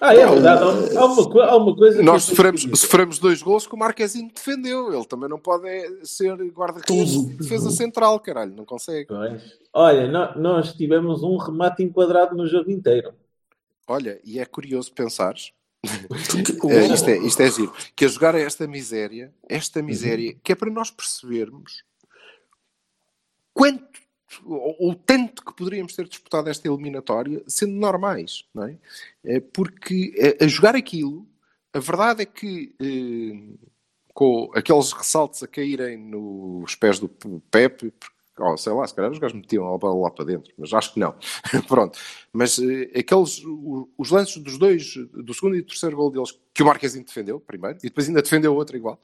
Ah, 0.00 0.14
é 0.14 0.26
verdade. 0.26 0.62
Há, 0.96 1.00
há 1.00 1.04
uma, 1.06 1.44
há 1.44 1.56
uma 1.56 1.76
coisa 1.76 2.02
Nós 2.02 2.24
sofremos, 2.24 2.62
sofremos 2.62 3.18
dois 3.18 3.42
gols 3.42 3.66
que 3.66 3.74
o 3.74 3.78
Marquezinho 3.78 4.30
defendeu. 4.34 4.92
Ele 4.92 5.04
também 5.04 5.28
não 5.28 5.38
pode 5.38 5.66
é, 5.68 5.88
ser 6.04 6.34
guarda-redes 6.50 7.12
de 7.26 7.34
defesa 7.36 7.70
central, 7.70 8.20
caralho. 8.20 8.54
Não 8.54 8.64
consegue. 8.64 9.06
Pois. 9.06 9.42
Olha, 9.72 10.06
nó- 10.08 10.34
nós 10.36 10.72
tivemos 10.74 11.22
um 11.22 11.36
remate 11.36 11.82
enquadrado 11.82 12.34
no 12.36 12.46
jogo 12.46 12.70
inteiro. 12.70 13.12
Olha, 13.88 14.20
e 14.24 14.38
é 14.38 14.44
curioso 14.44 14.92
pensares. 14.92 15.52
É, 16.68 16.86
isto, 16.86 17.08
é, 17.08 17.18
isto 17.18 17.40
é 17.42 17.50
giro. 17.50 17.72
Que 17.94 18.04
a 18.04 18.08
jogar 18.08 18.34
a 18.34 18.40
esta 18.40 18.66
miséria, 18.66 19.32
esta 19.48 19.80
miséria, 19.82 20.36
que 20.42 20.50
é 20.52 20.54
para 20.54 20.70
nós 20.70 20.90
percebermos 20.90 21.84
quanto 23.54 23.84
ou, 24.44 24.76
ou 24.80 24.94
tanto 24.94 25.44
que 25.44 25.54
poderíamos 25.54 25.94
ter 25.94 26.06
disputado 26.08 26.48
esta 26.48 26.66
eliminatória 26.68 27.42
sendo 27.46 27.72
normais, 27.74 28.44
não 28.54 28.64
é? 28.64 28.78
É 29.24 29.40
porque 29.40 30.14
a, 30.40 30.44
a 30.44 30.48
jogar 30.48 30.74
aquilo, 30.76 31.26
a 31.72 31.78
verdade 31.78 32.22
é 32.22 32.26
que 32.26 32.74
eh, 32.80 33.56
com 34.14 34.50
aqueles 34.54 34.92
ressaltos 34.92 35.42
a 35.42 35.46
caírem 35.48 35.98
nos 35.98 36.74
pés 36.74 36.98
do 36.98 37.08
Pepe, 37.50 37.92
ou 38.38 38.56
sei 38.58 38.72
lá, 38.72 38.86
se 38.86 38.94
calhar 38.94 39.10
os 39.10 39.18
gajos 39.18 39.36
metiam 39.36 39.72
a 39.74 39.78
bola 39.78 40.04
lá 40.04 40.10
para 40.10 40.24
dentro, 40.26 40.52
mas 40.58 40.72
acho 40.72 40.92
que 40.94 41.00
não. 41.00 41.14
Pronto. 41.68 41.98
Mas 42.32 42.58
eh, 42.58 42.90
aqueles, 42.98 43.42
os 43.98 44.10
lances 44.10 44.36
dos 44.42 44.58
dois, 44.58 44.94
do 45.12 45.32
segundo 45.34 45.56
e 45.56 45.62
do 45.62 45.66
terceiro 45.68 45.96
gol 45.96 46.10
deles, 46.10 46.38
que 46.52 46.62
o 46.62 46.66
Marquezinho 46.66 47.04
defendeu 47.04 47.40
primeiro, 47.40 47.78
e 47.78 47.82
depois 47.88 48.08
ainda 48.08 48.22
defendeu 48.22 48.54
outro 48.54 48.76
igual. 48.76 49.00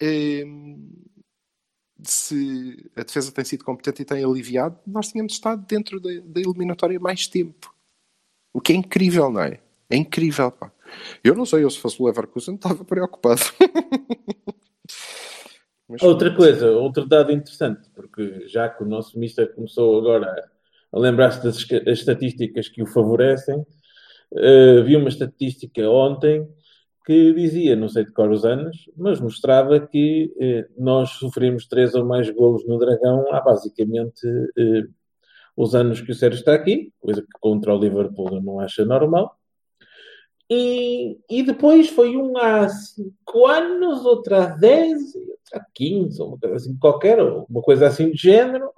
eh, 0.00 0.44
se 2.04 2.90
a 2.96 3.02
defesa 3.02 3.32
tem 3.32 3.44
sido 3.44 3.64
competente 3.64 4.02
e 4.02 4.04
tem 4.04 4.24
aliviado, 4.24 4.78
nós 4.86 5.08
tínhamos 5.10 5.32
estado 5.34 5.64
dentro 5.66 6.00
da, 6.00 6.10
da 6.24 6.40
eliminatória 6.40 6.98
mais 7.00 7.26
tempo. 7.26 7.74
O 8.52 8.60
que 8.60 8.72
é 8.72 8.76
incrível, 8.76 9.30
não 9.30 9.42
é? 9.42 9.60
É 9.90 9.96
incrível, 9.96 10.50
pá. 10.50 10.70
Eu 11.24 11.34
não 11.34 11.46
sei, 11.46 11.64
eu 11.64 11.70
se 11.70 11.78
fosse 11.78 12.00
o 12.02 12.06
Leverkusen 12.06 12.54
estava 12.54 12.84
preocupado. 12.84 13.40
Mas- 15.88 16.02
Outra 16.02 16.34
coisa, 16.34 16.70
outro 16.70 17.06
dado 17.06 17.32
interessante, 17.32 17.88
porque 17.94 18.46
já 18.48 18.68
que 18.68 18.82
o 18.82 18.86
nosso 18.86 19.18
mister 19.18 19.52
começou 19.54 19.98
agora 19.98 20.32
a 20.92 20.98
lembrar-se 20.98 21.42
das 21.42 21.56
estatísticas 21.98 22.68
que 22.68 22.82
o 22.82 22.86
favorecem, 22.86 23.64
eh, 24.36 24.82
vi 24.82 24.96
uma 24.96 25.08
estatística 25.08 25.88
ontem 25.90 26.48
que 27.04 27.32
dizia, 27.34 27.76
não 27.76 27.88
sei 27.88 28.04
de 28.04 28.12
cor 28.12 28.30
os 28.30 28.44
anos, 28.44 28.90
mas 28.96 29.20
mostrava 29.20 29.80
que 29.80 30.32
eh, 30.38 30.68
nós 30.78 31.10
sofremos 31.10 31.66
três 31.66 31.94
ou 31.94 32.04
mais 32.04 32.30
golos 32.30 32.66
no 32.66 32.78
Dragão 32.78 33.26
há 33.32 33.40
basicamente 33.40 34.26
eh, 34.56 34.84
os 35.56 35.74
anos 35.74 36.00
que 36.00 36.12
o 36.12 36.14
Sérgio 36.14 36.38
está 36.38 36.54
aqui, 36.54 36.92
coisa 37.00 37.22
que 37.22 37.28
contra 37.40 37.74
o 37.74 37.78
Liverpool 37.78 38.40
não 38.40 38.60
acho 38.60 38.84
normal. 38.84 39.36
E, 40.50 41.18
e 41.30 41.42
depois 41.42 41.88
foi 41.88 42.16
um 42.16 42.36
há 42.36 42.68
5 42.68 43.46
anos, 43.46 44.04
outro 44.04 44.34
há 44.34 44.46
10, 44.46 45.14
outro 45.14 45.36
há 45.54 45.64
15, 45.74 46.20
ou 46.20 46.28
uma 46.28 46.38
coisa 46.38 46.56
assim 46.56 46.76
qualquer, 46.78 47.22
uma 47.22 47.62
coisa 47.62 47.86
assim 47.86 48.10
de 48.10 48.18
género. 48.18 48.70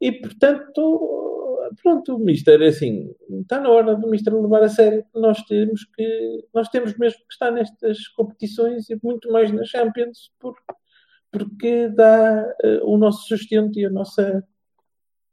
E, 0.00 0.12
portanto, 0.12 1.45
pronto, 1.82 2.16
o 2.16 2.18
Mister, 2.18 2.60
assim, 2.62 3.14
está 3.40 3.60
na 3.60 3.68
hora 3.70 3.94
do 3.94 4.08
Mister 4.08 4.34
levar 4.34 4.62
a 4.62 4.68
sério. 4.68 5.04
Nós 5.14 5.42
temos 5.42 5.84
que, 5.84 6.44
nós 6.54 6.68
temos 6.68 6.96
mesmo 6.96 7.18
que 7.18 7.32
estar 7.32 7.50
nestas 7.50 8.08
competições 8.08 8.88
e 8.90 8.98
muito 9.02 9.30
mais 9.30 9.52
na 9.52 9.64
Champions, 9.64 10.30
por, 10.38 10.54
porque 11.30 11.88
dá 11.88 12.46
uh, 12.64 12.90
o 12.90 12.96
nosso 12.96 13.26
sustento 13.26 13.78
e 13.78 13.86
a 13.86 13.90
nossa 13.90 14.44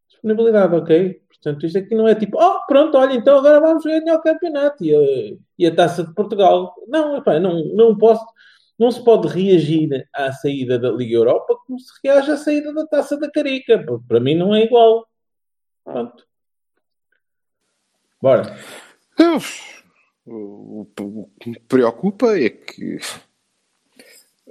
disponibilidade, 0.07 0.75
ok? 0.75 1.21
Portanto, 1.27 1.65
isto 1.65 1.77
aqui 1.77 1.95
não 1.95 2.07
é 2.07 2.15
tipo, 2.15 2.37
oh, 2.41 2.65
pronto, 2.65 2.97
olha, 2.97 3.13
então 3.13 3.37
agora 3.37 3.59
vamos 3.59 3.83
ganhar 3.83 4.15
o 4.15 4.21
campeonato 4.21 4.83
e 4.83 4.95
a, 4.95 5.37
e 5.59 5.65
a 5.65 5.75
taça 5.75 6.03
de 6.03 6.13
Portugal. 6.13 6.73
Não, 6.87 7.17
epá, 7.17 7.39
não, 7.39 7.65
não 7.73 7.97
posso, 7.97 8.25
não 8.79 8.89
se 8.89 9.03
pode 9.03 9.27
reagir 9.27 10.07
à 10.13 10.31
saída 10.31 10.79
da 10.79 10.89
Liga 10.89 11.15
Europa 11.15 11.55
como 11.65 11.79
se 11.79 11.91
reage 12.03 12.31
à 12.31 12.37
saída 12.37 12.73
da 12.73 12.87
taça 12.87 13.17
da 13.17 13.29
Carica, 13.29 13.83
porque 13.85 14.05
para 14.07 14.19
mim 14.19 14.35
não 14.35 14.55
é 14.55 14.63
igual. 14.63 15.05
Pronto. 15.83 16.25
Bora. 18.21 18.57
O, 20.25 20.87
o 20.99 21.29
que 21.39 21.49
me 21.49 21.59
preocupa 21.59 22.37
é 22.37 22.49
que 22.49 22.97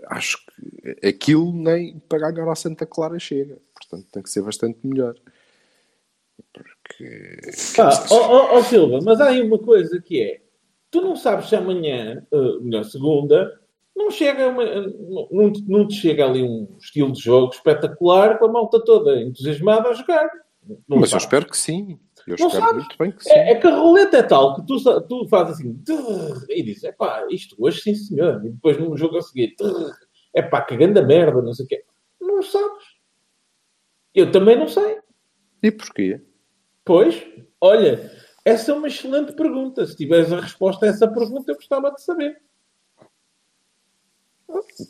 acho 0.08 0.38
que 0.46 1.06
aquilo 1.06 1.52
nem 1.52 1.98
para 2.00 2.30
ganhar 2.30 2.50
a 2.50 2.54
Santa 2.54 2.84
Clara 2.86 3.18
chega. 3.18 3.58
Portanto, 3.74 4.06
tem 4.12 4.22
que 4.22 4.30
ser 4.30 4.42
bastante 4.42 4.78
melhor. 4.86 5.14
Porque. 6.52 7.40
Ah, 7.78 8.06
oh, 8.10 8.14
oh, 8.14 8.56
oh, 8.56 8.62
Silva, 8.62 9.00
mas 9.02 9.20
há 9.20 9.28
aí 9.28 9.40
uma 9.40 9.58
coisa 9.58 10.00
que 10.00 10.22
é: 10.22 10.42
tu 10.90 11.00
não 11.00 11.16
sabes 11.16 11.48
se 11.48 11.56
amanhã, 11.56 12.26
uh, 12.30 12.60
melhor, 12.60 12.84
segunda, 12.84 13.58
não 13.96 14.10
chega 14.10 14.48
uma, 14.48 14.64
não, 14.64 15.52
não 15.66 15.88
te 15.88 15.94
chega 15.94 16.26
ali 16.26 16.42
um 16.42 16.76
estilo 16.78 17.12
de 17.12 17.20
jogo 17.20 17.52
espetacular 17.52 18.38
com 18.38 18.46
a 18.46 18.52
malta 18.52 18.82
toda 18.84 19.20
entusiasmada 19.20 19.88
a 19.88 19.94
jogar. 19.94 20.28
Não 20.88 20.98
mas 20.98 21.12
eu 21.12 21.18
espero 21.18 21.46
que 21.46 21.56
sim. 21.56 21.98
Eu 22.26 22.36
não 22.38 22.46
espero 22.46 22.64
sabes. 22.64 22.84
muito 22.84 22.98
bem 22.98 23.10
que 23.10 23.18
é, 23.18 23.22
sim. 23.22 23.30
É, 23.30 23.50
é, 23.52 23.54
que 23.56 23.66
a 23.66 23.76
roleta 23.76 24.16
é 24.18 24.22
tal 24.22 24.54
que 24.54 24.66
tu, 24.66 25.02
tu 25.08 25.28
fazes 25.28 25.54
assim 25.54 25.82
e 26.48 26.62
dizes, 26.62 26.84
é 26.84 26.92
pá, 26.92 27.26
isto 27.30 27.56
hoje 27.58 27.80
sim 27.80 27.94
senhor. 27.94 28.44
E 28.44 28.50
depois 28.50 28.78
num 28.78 28.96
jogo 28.96 29.18
a 29.18 29.22
seguir, 29.22 29.56
é 30.34 30.42
pá, 30.42 30.62
que 30.62 30.76
grande 30.76 31.02
merda, 31.02 31.42
não 31.42 31.52
sei 31.52 31.64
o 31.64 31.68
quê. 31.68 31.84
Não 32.20 32.42
sabes. 32.42 32.84
Eu 34.14 34.30
também 34.30 34.56
não 34.56 34.68
sei. 34.68 34.98
E 35.62 35.70
porquê? 35.70 36.20
Pois, 36.84 37.24
olha, 37.60 38.10
essa 38.44 38.72
é 38.72 38.74
uma 38.74 38.88
excelente 38.88 39.32
pergunta. 39.32 39.86
Se 39.86 39.96
tiveres 39.96 40.32
a 40.32 40.40
resposta 40.40 40.86
a 40.86 40.88
essa 40.88 41.08
pergunta, 41.08 41.50
eu 41.50 41.56
gostava 41.56 41.90
de 41.90 42.02
saber. 42.02 42.40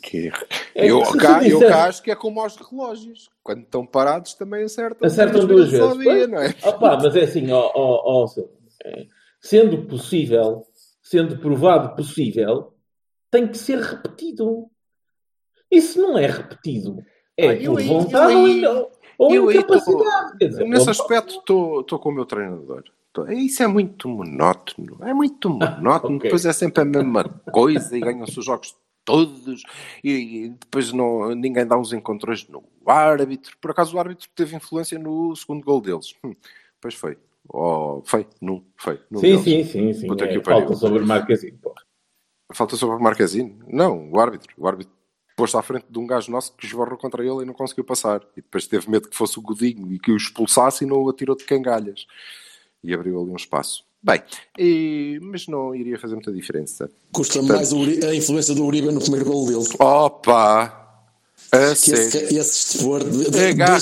Que... 0.01 0.31
É 0.75 0.89
eu, 0.89 1.01
cá, 1.13 1.47
eu 1.47 1.59
cá 1.59 1.85
acho 1.85 2.01
que 2.01 2.11
é 2.11 2.15
como 2.15 2.41
aos 2.41 2.55
relógios. 2.55 3.29
Quando 3.43 3.61
estão 3.61 3.85
parados 3.85 4.33
também 4.33 4.63
acertam. 4.63 5.07
Acertam 5.07 5.45
duas 5.45 5.69
vezes. 5.69 5.97
Dia, 5.99 6.27
não 6.27 6.39
é? 6.39 6.55
Opa, 6.63 6.97
mas 6.97 7.15
é 7.15 7.21
assim, 7.23 7.51
ó, 7.51 7.71
ó, 7.73 8.23
ó, 8.23 8.27
sendo 9.41 9.85
possível, 9.85 10.65
sendo 11.01 11.37
provado 11.37 11.95
possível, 11.95 12.73
tem 13.29 13.47
que 13.47 13.57
ser 13.57 13.79
repetido. 13.79 14.69
Se 15.73 15.97
não 15.97 16.17
é 16.17 16.27
repetido, 16.27 17.03
é 17.35 17.49
ah, 17.49 17.65
por 17.65 17.81
vontade 17.81 18.35
ou 18.35 18.47
não 18.47 18.87
ou 19.17 19.33
eu 19.33 19.51
incapacidade. 19.51 20.31
Tô, 20.31 20.45
dizer, 20.45 20.65
nesse 20.65 20.89
aspecto 20.89 21.79
estou 21.81 21.99
com 21.99 22.09
o 22.09 22.11
meu 22.11 22.25
treinador. 22.25 22.83
Tô, 23.11 23.27
isso 23.27 23.61
é 23.61 23.67
muito 23.67 24.07
monótono. 24.07 24.97
É 25.01 25.13
muito 25.13 25.49
monótono. 25.49 26.17
okay. 26.17 26.29
Depois 26.29 26.45
é 26.45 26.53
sempre 26.53 26.81
a 26.81 26.85
mesma 26.85 27.23
coisa 27.51 27.95
e 27.95 27.99
ganham-se 27.99 28.37
os 28.37 28.45
jogos 28.45 28.75
todos 29.05 29.63
e, 30.03 30.11
e, 30.11 30.49
depois 30.49 30.91
não, 30.91 31.33
ninguém 31.35 31.65
dá 31.65 31.77
uns 31.77 31.93
encontrões 31.93 32.47
no 32.47 32.63
árbitro. 32.85 33.57
Por 33.59 33.71
acaso 33.71 33.95
o 33.95 33.99
árbitro 33.99 34.27
teve 34.35 34.55
influência 34.55 34.97
no 34.97 35.35
segundo 35.35 35.63
gol 35.63 35.81
deles. 35.81 36.13
Hum, 36.23 36.33
pois 36.79 36.95
foi. 36.95 37.17
Oh, 37.49 38.01
foi, 38.05 38.25
não, 38.41 38.63
foi. 38.77 38.99
Sim, 39.15 39.43
sim, 39.43 39.63
sim, 39.63 39.93
sim. 39.93 40.07
É, 40.21 40.41
falta 40.41 40.75
sobre 40.75 41.03
o 41.03 41.07
Marquezine. 41.07 41.59
Falta 42.53 42.75
sobre 42.75 42.95
o 42.95 42.99
Marquezine? 43.01 43.59
Não, 43.67 44.09
o 44.11 44.19
árbitro. 44.19 44.53
O 44.57 44.67
árbitro 44.67 44.93
posto 45.35 45.57
à 45.57 45.63
frente 45.63 45.85
de 45.89 45.99
um 45.99 46.07
gajo 46.07 46.31
nosso 46.31 46.55
que 46.55 46.65
esborrou 46.65 46.97
contra 46.97 47.25
ele 47.25 47.41
e 47.41 47.45
não 47.45 47.53
conseguiu 47.53 47.83
passar. 47.83 48.21
E 48.37 48.41
depois 48.41 48.67
teve 48.67 48.89
medo 48.89 49.09
que 49.09 49.15
fosse 49.15 49.37
o 49.37 49.41
Godinho 49.41 49.91
e 49.91 49.99
que 49.99 50.11
o 50.11 50.17
expulsasse 50.17 50.83
e 50.83 50.87
não 50.87 50.97
o 50.97 51.09
atirou 51.09 51.35
de 51.35 51.43
cangalhas. 51.43 52.05
E 52.83 52.93
abriu 52.93 53.19
ali 53.19 53.31
um 53.31 53.35
espaço. 53.35 53.85
Bem, 54.03 54.21
e... 54.59 55.17
mas 55.21 55.47
não 55.47 55.73
iria 55.73 55.97
fazer 55.97 56.15
muita 56.15 56.31
diferença. 56.31 56.89
Custa 57.11 57.39
Portanto... 57.39 57.55
mais 57.55 58.03
a 58.03 58.13
influência 58.15 58.53
do 58.53 58.65
Uribe 58.65 58.91
no 58.91 58.99
primeiro 58.99 59.25
gol 59.25 59.45
dele. 59.47 59.65
Opa! 59.79 60.81
A 61.51 61.75
que 61.75 61.91
esse, 61.91 62.17
esse 62.35 62.73
estevor 62.73 63.03
de, 63.03 63.29
de, 63.29 63.45
agarra, 63.45 63.77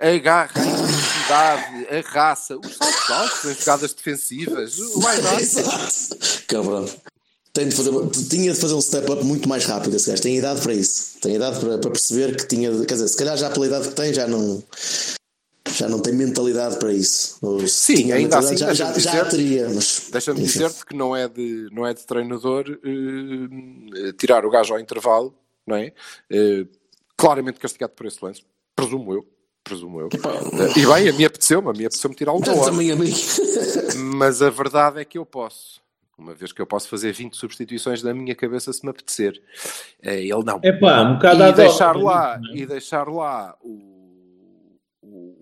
a 0.00 0.08
agarra 0.08 0.60
a 0.60 0.66
intensidade, 0.66 1.86
a 1.90 2.00
raça, 2.10 2.56
os 2.56 2.76
saltos 2.76 3.10
altos 3.10 3.46
as 3.46 3.58
jogadas 3.58 3.94
defensivas. 3.94 4.76
Vai 4.96 5.20
dar. 5.20 5.38
Cabrão 6.48 6.86
tem 7.56 7.68
de 7.68 7.74
fazer, 7.74 7.90
tinha 8.28 8.52
de 8.52 8.60
fazer 8.60 8.74
um 8.74 8.80
step 8.82 9.10
up 9.10 9.24
muito 9.24 9.48
mais 9.48 9.64
rápido 9.64 9.96
esse 9.96 10.10
gajo. 10.10 10.20
Tem 10.20 10.36
idade 10.36 10.60
para 10.60 10.74
isso. 10.74 11.18
Tem 11.22 11.36
idade 11.36 11.58
para, 11.58 11.78
para 11.78 11.90
perceber 11.90 12.36
que 12.36 12.46
tinha. 12.46 12.70
Quer 12.84 12.94
dizer, 12.94 13.08
se 13.08 13.16
calhar 13.16 13.36
já 13.36 13.48
pela 13.48 13.66
idade 13.66 13.88
que 13.88 13.94
tem, 13.94 14.12
já 14.12 14.28
não. 14.28 14.62
Já 15.76 15.88
não 15.88 16.00
tem 16.00 16.14
mentalidade 16.14 16.78
para 16.78 16.92
isso. 16.92 17.38
Ou 17.42 17.66
Sim, 17.66 18.12
ainda 18.12 18.38
assim, 18.38 18.56
já, 18.56 18.72
já, 18.72 18.92
já 18.98 19.24
teria. 19.24 19.68
Mas, 19.68 20.08
deixa-me 20.10 20.40
dizer-te 20.40 20.84
que 20.84 20.94
não 20.94 21.14
é 21.14 21.28
de, 21.28 21.68
não 21.70 21.86
é 21.86 21.92
de 21.92 22.04
treinador 22.06 22.64
uh, 22.68 24.12
tirar 24.14 24.44
o 24.46 24.50
gajo 24.50 24.74
ao 24.74 24.80
intervalo, 24.80 25.34
não 25.66 25.76
é? 25.76 25.92
Uh, 26.32 26.66
claramente 27.16 27.60
castigado 27.60 27.92
por 27.94 28.06
esse 28.06 28.24
lance, 28.24 28.42
presumo 28.74 29.12
eu 29.12 29.26
presumo 29.62 30.00
eu. 30.00 30.06
Uh, 30.06 30.78
e 30.78 30.86
bem, 30.86 31.08
a 31.08 31.12
minha 31.12 31.26
apeteceu-me, 31.26 31.68
a 31.68 31.72
minha 31.72 31.88
apeteceu-me 31.88 32.14
tirar 32.14 32.32
o 32.32 32.38
gol. 32.40 32.54
Mas 33.96 34.40
a 34.40 34.48
verdade 34.48 35.00
é 35.00 35.04
que 35.04 35.18
eu 35.18 35.26
posso 35.26 35.84
uma 36.18 36.34
vez 36.34 36.50
que 36.50 36.62
eu 36.62 36.66
posso 36.66 36.88
fazer 36.88 37.12
20 37.12 37.36
substituições 37.36 38.02
na 38.02 38.14
minha 38.14 38.34
cabeça 38.34 38.72
se 38.72 38.82
me 38.82 38.90
apetecer. 38.90 39.40
Eh, 40.02 40.22
ele 40.22 40.44
não. 40.44 40.58
É 40.62 40.72
pá, 40.72 41.02
um 41.02 41.14
bocado 41.14 41.42
e 41.42 41.52
deixar 41.52 41.94
lá 41.94 42.40
E 42.54 42.64
deixar 42.64 43.06
lá 43.06 43.54
o, 43.60 43.95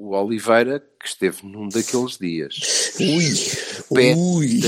o, 0.04 0.14
Oliveira, 0.14 0.82
que 1.00 1.08
esteve 1.08 1.38
num 1.44 1.68
daqueles 1.68 2.18
dias. 2.18 2.92
Ui! 3.00 4.14
Ui! 4.14 4.60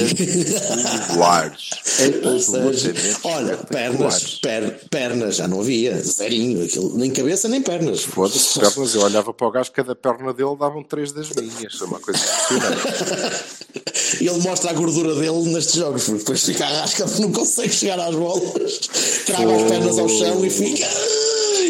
Absolutamente 2.26 3.16
Olha, 3.24 3.56
pernas, 3.56 4.34
per, 4.40 4.80
pernas, 4.90 5.36
já 5.36 5.46
não 5.46 5.60
havia, 5.60 6.00
zerinho, 6.00 6.64
aquilo, 6.64 6.96
nem 6.96 7.10
cabeça 7.10 7.48
nem 7.48 7.60
pernas. 7.60 8.02
Foda-se, 8.02 8.58
pernas, 8.60 8.94
eu 8.94 9.02
olhava 9.02 9.32
para 9.32 9.46
o 9.46 9.50
gajo, 9.50 9.72
cada 9.72 9.94
perna 9.94 10.32
dele 10.32 10.56
davam 10.58 10.82
três 10.82 11.12
das 11.12 11.30
minhas, 11.30 11.80
é 11.80 11.84
uma 11.84 12.00
coisa 12.00 12.20
impressionante. 12.20 13.56
Ele 14.20 14.38
mostra 14.40 14.70
a 14.70 14.72
gordura 14.72 15.14
dele 15.14 15.52
nestes 15.52 15.74
jogos, 15.74 16.04
porque 16.04 16.18
depois 16.18 16.44
fica 16.44 16.64
a 16.64 16.80
rasca, 16.80 17.06
não 17.20 17.32
consegue 17.32 17.72
chegar 17.72 17.98
às 17.98 18.14
bolas, 18.14 18.78
trava 19.26 19.56
as 19.56 19.62
pernas 19.62 19.98
ao 19.98 20.08
chão 20.08 20.44
e 20.44 20.50
fica. 20.50 20.86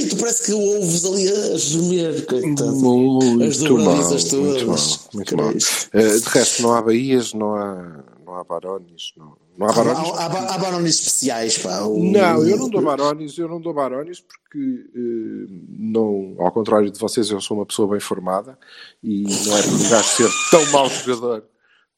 E 0.06 0.08
tu 0.08 0.16
parece 0.18 0.44
que 0.44 0.52
ouves 0.52 1.04
ali 1.04 1.28
a 1.28 1.56
gemer, 1.56 2.26
coitado. 2.26 2.76
Muito 2.76 3.42
as 3.42 3.58
dobradiças 3.58 4.24
todas. 4.24 4.62
Muito 4.62 4.66
mal, 4.68 4.78
muito 5.14 5.36
mal. 5.36 5.48
Uh, 5.50 6.20
de 6.20 6.28
resto, 6.28 6.62
não 6.62 6.74
há 6.74 6.80
Bahias, 6.80 7.32
não 7.34 7.56
há, 7.56 8.04
não 8.24 8.36
há 8.36 8.44
Barones, 8.44 9.12
não. 9.16 9.34
Não 9.58 9.66
há 9.66 9.72
barones? 9.72 10.10
Há, 10.10 10.26
há, 10.26 10.54
há 10.54 10.58
barones 10.58 10.94
especiais, 10.94 11.58
pá. 11.58 11.80
O... 11.80 11.98
Não, 12.04 12.46
eu 12.46 12.56
não 12.56 12.68
dou 12.68 12.82
barones, 12.82 13.36
eu 13.36 13.48
não 13.48 13.60
dou 13.60 13.74
barones 13.74 14.20
porque, 14.20 14.58
uh, 14.58 15.46
não, 15.76 16.36
ao 16.38 16.52
contrário 16.52 16.90
de 16.90 16.98
vocês, 17.00 17.30
eu 17.30 17.40
sou 17.40 17.56
uma 17.56 17.66
pessoa 17.66 17.88
bem 17.88 17.98
formada 17.98 18.56
e 19.02 19.22
não 19.22 19.56
é 19.56 19.62
por 19.62 19.72
um 19.72 19.88
gajo 19.88 20.08
ser 20.08 20.30
tão 20.50 20.64
mau 20.66 20.88
jogador 20.88 21.42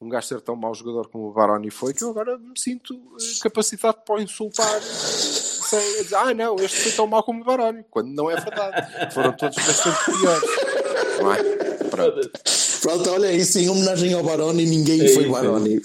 um 0.01 0.07
gajo 0.07 0.27
ser 0.27 0.41
tão 0.41 0.55
mau 0.55 0.73
jogador 0.73 1.09
como 1.09 1.27
o 1.27 1.33
Baroni 1.33 1.69
foi, 1.69 1.93
que 1.93 2.03
eu 2.03 2.09
agora 2.09 2.37
me 2.37 2.57
sinto 2.57 2.93
eh, 2.93 3.39
capacitado 3.41 3.97
para 4.05 4.21
insultar 4.23 4.79
sem 5.69 6.03
dizer, 6.03 6.15
ah 6.15 6.33
não, 6.33 6.55
este 6.55 6.81
foi 6.81 6.91
tão 6.93 7.07
mau 7.07 7.23
como 7.23 7.41
o 7.41 7.45
Baroni, 7.45 7.83
quando 7.89 8.09
não 8.09 8.29
é 8.29 8.35
verdade. 8.35 9.13
Foram 9.13 9.31
todos 9.33 9.55
bastante 9.55 10.05
piores. 10.05 10.43
Não 11.21 11.33
é? 11.33 11.43
Pronto. 11.89 12.31
Pronto, 12.81 13.09
olha, 13.09 13.31
isso 13.31 13.59
em 13.59 13.69
homenagem 13.69 14.13
ao 14.13 14.23
Baroni, 14.23 14.65
ninguém 14.65 15.01
é 15.01 15.09
foi 15.09 15.23
isso, 15.23 15.31
Baroni. 15.31 15.81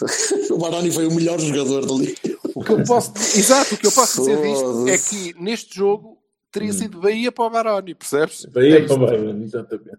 O 0.50 0.58
Baroni 0.58 0.90
foi 0.90 1.06
o 1.06 1.14
melhor 1.14 1.40
jogador 1.40 1.84
dali. 1.84 2.16
O 2.54 2.62
que 2.62 2.72
eu 2.72 2.84
posso, 2.84 3.12
exato, 3.16 3.74
o 3.74 3.78
que 3.78 3.86
eu 3.86 3.92
posso 3.92 4.20
dizer 4.20 4.40
disto 4.40 4.88
é 4.88 4.98
que 4.98 5.42
neste 5.42 5.76
jogo 5.76 6.18
teria 6.52 6.70
hum. 6.70 6.72
sido 6.72 7.00
Bahia 7.00 7.32
para 7.32 7.44
o 7.44 7.50
Baroni, 7.50 7.94
percebes? 7.94 8.46
Bahia 8.46 8.78
é 8.78 8.86
para 8.86 8.94
o 8.94 8.98
Baroni, 8.98 9.44
exatamente. 9.44 9.98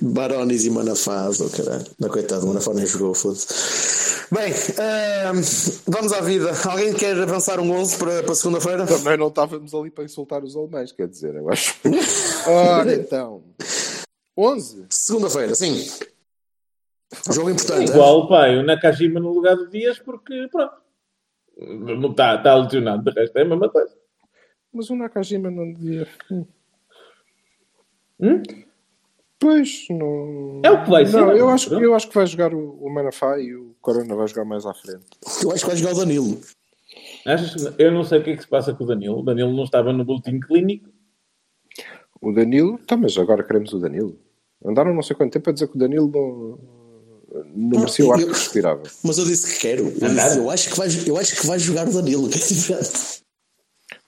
Barones 0.00 0.64
e 0.64 0.70
Manafás, 0.70 1.40
oh 1.40 1.50
caralho. 1.50 1.86
Não, 1.98 2.08
coitado, 2.08 2.46
Manafá 2.46 2.72
nem 2.72 2.86
jogou, 2.86 3.14
foda-se. 3.14 4.30
Bem, 4.32 4.52
uh, 4.52 5.90
vamos 5.90 6.12
à 6.12 6.20
vida. 6.20 6.50
Alguém 6.68 6.94
quer 6.94 7.16
avançar 7.20 7.60
um 7.60 7.70
11 7.72 7.98
para, 7.98 8.22
para 8.22 8.34
segunda-feira? 8.34 8.86
Também 8.86 9.18
não 9.18 9.28
estávamos 9.28 9.74
ali 9.74 9.90
para 9.90 10.04
insultar 10.04 10.42
os 10.42 10.56
alemães, 10.56 10.92
quer 10.92 11.08
dizer, 11.08 11.34
eu 11.34 11.50
acho. 11.50 11.74
Ora, 12.46 12.94
então. 12.94 13.42
11? 14.36 14.86
Segunda-feira, 14.88 15.54
sim. 15.54 15.84
Jogo 17.30 17.50
importante. 17.50 17.90
Igual, 17.90 18.24
é? 18.24 18.28
pai, 18.28 18.58
o 18.58 18.62
Nakajima 18.62 19.20
no 19.20 19.32
lugar 19.32 19.56
do 19.56 19.68
Dias, 19.68 19.98
porque 19.98 20.48
pronto. 20.50 20.74
Não 21.58 22.10
está, 22.10 22.36
está 22.36 22.54
lesionado, 22.54 23.02
de 23.02 23.10
resto 23.10 23.36
é 23.36 23.42
a 23.42 23.44
mesma 23.44 23.68
coisa. 23.68 23.92
Mas 24.72 24.88
o 24.88 24.96
Nakajima 24.96 25.50
não 25.50 25.72
devia. 25.72 26.08
Hum? 28.22 28.42
Pois, 29.40 29.86
não. 29.88 30.60
É 30.62 30.70
o 30.70 30.84
que 30.84 30.90
vai 30.90 31.06
ser. 31.06 31.16
Não, 31.16 31.34
eu, 31.34 31.48
acho, 31.48 31.74
eu 31.74 31.94
acho 31.94 32.08
que 32.08 32.14
vai 32.14 32.26
jogar 32.26 32.52
o, 32.52 32.76
o 32.78 32.90
Manafá 32.90 33.38
e 33.38 33.54
o 33.54 33.74
Corona 33.80 34.14
vai 34.14 34.28
jogar 34.28 34.44
mais 34.44 34.66
à 34.66 34.74
frente. 34.74 35.06
Eu 35.42 35.50
acho 35.50 35.62
que 35.62 35.66
vai 35.66 35.76
jogar 35.76 35.94
o 35.94 35.98
Danilo. 35.98 36.38
Achas, 37.24 37.74
eu 37.78 37.90
não 37.90 38.04
sei 38.04 38.18
o 38.18 38.22
que 38.22 38.30
é 38.30 38.36
que 38.36 38.42
se 38.42 38.48
passa 38.48 38.74
com 38.74 38.84
o 38.84 38.86
Danilo. 38.86 39.20
O 39.20 39.22
Danilo 39.22 39.50
não 39.50 39.64
estava 39.64 39.94
no 39.94 40.04
boletim 40.04 40.38
clínico. 40.40 40.90
O 42.20 42.32
Danilo, 42.32 42.78
tá, 42.86 42.98
mas 42.98 43.16
agora 43.16 43.42
queremos 43.42 43.72
o 43.72 43.78
Danilo. 43.78 44.18
Andaram 44.62 44.92
não 44.92 45.02
sei 45.02 45.16
quanto 45.16 45.32
tempo 45.32 45.48
a 45.48 45.52
dizer 45.54 45.68
que 45.68 45.76
o 45.76 45.78
Danilo 45.78 46.10
não, 46.12 46.58
não 47.56 47.80
merecia 47.80 48.04
o 48.04 48.12
ar 48.12 48.18
que 48.18 48.26
respirava. 48.26 48.82
Mas 49.02 49.16
eu 49.16 49.24
disse 49.24 49.54
que 49.54 49.60
quero. 49.60 49.84
Eu, 49.84 49.90
disse, 49.90 50.38
eu, 50.38 50.50
acho 50.50 50.70
que 50.70 50.76
vai, 50.76 50.88
eu 51.06 51.16
acho 51.16 51.40
que 51.40 51.46
vai 51.46 51.58
jogar 51.58 51.88
o 51.88 51.92
Danilo. 51.92 52.28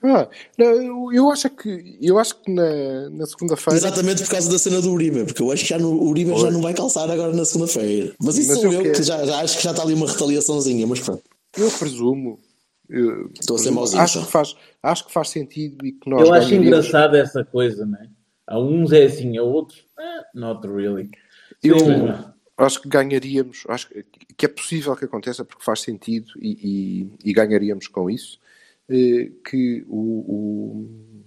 Ah, 0.05 0.27
não, 0.57 1.13
eu 1.13 1.31
acho 1.31 1.49
que 1.49 1.97
eu 2.01 2.19
acho 2.19 2.35
que 2.41 2.51
na, 2.51 3.09
na 3.09 3.25
segunda-feira. 3.25 3.77
Exatamente 3.77 4.23
por 4.23 4.31
causa 4.31 4.51
da 4.51 4.59
cena 4.59 4.81
do 4.81 4.91
Uribe, 4.91 5.23
porque 5.23 5.41
eu 5.41 5.49
acho 5.49 5.63
que 5.63 5.69
já 5.69 5.79
no, 5.79 5.93
o 5.93 6.09
Uribe 6.09 6.37
já 6.37 6.51
não 6.51 6.61
vai 6.61 6.73
calçar 6.73 7.09
agora 7.09 7.33
na 7.33 7.45
segunda-feira. 7.45 8.13
Mas 8.21 8.37
isso 8.37 8.49
mas 8.49 8.59
sou 8.59 8.73
eu, 8.73 8.81
eu 8.81 8.91
que 8.91 9.01
já, 9.01 9.25
já, 9.25 9.39
acho 9.39 9.57
que 9.57 9.63
já 9.63 9.71
está 9.71 9.81
ali 9.81 9.93
uma 9.93 10.05
retaliaçãozinha, 10.05 10.85
mas 10.85 10.99
pronto. 10.99 11.23
Eu 11.57 11.71
presumo. 11.71 12.37
Eu, 12.89 13.29
Estou 13.39 13.55
a 13.55 13.59
ser 13.59 13.71
mauzinho. 13.71 14.01
Acho 14.01 14.25
que, 14.25 14.31
faz, 14.31 14.55
acho 14.83 15.05
que 15.07 15.13
faz 15.13 15.29
sentido 15.29 15.85
e 15.85 15.93
que 15.93 16.09
nós. 16.09 16.27
Eu 16.27 16.33
acho 16.33 16.53
engraçado 16.53 17.15
essa 17.15 17.45
coisa, 17.45 17.85
não 17.85 17.97
é? 17.97 18.07
A 18.45 18.59
uns 18.59 18.91
é 18.91 19.05
assim, 19.05 19.37
a 19.37 19.43
outros, 19.43 19.85
eh, 19.97 20.21
not 20.35 20.67
really. 20.67 21.09
Eu 21.63 22.65
acho 22.65 22.81
que 22.81 22.89
ganharíamos, 22.89 23.63
acho 23.69 23.87
que 24.37 24.45
é 24.45 24.49
possível 24.49 24.95
que 24.97 25.05
aconteça 25.05 25.45
porque 25.45 25.63
faz 25.63 25.79
sentido 25.79 26.27
e, 26.39 27.07
e, 27.23 27.29
e 27.29 27.33
ganharíamos 27.33 27.87
com 27.87 28.09
isso. 28.09 28.37
Eh, 28.89 29.31
que 29.49 29.85
o, 29.87 29.97
o, 30.33 31.25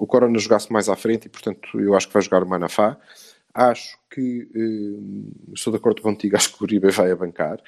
o, 0.00 0.06
Corona 0.06 0.38
jogasse 0.38 0.72
mais 0.72 0.88
à 0.88 0.96
frente 0.96 1.26
e, 1.26 1.28
portanto, 1.28 1.78
eu 1.78 1.94
acho 1.94 2.06
que 2.08 2.14
vai 2.14 2.22
jogar 2.22 2.42
o 2.42 2.48
Manafá. 2.48 2.98
Acho 3.52 3.98
que 4.10 4.48
eh, 4.54 5.52
estou 5.54 5.72
de 5.72 5.78
acordo 5.78 6.02
contigo, 6.02 6.36
acho 6.36 6.56
que 6.56 6.62
o 6.62 6.64
Uribe 6.64 6.90
vai 6.90 7.10
abancar. 7.10 7.62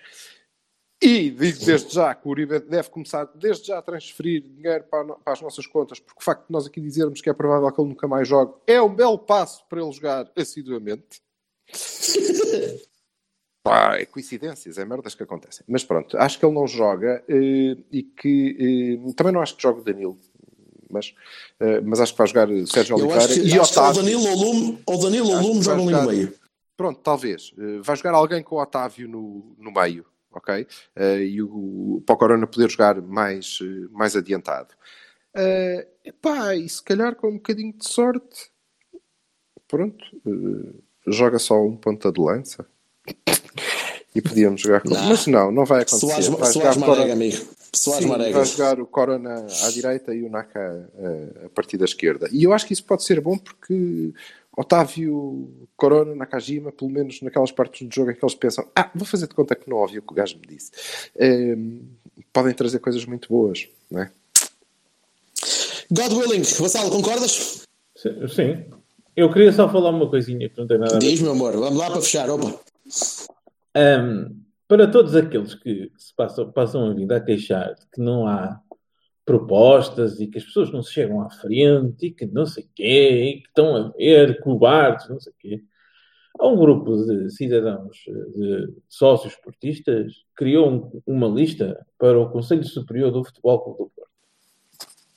E 1.00 1.30
digo 1.30 1.64
desde 1.64 1.94
já 1.94 2.12
que 2.14 2.26
o 2.26 2.30
Uribe 2.30 2.58
deve 2.58 2.90
começar 2.90 3.24
desde 3.34 3.68
já 3.68 3.78
a 3.78 3.82
transferir 3.82 4.42
dinheiro 4.42 4.84
para, 4.84 5.04
para, 5.14 5.32
as 5.32 5.40
nossas 5.40 5.66
contas, 5.66 6.00
porque 6.00 6.20
o 6.20 6.24
facto 6.24 6.46
de 6.46 6.52
nós 6.52 6.66
aqui 6.66 6.80
dizermos 6.80 7.20
que 7.20 7.30
é 7.30 7.32
provável 7.32 7.70
que 7.70 7.80
ele 7.80 7.90
nunca 7.90 8.08
mais 8.08 8.26
jogue 8.26 8.54
é 8.66 8.82
um 8.82 8.92
belo 8.92 9.18
passo 9.18 9.64
para 9.68 9.80
ele 9.80 9.92
jogar 9.92 10.30
assiduamente. 10.36 11.22
Pá, 13.68 13.96
é 13.96 14.04
coincidências, 14.04 14.78
é 14.78 14.84
merdas 14.84 15.14
que 15.14 15.22
acontecem. 15.22 15.64
Mas 15.68 15.84
pronto, 15.84 16.16
acho 16.16 16.38
que 16.38 16.44
ele 16.44 16.54
não 16.54 16.66
joga 16.66 17.22
uh, 17.28 17.84
e 17.92 18.02
que 18.02 18.98
uh, 19.04 19.12
também 19.14 19.32
não 19.32 19.40
acho 19.40 19.56
que 19.56 19.62
jogue 19.62 19.80
o 19.80 19.84
Danilo. 19.84 20.18
Mas, 20.90 21.14
uh, 21.60 21.82
mas 21.84 22.00
acho 22.00 22.12
que 22.12 22.18
vai 22.18 22.26
jogar 22.26 22.48
Sérgio 22.66 22.98
Eu 22.98 23.06
Oliveira 23.06 23.34
que, 23.34 23.40
e 23.40 23.58
Otávio. 23.58 23.90
O 23.90 24.04
Danilo 24.04 24.26
ou 24.26 24.36
Lume, 24.36 24.82
ou 24.86 24.98
Danilo 24.98 25.28
ou 25.28 25.40
Lume 25.40 25.62
jogam 25.62 25.88
ali 25.88 25.96
no 25.96 26.06
meio. 26.06 26.34
Pronto, 26.76 27.00
talvez. 27.02 27.52
vai 27.82 27.96
jogar 27.96 28.14
alguém 28.14 28.42
com 28.42 28.54
o 28.54 28.62
Otávio 28.62 29.08
no, 29.08 29.56
no 29.58 29.72
meio, 29.72 30.06
ok? 30.30 30.64
e 31.26 31.42
o, 31.42 32.00
para 32.06 32.14
o 32.14 32.16
Corona 32.16 32.46
poder 32.46 32.70
jogar 32.70 33.02
mais, 33.02 33.58
mais 33.90 34.14
adiantado. 34.14 34.74
Uh, 35.36 35.84
epá, 36.04 36.54
e 36.54 36.68
se 36.68 36.80
calhar 36.82 37.16
com 37.16 37.30
um 37.30 37.34
bocadinho 37.34 37.72
de 37.76 37.88
sorte, 37.88 38.48
pronto, 39.66 40.04
joga 41.04 41.40
só 41.40 41.60
um 41.60 41.76
ponta 41.76 42.12
de 42.12 42.20
lança 42.20 42.64
e 44.14 44.22
podíamos 44.22 44.60
jogar 44.60 44.80
com. 44.80 44.90
Não. 44.90 45.08
Mas 45.08 45.26
não, 45.26 45.50
não 45.50 45.64
vai 45.64 45.82
acontecer. 45.82 46.06
Soares, 46.06 46.26
vai 46.28 46.52
Soares 46.52 46.76
Marega, 46.76 46.96
Corona... 46.96 47.12
amigo. 47.12 47.46
Soares 47.74 48.04
Sim, 48.04 48.10
Marega. 48.10 48.32
vai 48.32 48.44
jogar 48.44 48.80
o 48.80 48.86
Corona 48.86 49.46
à 49.64 49.70
direita 49.70 50.14
e 50.14 50.22
o 50.22 50.30
Naka 50.30 50.90
a, 50.98 51.46
a 51.46 51.48
partir 51.50 51.76
da 51.76 51.84
esquerda. 51.84 52.28
E 52.32 52.44
eu 52.44 52.52
acho 52.52 52.66
que 52.66 52.72
isso 52.72 52.84
pode 52.84 53.04
ser 53.04 53.20
bom 53.20 53.36
porque 53.36 54.12
Otávio, 54.56 55.68
Corona, 55.76 56.14
Nakajima, 56.14 56.72
pelo 56.72 56.90
menos 56.90 57.22
naquelas 57.22 57.52
partes 57.52 57.86
do 57.86 57.94
jogo 57.94 58.10
em 58.10 58.14
que 58.14 58.24
eles 58.24 58.34
pensam 58.34 58.66
ah, 58.74 58.90
vou 58.94 59.06
fazer 59.06 59.28
de 59.28 59.34
conta 59.34 59.54
que 59.54 59.70
não 59.70 59.76
ouvi 59.76 59.98
o 59.98 60.02
que 60.02 60.12
o 60.12 60.16
gajo 60.16 60.36
me 60.38 60.46
disse. 60.46 60.72
Um, 61.20 61.82
podem 62.32 62.52
trazer 62.54 62.78
coisas 62.80 63.04
muito 63.04 63.28
boas, 63.28 63.68
não 63.90 64.02
é? 64.02 64.10
God 65.90 66.12
willing, 66.12 66.42
Vassalo, 66.42 66.90
concordas? 66.90 67.62
Sim. 68.34 68.64
Eu 69.16 69.32
queria 69.32 69.52
só 69.52 69.70
falar 69.70 69.90
uma 69.90 70.08
coisinha 70.08 70.48
que 70.48 70.58
não 70.58 70.66
tem 70.66 70.78
nada 70.78 70.96
a 70.96 70.98
ver. 70.98 71.06
Diz, 71.06 71.20
meu 71.20 71.32
amor, 71.32 71.52
vamos 71.56 71.78
lá 71.78 71.90
para 71.90 72.00
fechar, 72.00 72.28
opa. 72.28 72.58
Um, 73.76 74.40
para 74.66 74.86
todos 74.86 75.14
aqueles 75.14 75.54
que 75.54 75.90
se 75.96 76.14
passam, 76.14 76.52
passam 76.52 76.90
a 76.90 76.94
vida 76.94 77.16
a 77.16 77.20
queixar 77.20 77.74
de 77.74 77.86
que 77.92 78.00
não 78.00 78.26
há 78.26 78.60
propostas 79.24 80.20
e 80.20 80.26
que 80.26 80.38
as 80.38 80.44
pessoas 80.44 80.72
não 80.72 80.82
se 80.82 80.92
chegam 80.92 81.20
à 81.20 81.30
frente 81.30 82.06
e 82.06 82.10
que 82.10 82.26
não 82.26 82.46
sei 82.46 82.66
quê, 82.74 83.34
e 83.34 83.40
que 83.42 83.48
estão 83.48 83.76
a 83.76 83.90
ver 83.90 84.40
cobardes, 84.40 85.08
não 85.08 85.20
sei 85.20 85.32
quê. 85.38 85.62
Há 86.38 86.46
um 86.46 86.56
grupo 86.56 86.96
de 87.04 87.30
cidadãos, 87.30 87.96
de 88.06 88.72
sócios 88.88 89.34
esportistas, 89.34 90.12
criou 90.36 90.70
um, 90.70 91.02
uma 91.06 91.26
lista 91.26 91.84
para 91.98 92.18
o 92.18 92.30
Conselho 92.30 92.64
Superior 92.64 93.10
do 93.10 93.24
Futebol 93.24 93.60
Clube 93.60 93.78
do 93.78 93.90
Porto. 93.90 94.10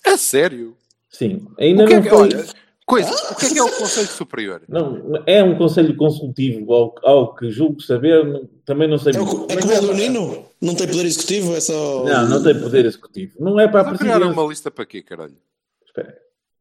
É 0.05 0.17
sério? 0.17 0.75
Sim. 1.09 1.47
Ainda 1.59 1.85
não 1.85 1.97
é, 1.97 2.01
foi... 2.01 2.17
Olha, 2.17 2.45
Coisa, 2.91 3.09
o 3.31 3.35
que 3.37 3.45
é 3.45 3.49
que 3.51 3.57
é 3.57 3.63
o 3.63 3.71
Conselho 3.71 4.07
Superior? 4.07 4.61
Não, 4.67 5.23
é 5.25 5.41
um 5.41 5.57
conselho 5.57 5.95
consultivo, 5.95 6.73
ao, 6.73 6.93
ao 7.03 7.33
que 7.33 7.49
julgo 7.49 7.79
saber, 7.79 8.49
também 8.65 8.85
não 8.85 8.97
sei 8.97 9.13
é, 9.13 9.17
muito. 9.17 9.49
É 9.49 9.61
como 9.61 9.73
o 9.73 9.81
Leonino? 9.81 10.45
Não 10.59 10.75
tem 10.75 10.87
poder 10.87 11.05
executivo? 11.05 11.55
É 11.55 11.61
só... 11.61 12.03
Não, 12.03 12.27
não 12.27 12.43
tem 12.43 12.59
poder 12.59 12.83
executivo. 12.85 13.37
Não 13.39 13.57
é 13.57 13.69
para 13.69 13.79
a 13.79 13.83
presidência. 13.85 14.19
criar 14.19 14.29
uma 14.29 14.43
lista 14.43 14.69
para 14.69 14.85
quê, 14.85 15.01
caralho? 15.01 15.37
Espera 15.85 16.17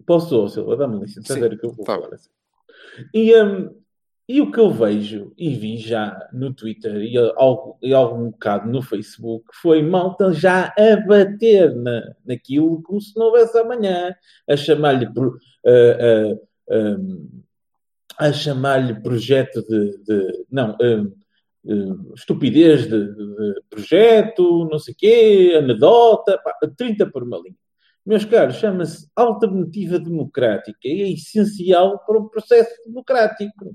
Posso, 0.06 0.48
Silva, 0.48 0.76
dá-me 0.76 1.00
licença, 1.00 1.34
Sim, 1.34 1.40
ver 1.40 1.54
o 1.54 1.58
que 1.58 1.66
eu 1.66 1.72
vou 1.72 1.84
tá 1.84 1.96
falar. 1.96 2.14
Assim. 2.14 2.30
E, 3.12 3.34
um, 3.42 3.74
e 4.32 4.40
o 4.40 4.52
que 4.52 4.60
eu 4.60 4.70
vejo 4.70 5.32
e 5.36 5.52
vi 5.56 5.76
já 5.76 6.28
no 6.32 6.54
Twitter 6.54 6.94
e, 6.98 7.14
e 7.82 7.92
algum 7.92 8.30
bocado 8.30 8.70
no 8.70 8.80
Facebook 8.80 9.44
foi 9.60 9.82
malta 9.82 10.32
já 10.32 10.72
a 10.78 11.04
bater 11.04 11.74
na, 11.74 12.14
naquilo 12.24 12.80
como 12.80 13.00
se 13.00 13.18
não 13.18 13.26
houvesse 13.26 13.58
amanhã, 13.58 14.14
a 14.48 14.56
chamar-lhe 14.56 15.06
uh, 15.06 15.26
uh, 15.26 16.40
um, 16.70 17.42
a 18.16 18.32
chamar-lhe 18.32 19.02
projeto 19.02 19.62
de, 19.62 19.98
de 20.04 20.44
não 20.48 20.76
uh, 20.76 22.14
estupidez 22.14 22.86
de, 22.88 23.12
de, 23.12 23.62
projeto, 23.68 24.68
não 24.70 24.78
sei 24.78 24.94
quê, 24.96 25.56
anedota, 25.58 26.38
pá, 26.38 26.56
30 26.76 27.10
por 27.10 27.24
uma 27.24 27.36
linha. 27.38 27.56
Meus 28.06 28.24
caros, 28.24 28.54
chama-se 28.54 29.10
alternativa 29.16 29.98
democrática 29.98 30.78
e 30.84 31.02
é 31.02 31.10
essencial 31.10 31.98
para 32.06 32.16
o 32.16 32.30
processo 32.30 32.70
democrático. 32.86 33.72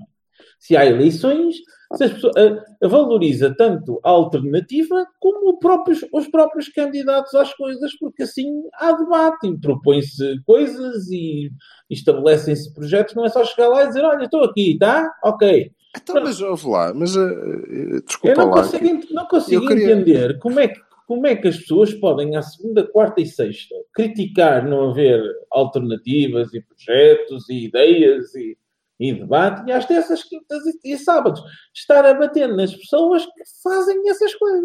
Se 0.58 0.76
há 0.76 0.84
eleições, 0.84 1.56
se 1.94 2.08
pessoas, 2.08 2.34
a, 2.36 2.84
a 2.84 2.88
valoriza 2.88 3.54
tanto 3.56 4.00
a 4.02 4.10
alternativa 4.10 5.06
como 5.20 5.58
próprios, 5.58 6.04
os 6.12 6.26
próprios 6.28 6.68
candidatos 6.68 7.34
às 7.34 7.54
coisas, 7.54 7.96
porque 7.98 8.24
assim 8.24 8.62
há 8.74 8.92
debate, 8.92 9.56
propõem-se 9.60 10.40
coisas 10.44 11.08
e 11.10 11.50
estabelecem-se 11.88 12.72
projetos, 12.74 13.14
não 13.14 13.24
é 13.24 13.28
só 13.28 13.44
chegar 13.44 13.68
lá 13.68 13.84
e 13.84 13.88
dizer, 13.88 14.04
olha, 14.04 14.24
estou 14.24 14.44
aqui, 14.44 14.76
tá? 14.78 15.08
Ok. 15.22 15.70
Então, 15.96 16.22
mas 16.22 16.40
ouve 16.40 16.68
lá, 16.68 16.92
mas 16.92 17.16
uh, 17.16 18.02
desculpa 18.06 18.28
Eu 18.28 18.36
não 18.36 18.50
lá. 18.50 18.62
Consigo. 18.62 19.14
Não 19.14 19.26
consigo 19.26 19.66
queria... 19.66 19.92
entender 19.92 20.38
como 20.40 20.60
é, 20.60 20.68
que, 20.68 20.80
como 21.06 21.26
é 21.26 21.36
que 21.36 21.48
as 21.48 21.56
pessoas 21.56 21.94
podem, 21.94 22.36
à 22.36 22.42
segunda, 22.42 22.86
quarta 22.86 23.20
e 23.20 23.26
sexta, 23.26 23.74
criticar 23.94 24.68
não 24.68 24.90
haver 24.90 25.22
alternativas 25.50 26.52
e 26.52 26.60
projetos 26.60 27.48
e 27.48 27.64
ideias 27.64 28.34
e 28.34 28.58
e 28.98 29.12
debate, 29.12 29.68
e 29.68 29.72
às 29.72 29.84
terças, 29.84 30.22
quintas 30.24 30.64
e, 30.66 30.92
e 30.92 30.98
sábados 30.98 31.42
estar 31.74 32.04
a 32.04 32.14
bater 32.14 32.48
nas 32.48 32.74
pessoas 32.74 33.24
que 33.26 33.42
fazem 33.62 34.08
essas 34.08 34.34
coisas. 34.34 34.62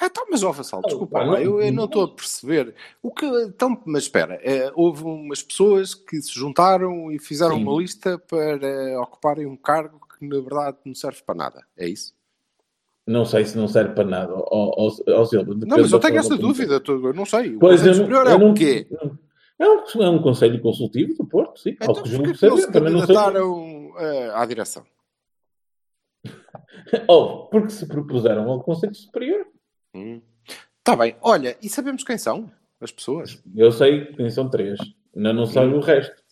Ah, 0.00 0.10
tá, 0.10 0.24
mas 0.30 0.42
ó, 0.42 0.50
Vassal, 0.50 0.82
desculpa 0.82 1.22
oh, 1.22 1.30
lá, 1.30 1.40
eu, 1.40 1.60
eu, 1.60 1.72
não 1.72 1.84
estou 1.84 2.04
a 2.04 2.08
perceber. 2.08 2.74
O 3.02 3.10
que, 3.10 3.24
então, 3.44 3.80
mas 3.86 4.04
espera, 4.04 4.34
é, 4.42 4.72
houve 4.74 5.04
umas 5.04 5.42
pessoas 5.42 5.94
que 5.94 6.20
se 6.20 6.32
juntaram 6.32 7.10
e 7.12 7.18
fizeram 7.18 7.56
Sim. 7.56 7.62
uma 7.62 7.80
lista 7.80 8.18
para 8.18 9.00
ocuparem 9.00 9.46
um 9.46 9.56
cargo 9.56 10.00
que 10.18 10.26
na 10.26 10.40
verdade 10.40 10.78
não 10.84 10.94
serve 10.94 11.22
para 11.24 11.34
nada, 11.34 11.66
é 11.76 11.88
isso? 11.88 12.14
Não 13.06 13.24
sei 13.24 13.44
se 13.44 13.56
não 13.56 13.66
serve 13.66 13.94
para 13.94 14.04
nada, 14.04 14.32
ao, 14.32 14.80
ao, 14.80 15.26
Silva. 15.26 15.54
Não, 15.54 15.78
mas 15.78 15.90
eu 15.90 15.98
tenho 15.98 16.18
essa 16.18 16.36
dúvida, 16.36 16.80
eu 16.86 17.12
não 17.12 17.26
sei. 17.26 17.56
O 17.56 17.58
pois 17.58 17.84
eu, 17.84 17.94
superior 17.94 18.26
eu 18.26 18.32
é 18.32 18.38
não, 18.38 18.50
o 18.50 18.54
quê? 18.54 18.86
Não, 18.90 19.18
é 19.58 19.68
um, 19.68 20.02
é 20.02 20.10
um 20.10 20.22
conselho 20.22 20.60
consultivo 20.60 21.14
do 21.14 21.26
Porto, 21.26 21.60
sim. 21.60 21.70
Então, 21.70 21.88
ao 21.88 22.02
que 22.02 22.08
julgo 22.08 22.34
saber, 22.34 22.70
também 22.70 22.92
não 22.92 23.06
sei. 23.06 23.16
Uh, 23.16 24.32
à 24.34 24.44
direção? 24.46 24.84
Ou 27.06 27.46
porque 27.46 27.70
se 27.70 27.86
propuseram 27.86 28.50
ao 28.50 28.62
Conselho 28.62 28.94
Superior. 28.94 29.40
Está 29.40 29.98
hum. 29.98 30.22
Tá 30.82 30.96
bem. 30.96 31.16
Olha, 31.20 31.56
e 31.62 31.68
sabemos 31.68 32.02
quem 32.02 32.18
são 32.18 32.50
as 32.80 32.90
pessoas? 32.90 33.38
Eu 33.54 33.70
sei 33.70 34.06
quem 34.06 34.30
são 34.30 34.48
três. 34.48 34.78
Ainda 35.14 35.32
não 35.32 35.46
sei 35.46 35.62
hum. 35.62 35.76
o 35.76 35.80
resto. 35.80 36.22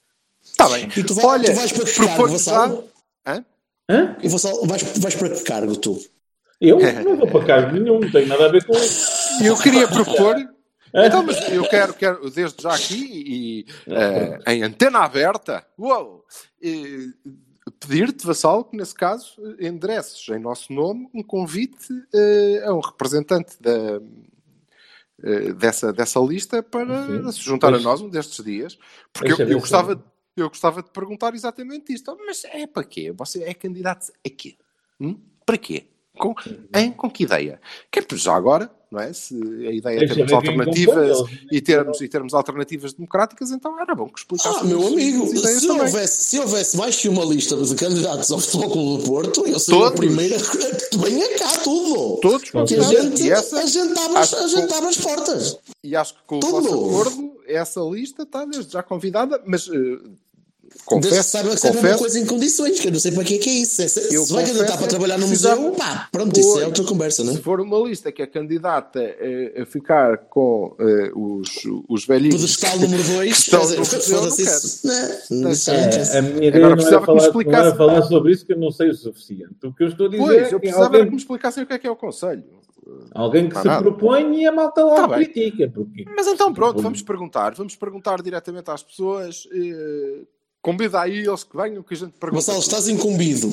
Está 0.43 0.69
bem. 0.69 0.89
E 0.97 1.05
tu, 1.05 1.15
vai, 1.15 1.25
Olha, 1.25 1.45
tu 1.45 1.55
vais 1.55 1.73
para 1.73 1.85
que 1.85 1.97
cargo, 1.97 2.29
Vassal? 2.29 2.85
Hã? 3.27 3.45
Hã? 3.89 4.17
E 4.23 4.29
Vassal, 4.29 4.67
vais, 4.67 4.99
vais 4.99 5.15
para 5.15 5.31
que 5.31 5.45
cargo, 5.45 5.77
tu? 5.77 5.99
Eu 6.61 6.79
não 7.05 7.17
vou 7.17 7.29
para 7.29 7.45
cargo 7.45 7.73
nenhum, 7.73 8.01
não 8.01 8.11
tenho 8.11 8.27
nada 8.27 8.47
a 8.47 8.49
ver 8.49 8.65
com 8.65 8.73
isso. 8.73 9.45
Eu 9.45 9.57
queria 9.59 9.87
propor 9.87 10.37
então, 10.95 11.23
mas 11.23 11.37
eu 11.51 11.69
quero, 11.69 11.95
quero 11.95 12.31
desde 12.31 12.63
já 12.63 12.75
aqui 12.75 13.05
e 13.27 13.67
uh, 13.91 14.51
em 14.51 14.63
antena 14.63 15.01
aberta, 15.01 15.67
uou, 15.79 16.25
uh, 16.63 17.31
pedir-te, 17.79 18.27
Vassal, 18.27 18.65
que 18.65 18.77
nesse 18.77 18.95
caso 18.95 19.35
endereces 19.59 20.29
em 20.29 20.39
nosso 20.39 20.73
nome 20.73 21.09
um 21.15 21.23
convite 21.23 21.93
uh, 21.93 22.69
a 22.69 22.75
um 22.75 22.81
representante 22.81 23.57
da, 23.61 24.01
dessa, 25.57 25.93
dessa 25.93 26.19
lista 26.21 26.63
para 26.63 27.07
Sim. 27.07 27.33
se 27.33 27.41
juntar 27.41 27.71
Deixa. 27.71 27.87
a 27.87 27.91
nós 27.91 28.01
um 28.01 28.09
destes 28.09 28.45
dias, 28.45 28.79
porque 29.13 29.33
eu, 29.33 29.49
eu, 29.49 29.61
gostava, 29.61 30.03
eu 30.37 30.49
gostava 30.49 30.83
de 30.83 30.91
perguntar 30.91 31.35
exatamente 31.35 31.93
isto. 31.93 32.17
Mas 32.27 32.45
é 32.45 32.67
para 32.67 32.85
quê? 32.85 33.13
Você 33.13 33.45
é 33.45 33.55
candidato 33.55 34.11
a 34.27 34.31
quê? 34.31 34.57
Hum? 35.01 35.21
Para 35.45 35.59
quê? 35.59 35.90
Com, 36.19 36.35
em, 36.77 36.93
com 36.93 37.11
que 37.11 37.25
ideia? 37.25 37.61
Que 37.91 38.01
é 38.01 38.07
já 38.17 38.35
agora 38.35 38.71
não 38.91 38.99
é? 39.01 39.13
Se 39.13 39.35
a 39.67 39.73
ideia 39.73 40.05
é 40.05 40.07
termos 40.09 40.33
alternativas 40.33 41.19
e 41.53 41.61
termos, 41.61 42.01
e 42.01 42.09
termos 42.09 42.35
alternativas 42.35 42.93
democráticas, 42.93 43.53
então 43.53 43.81
era 43.81 43.95
bom 43.95 44.09
que 44.09 44.19
explicasse. 44.19 44.59
Ah, 44.61 44.65
meu 44.65 44.85
amigo, 44.85 45.27
se 45.29 45.71
houvesse, 45.71 46.25
se 46.25 46.39
houvesse 46.41 46.77
mais 46.77 46.97
que 46.97 47.09
uma 47.09 47.25
lista 47.25 47.57
de 47.57 47.75
candidatos 47.77 48.31
ao 48.33 48.41
Futebol 48.41 48.71
Clube 48.71 49.03
do 49.03 49.09
Porto, 49.09 49.47
eu 49.47 49.61
seria 49.61 49.87
a 49.87 49.93
primeira 49.93 50.37
que 50.37 50.99
venha 50.99 51.39
cá 51.39 51.59
tudo. 51.63 52.19
Todos, 52.21 52.51
Porque 52.51 52.75
a 52.75 52.83
gente, 52.83 53.31
essa, 53.31 53.61
a 53.61 53.67
gente 53.67 53.99
abre, 53.99 54.19
a 54.19 54.49
gente 54.49 54.75
abre 54.75 54.89
as 54.89 54.97
portas. 54.97 55.59
E 55.85 55.95
acho 55.95 56.15
que 56.15 56.21
com 56.27 56.39
o 56.39 56.41
vosso 56.41 56.75
acordo, 56.75 57.41
essa 57.47 57.81
lista 57.83 58.25
está 58.25 58.45
desde 58.45 58.73
já 58.73 58.83
convidada, 58.83 59.41
mas 59.47 59.69
uh, 59.69 60.01
Confesso, 60.85 61.31
saiba 61.31 61.51
que 61.51 61.61
confesso, 61.61 61.87
uma 61.87 61.99
coisa 61.99 62.19
em 62.19 62.27
condições, 62.27 62.81
que 62.81 62.89
eu 62.89 62.93
não 62.93 62.99
sei 62.99 63.13
para 63.13 63.23
que 63.23 63.35
é 63.37 63.39
que 63.39 63.49
é 63.49 63.53
isso. 63.53 63.89
Se, 63.89 63.89
se 63.89 64.33
vai 64.33 64.45
candidatar 64.45 64.77
para 64.77 64.87
trabalhar 64.89 65.19
no 65.19 65.29
museu, 65.29 65.73
pá, 65.73 66.09
pronto, 66.11 66.35
for, 66.35 66.41
isso 66.41 66.61
é 66.61 66.67
outra 66.67 66.85
conversa, 66.85 67.23
não 67.23 67.33
é? 67.33 67.37
Se 67.37 67.43
for 67.43 67.61
uma 67.61 67.79
lista 67.79 68.11
que 68.11 68.23
é 68.23 68.27
candidata 68.27 69.01
a, 69.01 69.63
a 69.63 69.67
ficar 69.67 70.17
com 70.29 70.77
uh, 70.79 71.39
os, 71.39 71.49
os 71.89 72.07
velhinhos. 72.07 72.37
Pedestal 72.37 72.79
número 72.79 73.03
2, 73.03 73.49
foda-se 73.49 74.43
isso. 74.43 74.87
Não, 75.31 75.43
não, 75.43 75.51
é, 75.51 76.19
a 76.19 76.23
minha 76.23 76.49
ideia 76.49 76.67
Agora, 76.67 76.77
não, 76.77 76.89
era 76.89 77.01
falar, 77.01 77.33
não 77.33 77.53
era 77.53 77.75
falar 77.77 78.03
sobre 78.03 78.33
isso 78.33 78.45
que 78.45 78.53
eu 78.53 78.59
não 78.59 78.71
sei 78.71 78.91
o 78.91 78.95
suficiente. 78.95 79.55
O 79.65 79.73
que 79.73 79.85
eu 79.85 79.89
estou 79.89 80.07
a 80.07 80.11
dizer 80.11 80.23
pois, 80.25 80.43
é 80.51 80.55
eu 80.55 80.61
precisava 80.61 80.87
alguém... 80.87 81.05
que 81.05 81.11
me 81.11 81.17
explicassem 81.17 81.63
o 81.63 81.67
que 81.67 81.73
é 81.73 81.79
que 81.79 81.87
é 81.87 81.91
o 81.91 81.97
Conselho. 81.97 82.45
Alguém 83.13 83.49
que 83.49 83.57
se 83.57 83.65
nada. 83.65 83.83
propõe 83.83 84.41
e 84.41 84.47
a 84.47 84.53
malta 84.53 84.85
lá 84.85 85.09
tá 85.09 85.15
critica. 85.15 85.71
Porque... 85.73 86.05
Mas 86.17 86.27
então 86.27 86.53
pronto, 86.53 86.83
vamos 86.83 87.03
perguntar. 87.03 87.55
Vamos 87.55 87.77
perguntar 87.77 88.23
diretamente 88.23 88.71
às 88.71 88.83
pessoas. 88.83 89.45
Uh, 89.47 90.27
Convida 90.63 91.01
aí 91.01 91.21
eles 91.21 91.45
que 91.45 91.57
venham 91.57 91.83
que 91.83 91.95
a 91.95 91.97
gente 91.97 92.13
pergunta. 92.13 92.35
Marcelo, 92.35 92.59
estás 92.59 92.89
incumbido. 92.89 93.53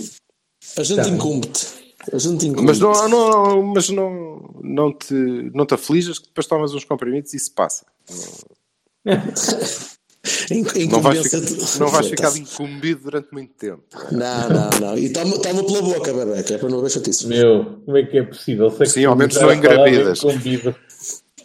A 0.77 0.83
gente 0.83 1.03
tá. 1.03 1.09
incumbe-te. 1.09 1.67
A 2.11 2.17
gente 2.17 2.47
incumbe 2.47 2.67
mas 2.67 2.79
não, 2.79 3.09
não, 3.09 3.63
mas 3.63 3.89
não, 3.89 4.53
não, 4.61 4.93
te, 4.93 5.13
não 5.53 5.65
te 5.65 5.73
aflijas 5.73 6.19
que 6.19 6.27
depois 6.27 6.45
tomas 6.45 6.73
uns 6.73 6.83
comprimidos 6.83 7.33
e 7.33 7.37
isso 7.37 7.53
passa. 7.53 7.85
não 10.89 11.01
vais 11.01 11.23
ficar, 11.23 11.79
não 11.79 11.87
vais 11.87 12.07
ficar 12.07 12.37
incumbido 12.37 13.03
durante 13.03 13.29
muito 13.31 13.53
tempo. 13.53 13.83
Não, 14.11 14.49
não, 14.49 14.69
não. 14.81 14.97
E 14.97 15.09
toma, 15.11 15.39
toma 15.39 15.63
pela 15.63 15.81
boca, 15.81 16.43
que 16.43 16.53
é 16.53 16.57
para 16.57 16.69
não 16.69 16.79
haver 16.79 16.91
chatice. 16.91 17.27
Meu, 17.27 17.81
como 17.85 17.97
é 17.97 18.03
que 18.03 18.17
é 18.17 18.23
possível? 18.23 18.69
Sei 18.71 18.85
Sim, 18.85 19.05
ao 19.05 19.15
menos 19.15 19.35
não 19.35 19.53
engravidas. 19.53 20.21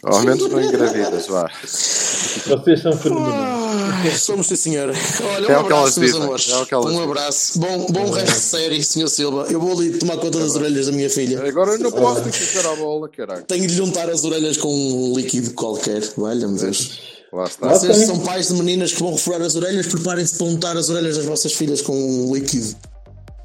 Ao 0.03 0.21
menos 0.23 0.49
não 0.49 0.61
engravidas, 0.61 1.27
vá. 1.27 1.49
Vocês 1.63 2.81
são 2.81 2.91
fenomenais. 2.93 3.62
Somos 4.17 4.47
sim, 4.47 4.55
senhora. 4.55 4.93
Olha, 5.35 5.47
é 5.47 5.57
um 5.57 5.59
abraço, 5.61 5.99
meus 5.99 6.15
amores. 6.15 6.49
É 6.49 6.77
um 6.77 7.03
abraço. 7.03 7.59
Bom, 7.59 7.87
bom 7.89 8.11
resto 8.11 8.33
de 8.33 8.39
série, 8.39 8.83
senhor 8.83 9.07
Silva. 9.07 9.47
Eu 9.49 9.59
vou 9.59 9.73
ali 9.73 9.97
tomar 9.97 10.17
conta 10.17 10.39
das 10.39 10.55
orelhas 10.55 10.87
da 10.87 10.91
minha 10.91 11.09
filha. 11.09 11.45
Agora 11.45 11.71
eu 11.71 11.79
não 11.79 11.91
posso 11.91 12.21
ter 12.21 12.31
que 12.31 12.39
ficar 12.39 12.71
a 12.71 12.75
bola, 12.75 13.09
caralho. 13.09 13.43
Tenho 13.43 13.67
de 13.67 13.73
juntar 13.73 14.09
as 14.09 14.23
orelhas 14.23 14.57
com 14.57 14.73
um 14.73 15.15
líquido 15.15 15.51
qualquer. 15.53 16.01
Valha-me 16.17 16.59
Deus. 16.59 17.01
Lá 17.31 17.45
está. 17.45 17.69
Vocês 17.69 17.97
são 18.05 18.19
pais 18.19 18.49
de 18.49 18.53
meninas 18.53 18.93
que 18.93 18.99
vão 18.99 19.13
refurar 19.13 19.41
as 19.41 19.55
orelhas, 19.55 19.87
preparem-se 19.87 20.35
para 20.35 20.47
untar 20.47 20.77
as 20.77 20.89
orelhas 20.89 21.17
das 21.17 21.25
vossas 21.25 21.53
filhas 21.53 21.81
com 21.81 21.93
um 21.93 22.33
líquido. 22.33 22.75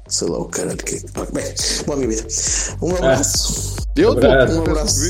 Sei 0.07 0.27
lá 0.27 0.39
o 0.39 0.45
caralho 0.45 0.77
que. 0.77 0.99
Bem, 1.33 1.53
boa 1.85 1.97
minha 1.97 2.09
vida. 2.09 2.27
Um 2.81 2.95
abraço. 2.95 3.75
Deu, 3.95 4.09
um 4.09 4.11
abraço. 4.13 4.53
Um 4.53 4.61
abraço. 4.61 5.07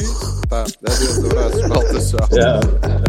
Tá, 0.49 0.65
adeus, 0.85 1.17
abraço. 1.19 1.67
Volta, 1.67 1.99
tchau. 1.99 2.99